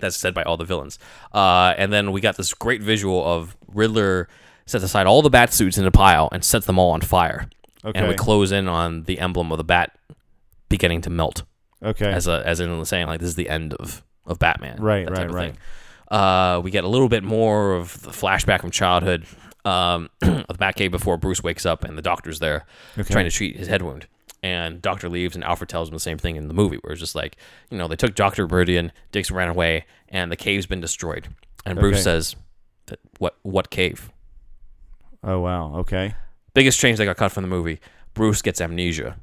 [0.00, 0.98] That's said by all the villains.
[1.32, 4.28] Uh, and then we got this great visual of Riddler
[4.66, 7.48] sets aside all the bat suits in a pile and sets them all on fire.
[7.94, 9.96] And we close in on the emblem of the bat
[10.70, 11.42] beginning to melt,
[11.82, 12.10] Okay.
[12.10, 14.80] as a as in the saying like this is the end of of Batman.
[14.80, 15.52] Right, right, right.
[15.52, 15.58] thing.
[16.10, 19.26] Uh, we get a little bit more of the flashback from childhood
[19.66, 22.64] um, of the Batcave before Bruce wakes up and the doctor's there
[22.98, 23.12] Okay.
[23.12, 24.06] trying to treat his head wound.
[24.42, 27.00] And Doctor leaves, and Alfred tells him the same thing in the movie, where it's
[27.00, 27.38] just like,
[27.70, 31.28] you know, they took Doctor Meridian, Dix ran away, and the cave's been destroyed.
[31.64, 32.02] And Bruce Okay.
[32.02, 32.36] says,
[33.18, 33.36] "What?
[33.42, 34.10] What cave?"
[35.24, 35.76] Oh wow.
[35.78, 36.14] Okay.
[36.54, 37.80] Biggest change that got cut from the movie:
[38.14, 39.16] Bruce gets amnesia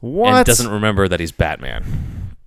[0.00, 0.34] What?
[0.34, 1.84] and doesn't remember that he's Batman.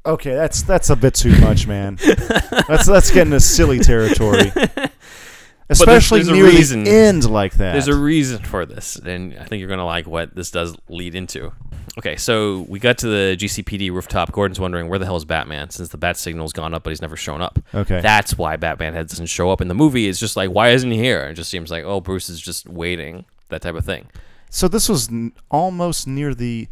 [0.06, 1.98] Okay, that's that's a bit too much, man.
[2.68, 4.52] that's that's getting to silly territory.
[5.70, 6.84] Especially there's a near reason.
[6.84, 7.72] the end like that.
[7.74, 11.16] There's a reason for this, and I think you're gonna like what this does lead
[11.16, 11.54] into.
[11.98, 14.32] Okay, so we got to the GCPD rooftop.
[14.32, 17.02] Gordon's wondering where the hell is Batman since the bat signal's gone up, but he's
[17.02, 17.60] never shown up.
[17.74, 18.00] Okay.
[18.00, 20.08] That's why Batman head doesn't show up in the movie.
[20.08, 21.24] It's just like, why isn't he here?
[21.24, 24.08] It just seems like, oh, Bruce is just waiting, that type of thing.
[24.50, 26.68] so this was n- almost near the.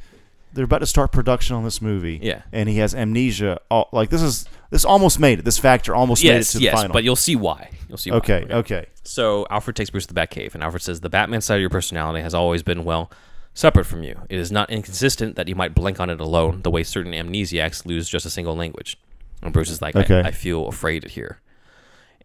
[0.51, 2.19] They're about to start production on this movie.
[2.23, 2.41] Yeah.
[2.51, 3.59] And he has amnesia.
[3.69, 5.45] All, like this is this almost made it.
[5.45, 6.91] This factor almost made it yes, to the yes, final.
[6.93, 7.69] but you'll see why.
[7.87, 8.09] You'll see.
[8.09, 8.17] Why.
[8.17, 8.45] Okay.
[8.49, 8.55] Why.
[8.55, 8.85] Okay.
[9.03, 11.69] So Alfred takes Bruce to the Batcave, and Alfred says the Batman side of your
[11.69, 13.11] personality has always been well
[13.53, 14.21] separate from you.
[14.29, 17.85] It is not inconsistent that you might blink on it alone, the way certain amnesiacs
[17.85, 18.97] lose just a single language.
[19.41, 20.21] And Bruce is like, I- Okay.
[20.21, 21.39] I, feel afraid here.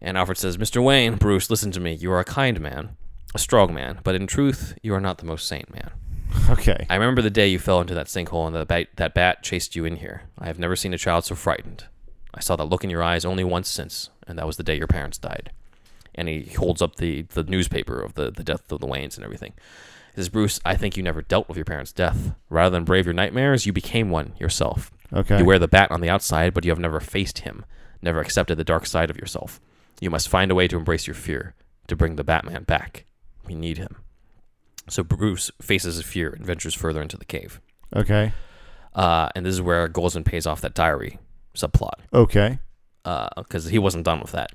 [0.01, 0.83] And Alfred says, Mr.
[0.83, 1.93] Wayne, Bruce, listen to me.
[1.93, 2.95] You are a kind man,
[3.33, 5.91] a strong man, but in truth, you are not the most sane man.
[6.49, 6.85] Okay.
[6.89, 9.75] I remember the day you fell into that sinkhole and the bat, that bat chased
[9.75, 10.23] you in here.
[10.37, 11.85] I have never seen a child so frightened.
[12.33, 14.77] I saw that look in your eyes only once since, and that was the day
[14.77, 15.51] your parents died.
[16.13, 19.23] And he holds up the, the newspaper of the, the death of the Waynes and
[19.23, 19.53] everything.
[20.15, 22.33] He says, Bruce, I think you never dealt with your parents' death.
[22.49, 24.89] Rather than brave your nightmares, you became one yourself.
[25.11, 25.37] Okay.
[25.39, 27.65] You wear the bat on the outside, but you have never faced him,
[28.01, 29.59] never accepted the dark side of yourself.
[29.99, 31.53] You must find a way to embrace your fear,
[31.87, 33.05] to bring the Batman back.
[33.45, 33.97] We need him.
[34.89, 37.59] So Bruce faces his fear and ventures further into the cave.
[37.95, 38.31] okay.
[38.93, 41.19] Uh, and this is where Goldsman pays off that diary
[41.53, 42.59] subplot Okay.
[43.03, 44.53] because he wasn't done with that.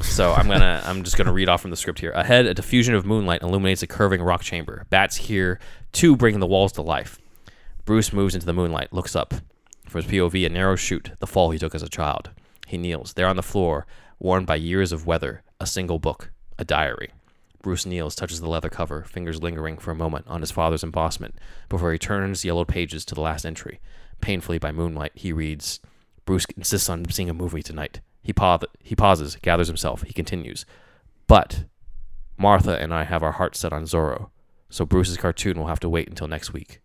[0.00, 2.12] So I'm gonna I'm just gonna read off from the script here.
[2.12, 4.86] Ahead, a diffusion of moonlight illuminates a curving rock chamber.
[4.90, 5.58] Bats here
[5.92, 7.18] too, bringing the walls to life.
[7.84, 9.34] Bruce moves into the moonlight, looks up.
[9.86, 12.30] From his POV, a narrow chute, the fall he took as a child.
[12.66, 13.86] He kneels there on the floor,
[14.18, 15.42] worn by years of weather.
[15.60, 17.10] A single book, a diary.
[17.62, 21.34] Bruce kneels, touches the leather cover, fingers lingering for a moment on his father's embossment
[21.68, 23.80] before he turns yellowed pages to the last entry.
[24.20, 25.80] Painfully by moonlight, he reads
[26.24, 28.00] Bruce insists on seeing a movie tonight.
[28.28, 30.02] He, pa- he pauses, gathers himself.
[30.02, 30.66] He continues.
[31.28, 31.64] But
[32.36, 34.28] Martha and I have our hearts set on Zorro,
[34.68, 36.80] so Bruce's cartoon will have to wait until next week.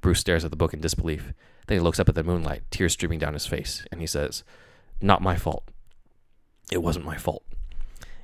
[0.00, 1.32] Bruce stares at the book in disbelief.
[1.66, 4.44] Then he looks up at the moonlight, tears streaming down his face, and he says,
[5.02, 5.64] Not my fault.
[6.70, 7.42] It wasn't my fault.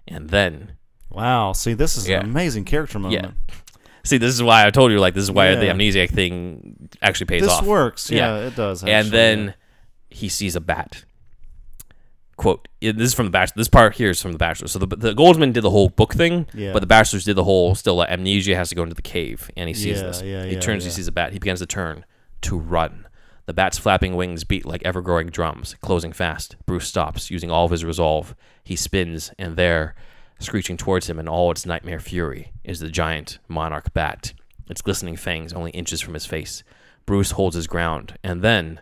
[0.07, 0.77] And then,
[1.11, 1.51] Wow.
[1.53, 2.21] See, this is Yeah.
[2.21, 3.25] an amazing character moment.
[3.25, 3.57] Yeah.
[4.05, 5.73] see, this is why I told you, like, this is why the Yeah.
[5.73, 7.63] amnesiac thing actually pays off.
[7.63, 8.09] This works.
[8.09, 8.37] Yeah.
[8.39, 8.85] Yeah, it does.
[8.85, 9.55] and then
[10.11, 11.05] he sees a bat.
[12.37, 13.55] Quote: This is from the Batchelor.
[13.61, 14.69] This part here is from the Batchelor.
[14.69, 16.73] So the the Goldsman did the whole book thing, Yeah.
[16.73, 17.97] but the Batchelors did the whole still.
[17.97, 20.23] Like, amnesia has to go into the cave, and he sees Yeah, this.
[20.23, 20.85] yeah, he turns.
[20.85, 21.33] He sees a bat.
[21.33, 22.05] He begins to turn
[22.43, 23.07] to run.
[23.47, 26.57] The bat's flapping wings beat like ever growing drums, closing fast.
[26.67, 28.35] Bruce stops, using all of his resolve.
[28.65, 29.95] He spins, and there,
[30.39, 34.33] screeching towards him in all its nightmare fury, is the giant monarch bat,
[34.71, 36.65] its glistening fangs only inches from his face.
[37.07, 38.81] Bruce holds his ground, and then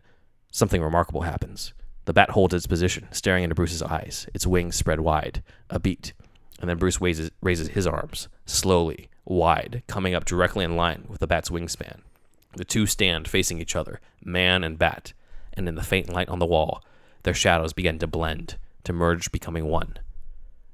[0.52, 1.72] something remarkable happens.
[2.04, 6.12] The bat holds its position, staring into Bruce's eyes, its wings spread wide, a beat,
[6.60, 11.20] and then Bruce raises, raises his arms, slowly, wide, coming up directly in line with
[11.20, 12.00] the bat's wingspan.
[12.56, 15.12] The two stand facing each other, man and bat,
[15.54, 16.82] and in the faint light on the wall,
[17.22, 19.98] their shadows begin to blend, to merge, becoming one.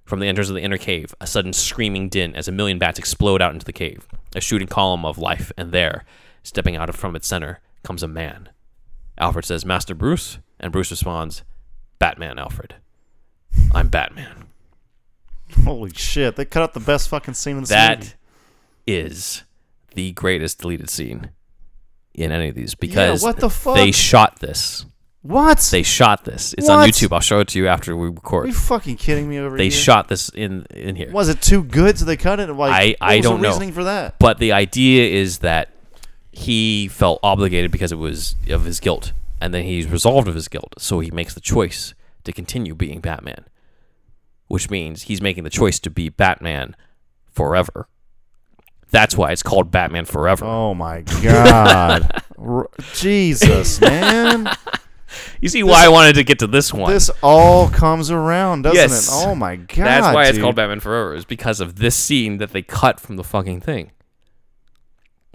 [0.04, 2.98] From the entrance of the inner cave, a sudden screaming din as a million bats
[2.98, 6.04] explode out into the cave, a shooting column of life, and there,
[6.42, 8.48] stepping out from its center, comes a man.
[9.18, 10.38] Alfred says, Master Bruce?
[10.60, 11.42] And Bruce responds,
[11.98, 12.74] Batman, Alfred.
[13.72, 14.46] I'm Batman.
[15.64, 18.12] holy shit, they cut out the best fucking scene in the That movie.
[18.86, 19.44] is
[19.94, 21.30] the greatest deleted scene
[22.14, 23.76] in any of these because what the fuck?
[23.76, 24.84] they shot this.
[25.22, 25.58] What?
[25.72, 26.54] They shot this.
[26.56, 27.12] It's on YouTube.
[27.12, 28.44] I'll show it to you after we record.
[28.44, 29.70] Are you fucking kidding me over They here?
[29.70, 31.10] They shot this in in here.
[31.10, 32.48] Was it too good so they cut it?
[32.52, 33.48] Like, I- what I was don't know.
[33.48, 34.18] reasoning for that?
[34.18, 35.70] But the idea is that
[36.30, 40.48] he felt obligated because it was of his guilt, and then he's resolved of his
[40.48, 41.94] guilt, so he makes the choice
[42.24, 43.44] to continue being Batman,
[44.48, 46.74] which means he's making the choice to be Batman
[47.30, 47.88] forever.
[48.90, 50.46] That's why it's called Batman Forever.
[50.46, 52.22] Oh my god.
[52.38, 54.48] R- Jesus, man.
[55.42, 56.90] you see why I wanted to get to this one.
[56.90, 59.08] This all comes around, doesn't Yes.
[59.08, 59.26] it?
[59.26, 59.76] Oh my god.
[59.86, 63.16] That's why it's called Batman Forever, is because of this scene that they cut from
[63.16, 63.90] the fucking thing.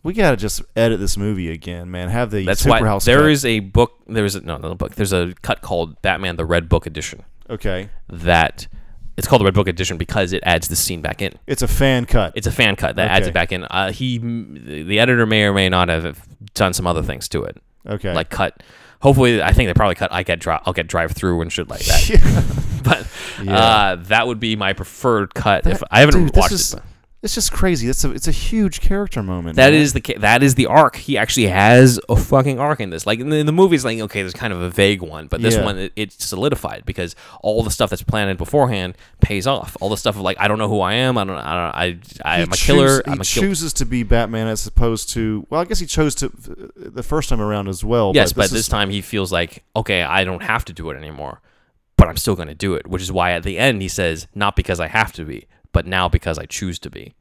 [0.04, 2.10] We gotta just edit this movie again, man.
[2.10, 3.30] Have the That's Super why House there cut.
[3.32, 4.00] is a book.
[4.06, 4.96] There's a, no, not a book.
[4.96, 7.24] There's a cut called Batman: The Red Book Edition.
[7.50, 7.90] okay.
[8.10, 8.68] That
[9.16, 11.34] it's called the Red Book Edition because it adds the scene back in.
[11.48, 12.34] It's a fan cut.
[12.36, 13.30] It's a fan cut that adds Okay.
[13.30, 13.64] it back in.
[13.64, 17.58] Uh, he, the editor, may or may not have done some other things to it,
[17.88, 18.14] okay.
[18.14, 18.62] like cut.
[19.02, 20.12] Hopefully, I think they probably cut.
[20.12, 22.82] I get dri- I'll get drive through and shit like that.
[22.84, 23.08] but
[23.42, 23.56] Yeah.
[23.58, 25.66] uh, that would be my preferred cut.
[25.68, 26.78] if I haven't dude, this watched is- it.
[26.78, 26.84] but-
[27.24, 27.88] it's just crazy.
[27.88, 29.56] It's a it's a huge character moment.
[29.56, 29.82] That man.
[29.82, 30.98] is the that is the arc.
[30.98, 33.06] He actually has a fucking arc in this.
[33.08, 35.41] Like in the, in the movies, like okay, there's kind of a vague one, but
[35.41, 35.64] this Yeah.
[35.64, 39.78] one it, it's solidified because all the stuff that's planned beforehand pays off.
[39.80, 41.18] All the stuff of like I don't know who I am.
[41.18, 41.38] I don't.
[41.38, 41.76] I don't.
[42.26, 42.30] I.
[42.34, 42.88] I He am a killer.
[42.88, 43.48] choose- I'm he a killer.
[43.48, 45.48] chooses to be Batman as opposed to.
[45.50, 46.30] Well, I guess he chose to
[46.76, 48.12] the first time around as well.
[48.14, 50.90] Yes, but but this is- time he feels like okay, I don't have to do
[50.90, 51.40] it anymore,
[51.95, 52.86] but I'm still going to do it.
[52.86, 55.86] Which is why at the end he says, not because I have to be, but
[55.86, 57.14] now because I choose to be.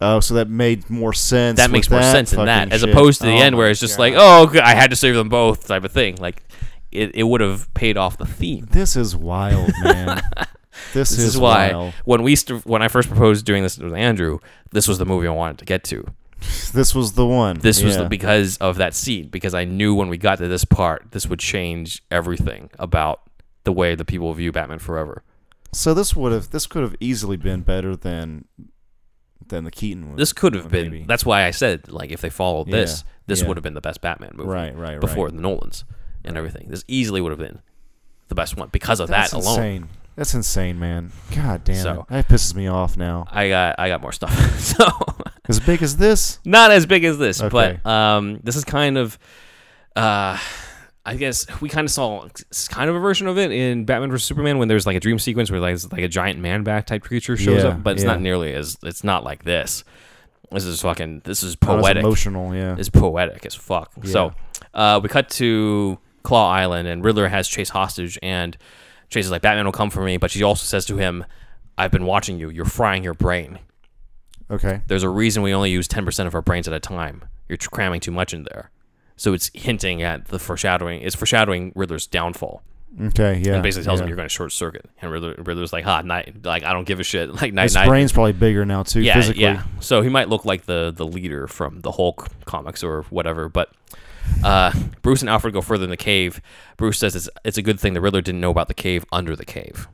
[0.00, 1.58] Oh, so that made more sense.
[1.58, 2.90] That makes more that sense in that, as shit.
[2.90, 4.02] opposed to the Oh end where it's just God.
[4.02, 6.16] like, oh, I had to save them both type of thing.
[6.16, 6.42] Like
[6.90, 8.66] it, it would have paid off the theme.
[8.70, 10.20] This is wild, man.
[10.92, 11.94] this, This is, is why wild.
[12.04, 14.40] when we st- when I first proposed doing this with Andrew,
[14.72, 16.04] this was the movie I wanted to get to.
[16.74, 17.58] This was the one.
[17.60, 20.64] This was the, because of that scene because I knew when we got to this
[20.66, 23.22] part, this would change everything about
[23.62, 25.22] the way the people view Batman Forever.
[25.74, 28.46] So this would have this could have easily been better than
[29.48, 30.16] than the Keaton one.
[30.16, 30.90] This could have been.
[30.90, 31.04] maybe.
[31.06, 33.48] That's why I said like if they followed this, Yeah, this yeah.
[33.48, 34.48] would have been the best Batman movie.
[34.48, 35.00] Right, right, right.
[35.00, 35.84] Before the Nolans
[36.24, 37.60] and everything, this easily would have been
[38.28, 39.58] the best one because of That's that alone.
[39.58, 39.88] insane.
[40.16, 41.10] That's insane, man.
[41.34, 42.12] God damn So- it.
[42.12, 43.26] That pisses me off now.
[43.30, 44.32] I got I got more stuff.
[44.60, 44.86] so
[45.46, 46.38] As big as this?
[46.46, 47.78] not as big as this, Okay.
[47.84, 49.18] but um, this is kind of,
[49.94, 50.38] uh,
[51.06, 52.26] I guess we kind of saw
[52.70, 55.18] kind of a version of it in Batman vs Superman when there's like a dream
[55.18, 58.02] sequence where like, like a giant man bat type creature shows Yeah, up, but it's
[58.04, 58.10] yeah.
[58.12, 59.84] not nearly as it's not like this.
[60.50, 61.22] This is fucking.
[61.24, 62.02] This is poetic.
[62.02, 62.76] emotional, yeah.
[62.78, 63.90] It's poetic as fuck.
[64.02, 64.10] Yeah.
[64.10, 64.32] So,
[64.72, 68.56] uh, we cut to Claw Island, and Riddler has Chase hostage, and
[69.10, 71.24] Chase is like, "Batman will come for me," but she also says to him,
[71.76, 72.50] "I've been watching you.
[72.50, 73.58] You're frying your brain."
[74.50, 74.82] Okay.
[74.86, 77.24] there's a reason we only use 10% of our brains at a time.
[77.48, 78.70] You're cramming too much in there.
[79.16, 81.00] So it's hinting at the foreshadowing.
[81.02, 82.62] It's foreshadowing Riddler's downfall.
[83.08, 83.54] Okay, yeah.
[83.54, 84.04] and basically tells yeah.
[84.04, 84.88] him you're going to short circuit.
[85.02, 87.74] And Riddler, Riddler's like, "Ha, night, like I don't give a shit." Like night, His
[87.74, 87.88] night.
[87.88, 89.42] brain's probably bigger now too, yeah, physically.
[89.42, 89.64] yeah.
[89.80, 93.48] So he might look like the the leader from the Hulk comics or whatever.
[93.48, 93.72] But
[94.44, 94.72] uh,
[95.02, 96.40] Bruce and Alfred go further in the cave.
[96.76, 99.34] Bruce says it's it's a good thing the Riddler didn't know about the cave under
[99.34, 99.88] the cave,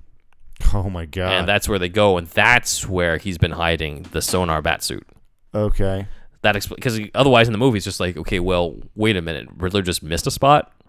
[0.75, 1.33] Oh my god.
[1.33, 5.07] and that's where they go, and that's where he's been hiding the sonar bat suit.
[5.55, 6.07] okay.
[6.43, 9.49] That explains because otherwise in the movie it's just like, okay, well, wait a minute,
[9.57, 10.73] Riddler just missed a spot.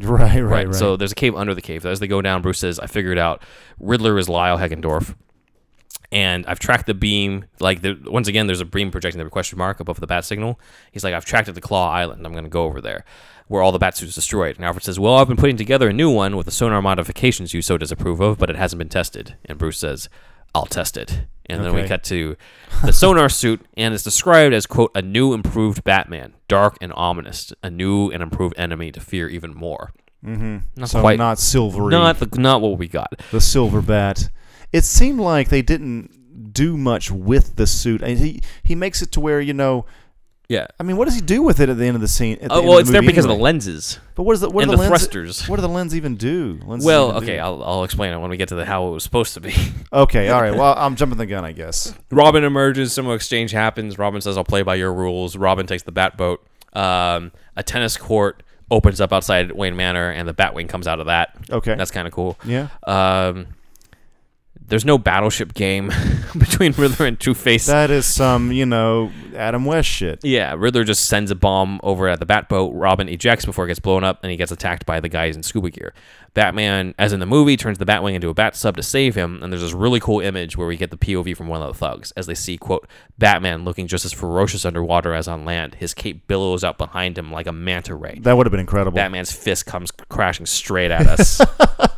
[0.00, 0.74] Right, right, right.
[0.74, 1.84] So there's a cave under the cave.
[1.84, 3.42] As they go down, Bruce says, "I figured out
[3.80, 5.16] Riddler is Lyle Heggendorf,
[6.12, 7.46] and I've tracked the beam.
[7.58, 10.60] Like the, once again, there's a beam projecting the question mark above the bat signal.
[10.92, 12.24] He's like, I've tracked it to Claw Island.
[12.24, 13.04] I'm going to go over there,
[13.48, 14.56] where all the bat suits destroyed.
[14.56, 17.52] And Alfred says, Well, I've been putting together a new one with the sonar modifications
[17.52, 19.36] you so disapprove of, but it hasn't been tested.
[19.46, 20.08] And Bruce says,
[20.54, 21.22] I'll test it.
[21.48, 22.36] And then we cut to
[22.84, 27.52] the sonar suit, and it's described as quote a new improved Batman, dark and ominous,
[27.62, 29.92] a new and improved enemy to fear even more.
[30.24, 30.58] mm-hmm.
[30.76, 31.90] Not so quite not silvery.
[31.90, 33.22] not the, not what we got.
[33.30, 34.28] the silver bat.
[34.72, 38.02] It seemed like they didn't do much with the suit.
[38.02, 39.86] And he he makes it to where you know.
[40.48, 40.66] Yeah.
[40.80, 42.38] I mean, what does he do with it at the end of the scene?
[42.40, 44.48] At the Oh, well, of it's there because of the lenses But what is the
[44.48, 45.46] what and are the, the, lens, thrusters.
[45.48, 46.58] What do the lens even do?
[46.64, 47.42] Lenses Well, even okay, do?
[47.42, 49.54] I'll, I'll explain it when we get to the how it was supposed to be.
[49.92, 50.54] okay, all right.
[50.54, 51.94] Well, I'm jumping the gun, I guess.
[52.10, 52.94] Robin emerges.
[52.94, 53.98] Some exchange happens.
[53.98, 56.46] Robin says, "I'll play by your rules." Robin takes the bat boat.
[56.72, 61.06] Um, a tennis court opens up outside Wayne Manor, and the Batwing comes out of
[61.06, 61.36] that.
[61.50, 61.74] Okay.
[61.74, 62.38] That's kind of cool.
[62.44, 62.68] yeah.
[62.86, 63.48] Um,
[64.68, 65.90] there's no battleship game
[66.38, 67.66] between Riddler and Two Face.
[67.66, 70.24] That is some, you know, Adam West shit.
[70.24, 72.72] Yeah, Riddler just sends a bomb over at the Batboat.
[72.74, 75.42] Robin ejects before it gets blown up, and he gets attacked by the guys in
[75.42, 75.94] scuba gear.
[76.34, 79.42] Batman, as in the movie, turns the Batwing into a bat sub to save him,
[79.42, 81.78] and there's this really cool image where we get the POV from one of the
[81.78, 82.86] thugs as they see, quote,
[83.18, 85.76] Batman looking just as ferocious underwater as on land.
[85.76, 88.18] His cape billows out behind him like a manta ray.
[88.22, 88.94] That would have been incredible.
[88.94, 91.40] Batman's fist comes crashing straight at us.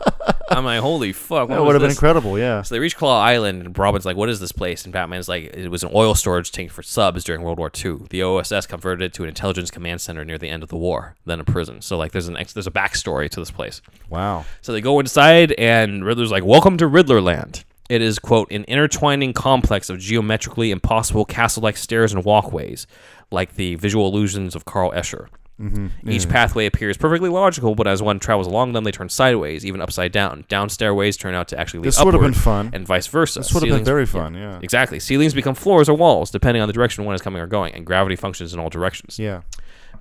[0.51, 1.49] I'm like, holy fuck.
[1.49, 2.39] that would have been incredible.
[2.39, 2.63] Yeah.
[2.63, 5.45] So they reach Claw Island, and Robin's like, "What is this place?" And Batman's like,
[5.55, 7.99] "It was an oil storage tank for subs during World War II.
[8.11, 11.15] The OSS converted it to an intelligence command center near the end of the war,
[11.25, 11.81] then a prison.
[11.83, 14.45] So like, there's an ex- there's a backstory to this place." Wow.
[14.61, 19.33] So they go inside, and Riddler's like, "Welcome to Riddlerland." It is quote an intertwining
[19.33, 22.87] complex of geometrically impossible castle-like stairs and walkways,
[23.33, 25.27] like the visual illusions of Carl Escher.
[25.61, 26.11] Mm-hmm.
[26.11, 29.81] Each pathway appears perfectly logical, but as one travels along them, they turn sideways, even
[29.83, 30.47] upside down.
[30.49, 32.71] Down stairways turn out to actually lead This would have been fun.
[32.73, 33.41] and vice versa.
[33.41, 34.35] This would have been very fun.
[34.35, 34.59] Yeah.
[34.63, 34.99] Exactly.
[34.99, 37.85] Ceilings become floors or walls, depending on the direction one is coming or going, and
[37.85, 39.19] gravity functions in all directions.
[39.19, 39.43] Yeah.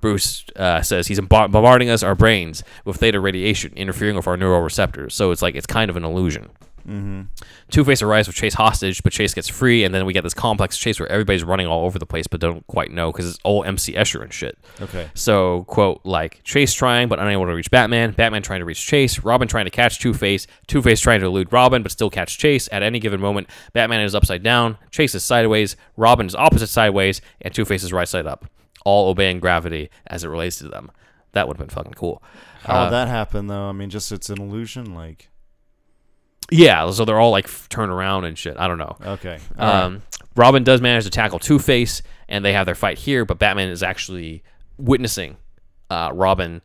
[0.00, 5.12] Bruce uh, says he's bombarding us, our brains, with theta radiation, interfering with our neuroreceptors.
[5.12, 6.48] So it's like it's kind of an illusion.
[6.86, 7.22] Mm-hmm.
[7.70, 10.34] Two Face arrives with Chase hostage, but Chase gets free, and then we get this
[10.34, 13.38] complex chase where everybody's running all over the place, but don't quite know because it's
[13.44, 14.58] all MC Escher and shit.
[14.80, 15.08] Okay.
[15.14, 19.20] So, quote, like, Chase trying but unable to reach Batman, Batman trying to reach Chase,
[19.20, 22.38] Robin trying to catch Two Face, Two Face trying to elude Robin but still catch
[22.38, 22.68] Chase.
[22.72, 27.20] At any given moment, Batman is upside down, Chase is sideways, Robin is opposite sideways,
[27.40, 28.46] and Two Face is right side up,
[28.84, 30.90] all obeying gravity as it relates to them.
[31.32, 32.22] That would have been fucking cool.
[32.64, 33.68] How Uh, would that happen though?
[33.68, 34.94] I mean, just it's an illusion.
[34.94, 35.28] Like.
[36.50, 38.56] Yeah, so they're all like f- turn around and shit.
[38.58, 38.96] I don't know.
[39.04, 39.38] Okay.
[39.58, 39.82] all right.
[39.84, 40.02] Um,
[40.36, 43.68] Robin does manage to tackle Two Face, and they have their fight here, but Batman
[43.68, 44.42] is actually
[44.78, 45.36] witnessing
[45.90, 46.62] uh, Robin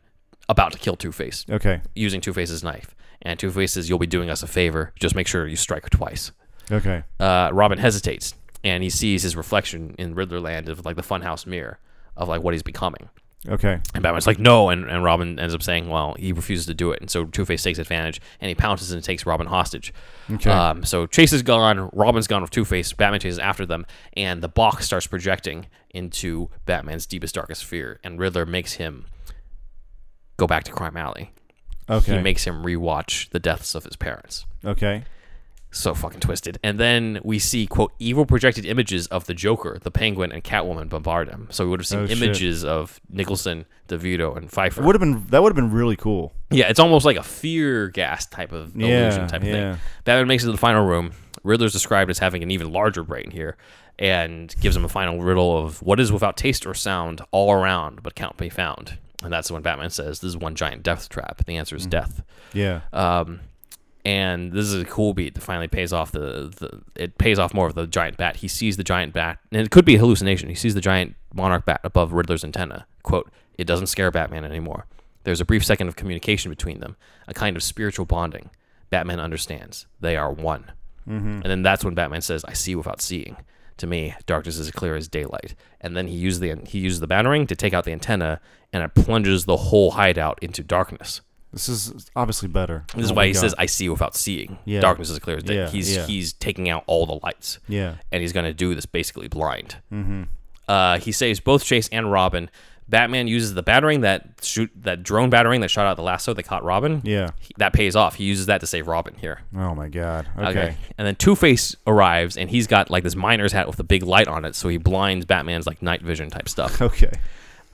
[0.48, 1.44] about to kill Two Face.
[1.50, 1.80] Okay.
[1.94, 2.94] using Two Face's knife.
[3.22, 4.92] And Two Face says, You'll be doing us a favor.
[4.98, 6.32] Just make sure you strike twice.
[6.70, 7.02] Okay.
[7.18, 8.34] Uh, Robin hesitates
[8.64, 11.78] and he sees his reflection in Riddler land of like the funhouse mirror
[12.16, 13.08] of like what he's becoming.
[13.48, 13.80] Okay.
[13.94, 14.68] And Batman's like, No.
[14.70, 17.00] And, and Robin ends up saying, Well, he refuses to do it.
[17.00, 19.92] And so Two Face takes advantage and he pounces and takes Robin hostage.
[20.30, 20.50] Okay.
[20.50, 21.88] Um, so Chase is gone.
[21.92, 22.92] Robin's gone with Two Face.
[22.92, 23.86] Batman chases after them.
[24.16, 28.00] And the box starts projecting into Batman's deepest, darkest fear.
[28.02, 29.06] And Riddler makes him
[30.36, 31.30] go back to Crime Alley
[31.88, 32.16] Okay.
[32.16, 34.44] he makes him rewatch the deaths of his parents.
[34.64, 35.04] okay.
[35.76, 36.58] So fucking twisted.
[36.62, 40.88] And then we see quote evil projected images of the Joker, the Penguin, and Catwoman
[40.88, 41.48] bombard him.
[41.50, 42.22] So we would have seen Oh, shit.
[42.22, 44.82] images of Nicholson, DeVito, and Pfeiffer.
[44.82, 46.32] Would have been that would have been really cool.
[46.50, 49.72] yeah, it's almost like a fear gas type of illusion type of yeah.
[49.74, 49.80] thing.
[50.04, 51.12] Batman makes it to the final room.
[51.42, 53.56] Riddler's described as having an even larger brain here,
[53.98, 58.02] and gives him a final riddle of what is without taste or sound all around,
[58.02, 58.98] but can't be found.
[59.22, 61.90] And that's when Batman says, "This is one giant death trap." The answer is Mm-hmm.
[61.90, 62.22] death.
[62.52, 62.80] Yeah.
[62.92, 63.40] Um,
[64.06, 67.52] and this is a cool beat that finally pays off the, the it pays off
[67.52, 68.36] more of the giant bat.
[68.36, 70.48] He sees the giant bat, and it could be a hallucination.
[70.48, 72.86] He sees the giant monarch bat above Riddler's antenna.
[73.02, 73.28] Quote,
[73.58, 74.86] it doesn't scare Batman anymore.
[75.24, 76.94] There's a brief second of communication between them,
[77.26, 78.50] a kind of spiritual bonding.
[78.90, 79.86] Batman understands.
[80.00, 80.70] They are one.
[81.08, 81.40] Mm-hmm.
[81.42, 83.36] And then that's when Batman says, I see without seeing.
[83.78, 85.56] To me, darkness is as clear as daylight.
[85.80, 88.40] And then he uses the he uses the batarang to take out the antenna,
[88.72, 91.22] and it plunges the whole hideout into darkness.
[91.52, 92.84] This is obviously better.
[92.94, 94.58] This is why he says, "I see without seeing.
[94.64, 94.80] Yeah.
[94.80, 96.06] Darkness is clear as day." Yeah, He's yeah.
[96.06, 97.94] he's taking out all the lights, Yeah.
[98.12, 99.76] and he's gonna do this basically blind.
[99.92, 100.24] Mm-hmm.
[100.68, 102.50] Uh, he saves both Chase and Robin.
[102.88, 106.42] Batman uses the batarang that shoot that drone batarang that shot out the lasso that
[106.44, 107.00] caught Robin.
[107.04, 107.30] Yeah.
[107.40, 108.14] He- that pays off.
[108.14, 109.40] He uses that to save Robin here.
[109.56, 110.28] Oh my God.
[110.38, 110.76] Okay.
[110.98, 114.02] And then Two Face arrives, and he's got like this miner's hat with a big
[114.04, 116.80] light on it, so he blinds Batman's like night vision type stuff.
[116.82, 117.10] Okay.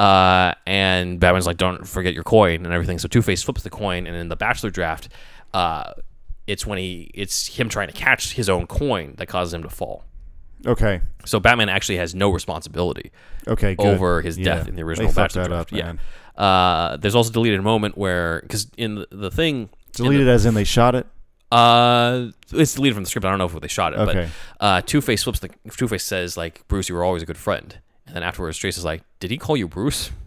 [0.03, 3.71] Uh, and Batman's like, "Don't forget your coin and everything." So Two Face flips the
[3.71, 5.09] coin, and in the Batchelor draft,
[5.55, 5.93] uh,
[6.47, 9.69] it's when he it's him trying to catch his own coin that causes him to
[9.69, 10.05] fall.
[10.67, 11.01] Okay.
[11.25, 13.11] So Batman actually has no responsibility
[13.49, 13.75] Okay.
[13.75, 13.87] Good.
[13.87, 14.45] over his Yeah.
[14.57, 15.73] death in the original fucked Batchelor draft.
[15.73, 16.41] up, yeah.
[16.43, 20.29] Uh, there's also deleted a moment where because in the, the thing in the- Deleted
[20.29, 21.07] as in they shot it.
[21.51, 23.25] uh, it's deleted from the script.
[23.25, 24.29] I don't know if they shot it, Okay.
[24.59, 27.27] but uh, Two Face flips the Two Face says like, "Bruce, you were always a
[27.27, 27.79] good friend,"
[28.13, 30.11] and then afterwards, Chase is like, "Did he call you Bruce?"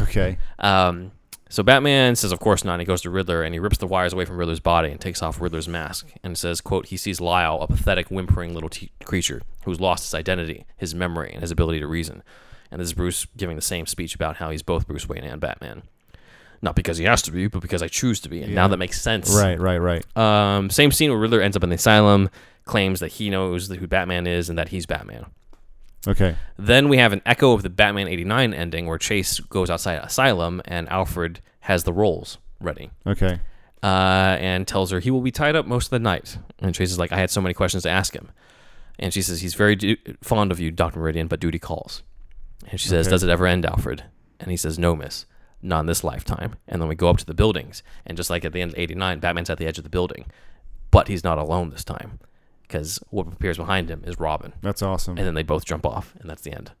[0.00, 0.38] Okay.
[0.60, 1.10] Um,
[1.50, 3.88] so Batman says, "Of course not." And he goes to Riddler and he rips the
[3.88, 7.20] wires away from Riddler's body and takes off Riddler's mask and says, "quote He sees
[7.20, 8.70] Lyle, a pathetic, whimpering little
[9.04, 12.22] creature who's lost his identity, his memory, and his ability to reason."
[12.70, 15.40] And this is Bruce giving the same speech about how he's both Bruce Wayne and
[15.40, 15.82] Batman.
[16.62, 18.40] Not because he has to be, but because I choose to be.
[18.42, 19.34] And now that makes sense.
[19.36, 19.60] Right.
[19.60, 19.78] Right.
[19.78, 20.16] Right.
[20.16, 22.30] Um, same scene where Riddler ends up in the asylum,
[22.64, 25.26] claims that he knows who Batman is and that he's Batman.
[26.06, 26.36] Okay.
[26.58, 30.60] Then we have an echo of the Batman 89 ending where Chase goes outside Asylum
[30.66, 33.40] and Alfred has the rolls ready Okay.
[33.82, 33.86] uh,
[34.40, 36.38] and tells her he will be tied up most of the night.
[36.58, 38.30] And Chase is like, I had so many questions to ask him.
[38.98, 41.00] And she says, He's very du- fond of you, Dr.
[41.00, 42.02] Meridian, but duty calls.
[42.68, 43.12] And she says, Okay.
[43.14, 44.04] Does it ever end, Alfred?
[44.38, 45.26] And he says, No, miss.
[45.62, 46.56] Not in this lifetime.
[46.68, 47.82] And then we go up to the buildings.
[48.06, 50.26] And just like at the end of 89, Batman's at the edge of the building.
[50.90, 52.20] But he's not alone this time
[52.66, 54.52] because what appears behind him is Robin.
[54.62, 55.16] That's awesome.
[55.16, 56.72] And then they both jump off, and that's the end.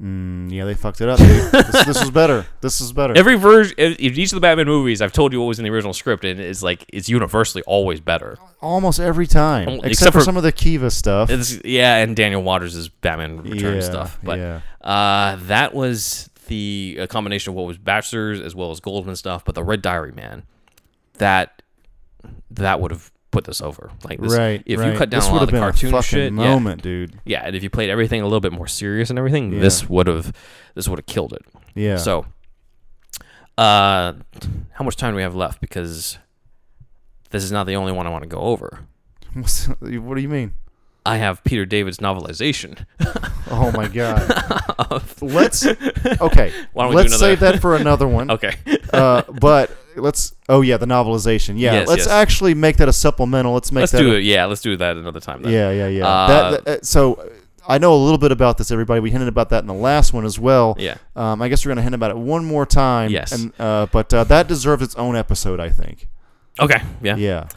[0.00, 1.18] Mm, yeah, they fucked it up.
[1.58, 2.46] This, this was better.
[2.60, 3.16] This is better.
[3.16, 5.70] Every version, in each of the Batman movies, I've told you what was in the
[5.70, 8.38] original script, and it's like it's universally always better.
[8.60, 11.30] Almost every time, except, except for, for- some of the Kiva stuff.
[11.30, 14.18] It's yeah, and Daniel Waters' Batman Return yeah, stuff.
[14.22, 14.60] But yeah.
[14.80, 19.44] uh, that was the a combination of what was Batchelor's as well as Goldsman stuff.
[19.44, 20.44] But the Red Diary Man,
[21.14, 21.62] that
[22.50, 23.90] that would have put this over.
[24.04, 24.62] Like this, right.
[24.66, 24.92] if right.
[24.92, 27.12] you cut down this a lot of have the been cartoon shit, moment, dude.
[27.24, 29.60] yeah, yeah, and if you played everything a little bit more serious and everything, Yeah.
[29.60, 30.32] this would have
[30.74, 31.42] this would have killed it.
[31.74, 31.96] Yeah.
[31.96, 32.26] So,
[33.56, 34.14] uh,
[34.72, 35.60] how much time do we have left?
[35.60, 36.18] Because
[37.30, 38.80] this is not the only one I want to go over.
[39.80, 40.54] What do you mean?
[41.08, 42.84] I have Peter David's novelization.
[43.50, 44.28] Oh my god.
[45.22, 46.52] let's okay.
[46.74, 48.30] Why don't we let's save that for another one.
[48.30, 48.56] okay.
[48.92, 50.34] uh, but let's.
[50.50, 51.54] Oh yeah, the novelization.
[51.58, 52.08] Yeah, Yes, let's yes.
[52.08, 53.54] actually make that a supplemental.
[53.54, 54.00] Let's make let's that.
[54.02, 54.24] do a- it.
[54.24, 55.40] Yeah, let's do that another time.
[55.40, 55.52] Then.
[55.52, 56.06] Yeah, yeah, yeah.
[56.06, 57.28] Uh, that, that- uh, so uh,
[57.66, 58.70] I know a little bit about this.
[58.70, 60.76] Everybody, we hinted about that in the last one as well.
[60.78, 60.98] Yeah.
[61.16, 63.10] Um, I guess we're gonna hint about it one more time.
[63.10, 63.32] Yes.
[63.32, 66.06] And uh, but uh, that deserves its own episode, I think.
[66.60, 66.82] Okay.
[67.02, 67.16] Yeah.
[67.16, 67.48] Yeah.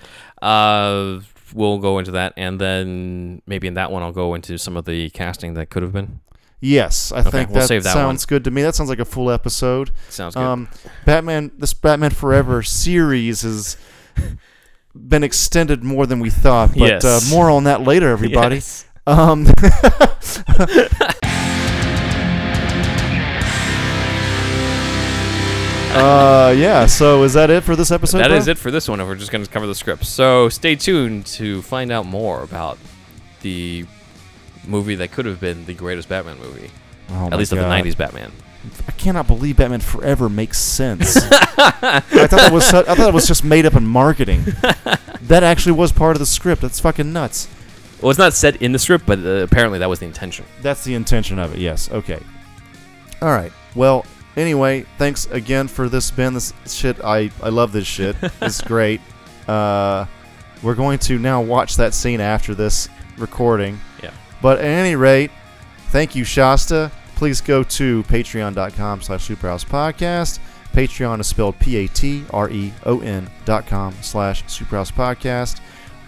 [0.41, 1.19] Uh,
[1.53, 4.85] we'll go into that, and then maybe in that one I'll go into some of
[4.85, 6.19] the casting that could have been.
[6.63, 8.61] Yes, I Okay, think we'll that, save that sounds good to me.
[8.61, 9.89] That sounds like a full episode.
[10.09, 10.43] Sounds good.
[10.43, 10.69] Um,
[11.05, 13.77] Batman, this Batman Forever series has
[14.95, 17.03] been extended more than we thought, but Yes.
[17.05, 18.55] uh, more on that later, everybody.
[18.57, 18.85] Yes.
[19.07, 19.47] Um,
[25.95, 26.85] uh, yeah.
[26.85, 28.19] So is that it for this episode?
[28.19, 28.37] That bro?
[28.37, 29.05] is it for this one.
[29.05, 30.05] We're just going to cover the script.
[30.05, 32.77] So stay tuned to find out more about
[33.41, 33.85] the
[34.67, 36.69] movie that could have been the greatest Batman movie,
[37.09, 38.31] Oh at least of the '90s Batman.
[38.87, 41.17] I cannot believe Batman Forever makes sense.
[41.31, 44.43] I thought that was su- I thought it was just made up in marketing.
[45.23, 46.61] that actually was part of the script.
[46.61, 47.47] That's fucking nuts.
[48.01, 50.45] Well, it's not said in the script, but uh, apparently that was the intention.
[50.61, 51.59] That's the intention of it.
[51.59, 51.91] Yes.
[51.91, 52.19] Okay.
[53.21, 53.51] All right.
[53.75, 54.05] Well,
[54.35, 56.33] anyway, thanks again for this, Ben.
[56.33, 58.15] This shit, I I love this shit.
[58.41, 59.01] it's great.
[59.47, 60.05] Uh,
[60.63, 62.87] we're going to now watch that scene after this
[63.17, 63.79] recording.
[64.03, 64.11] Yeah.
[64.41, 65.31] But at any rate,
[65.89, 66.91] thank you, Shasta.
[67.15, 70.39] Please go to patreon.com slash superhouse podcast.
[70.73, 75.59] Patreon is spelled P-A-T-R-E-O-N dot com slash superhouse podcast.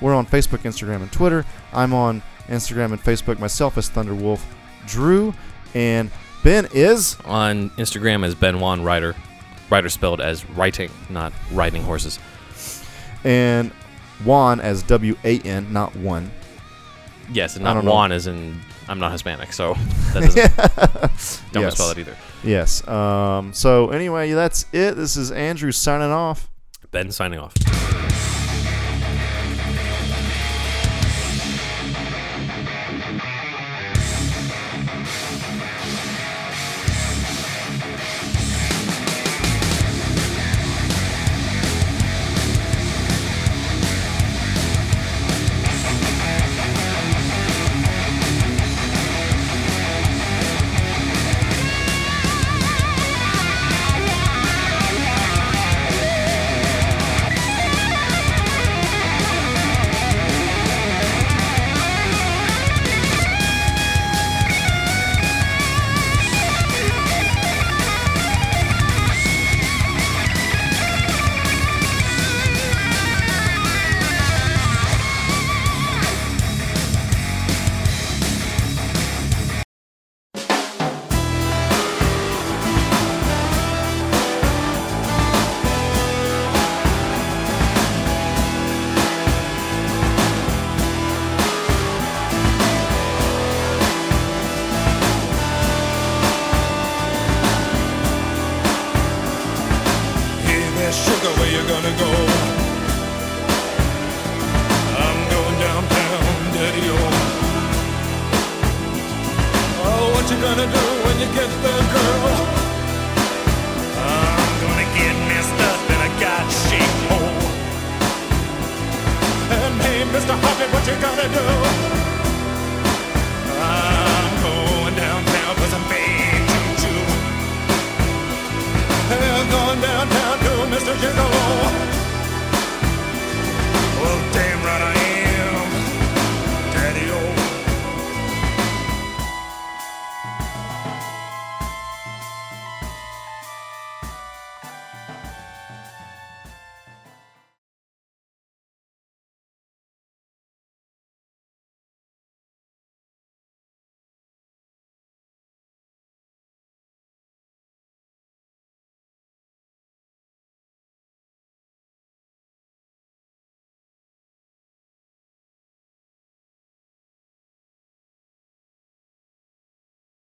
[0.01, 1.45] We're on Facebook, Instagram, and Twitter.
[1.73, 4.41] I'm on Instagram and Facebook myself as Thunderwolf
[4.87, 5.33] Drew.
[5.73, 6.11] And
[6.43, 9.15] Ben is On Instagram as Ben Juan Ryder.
[9.69, 12.19] Ryder spelled as writing, not riding horses.
[13.23, 13.71] and
[14.23, 16.31] Juan as W-A-N, not one.
[17.31, 17.91] Yes, and I not don't know.
[17.91, 19.73] Juan as in I'm not Hispanic, so
[20.13, 21.75] that doesn't don't Yes.
[21.75, 22.15] spell that either.
[22.43, 22.85] Yes.
[22.87, 24.95] Um, so anyway, that's it.
[24.95, 26.49] This is Andrew signing off.
[26.91, 27.53] Ben signing off.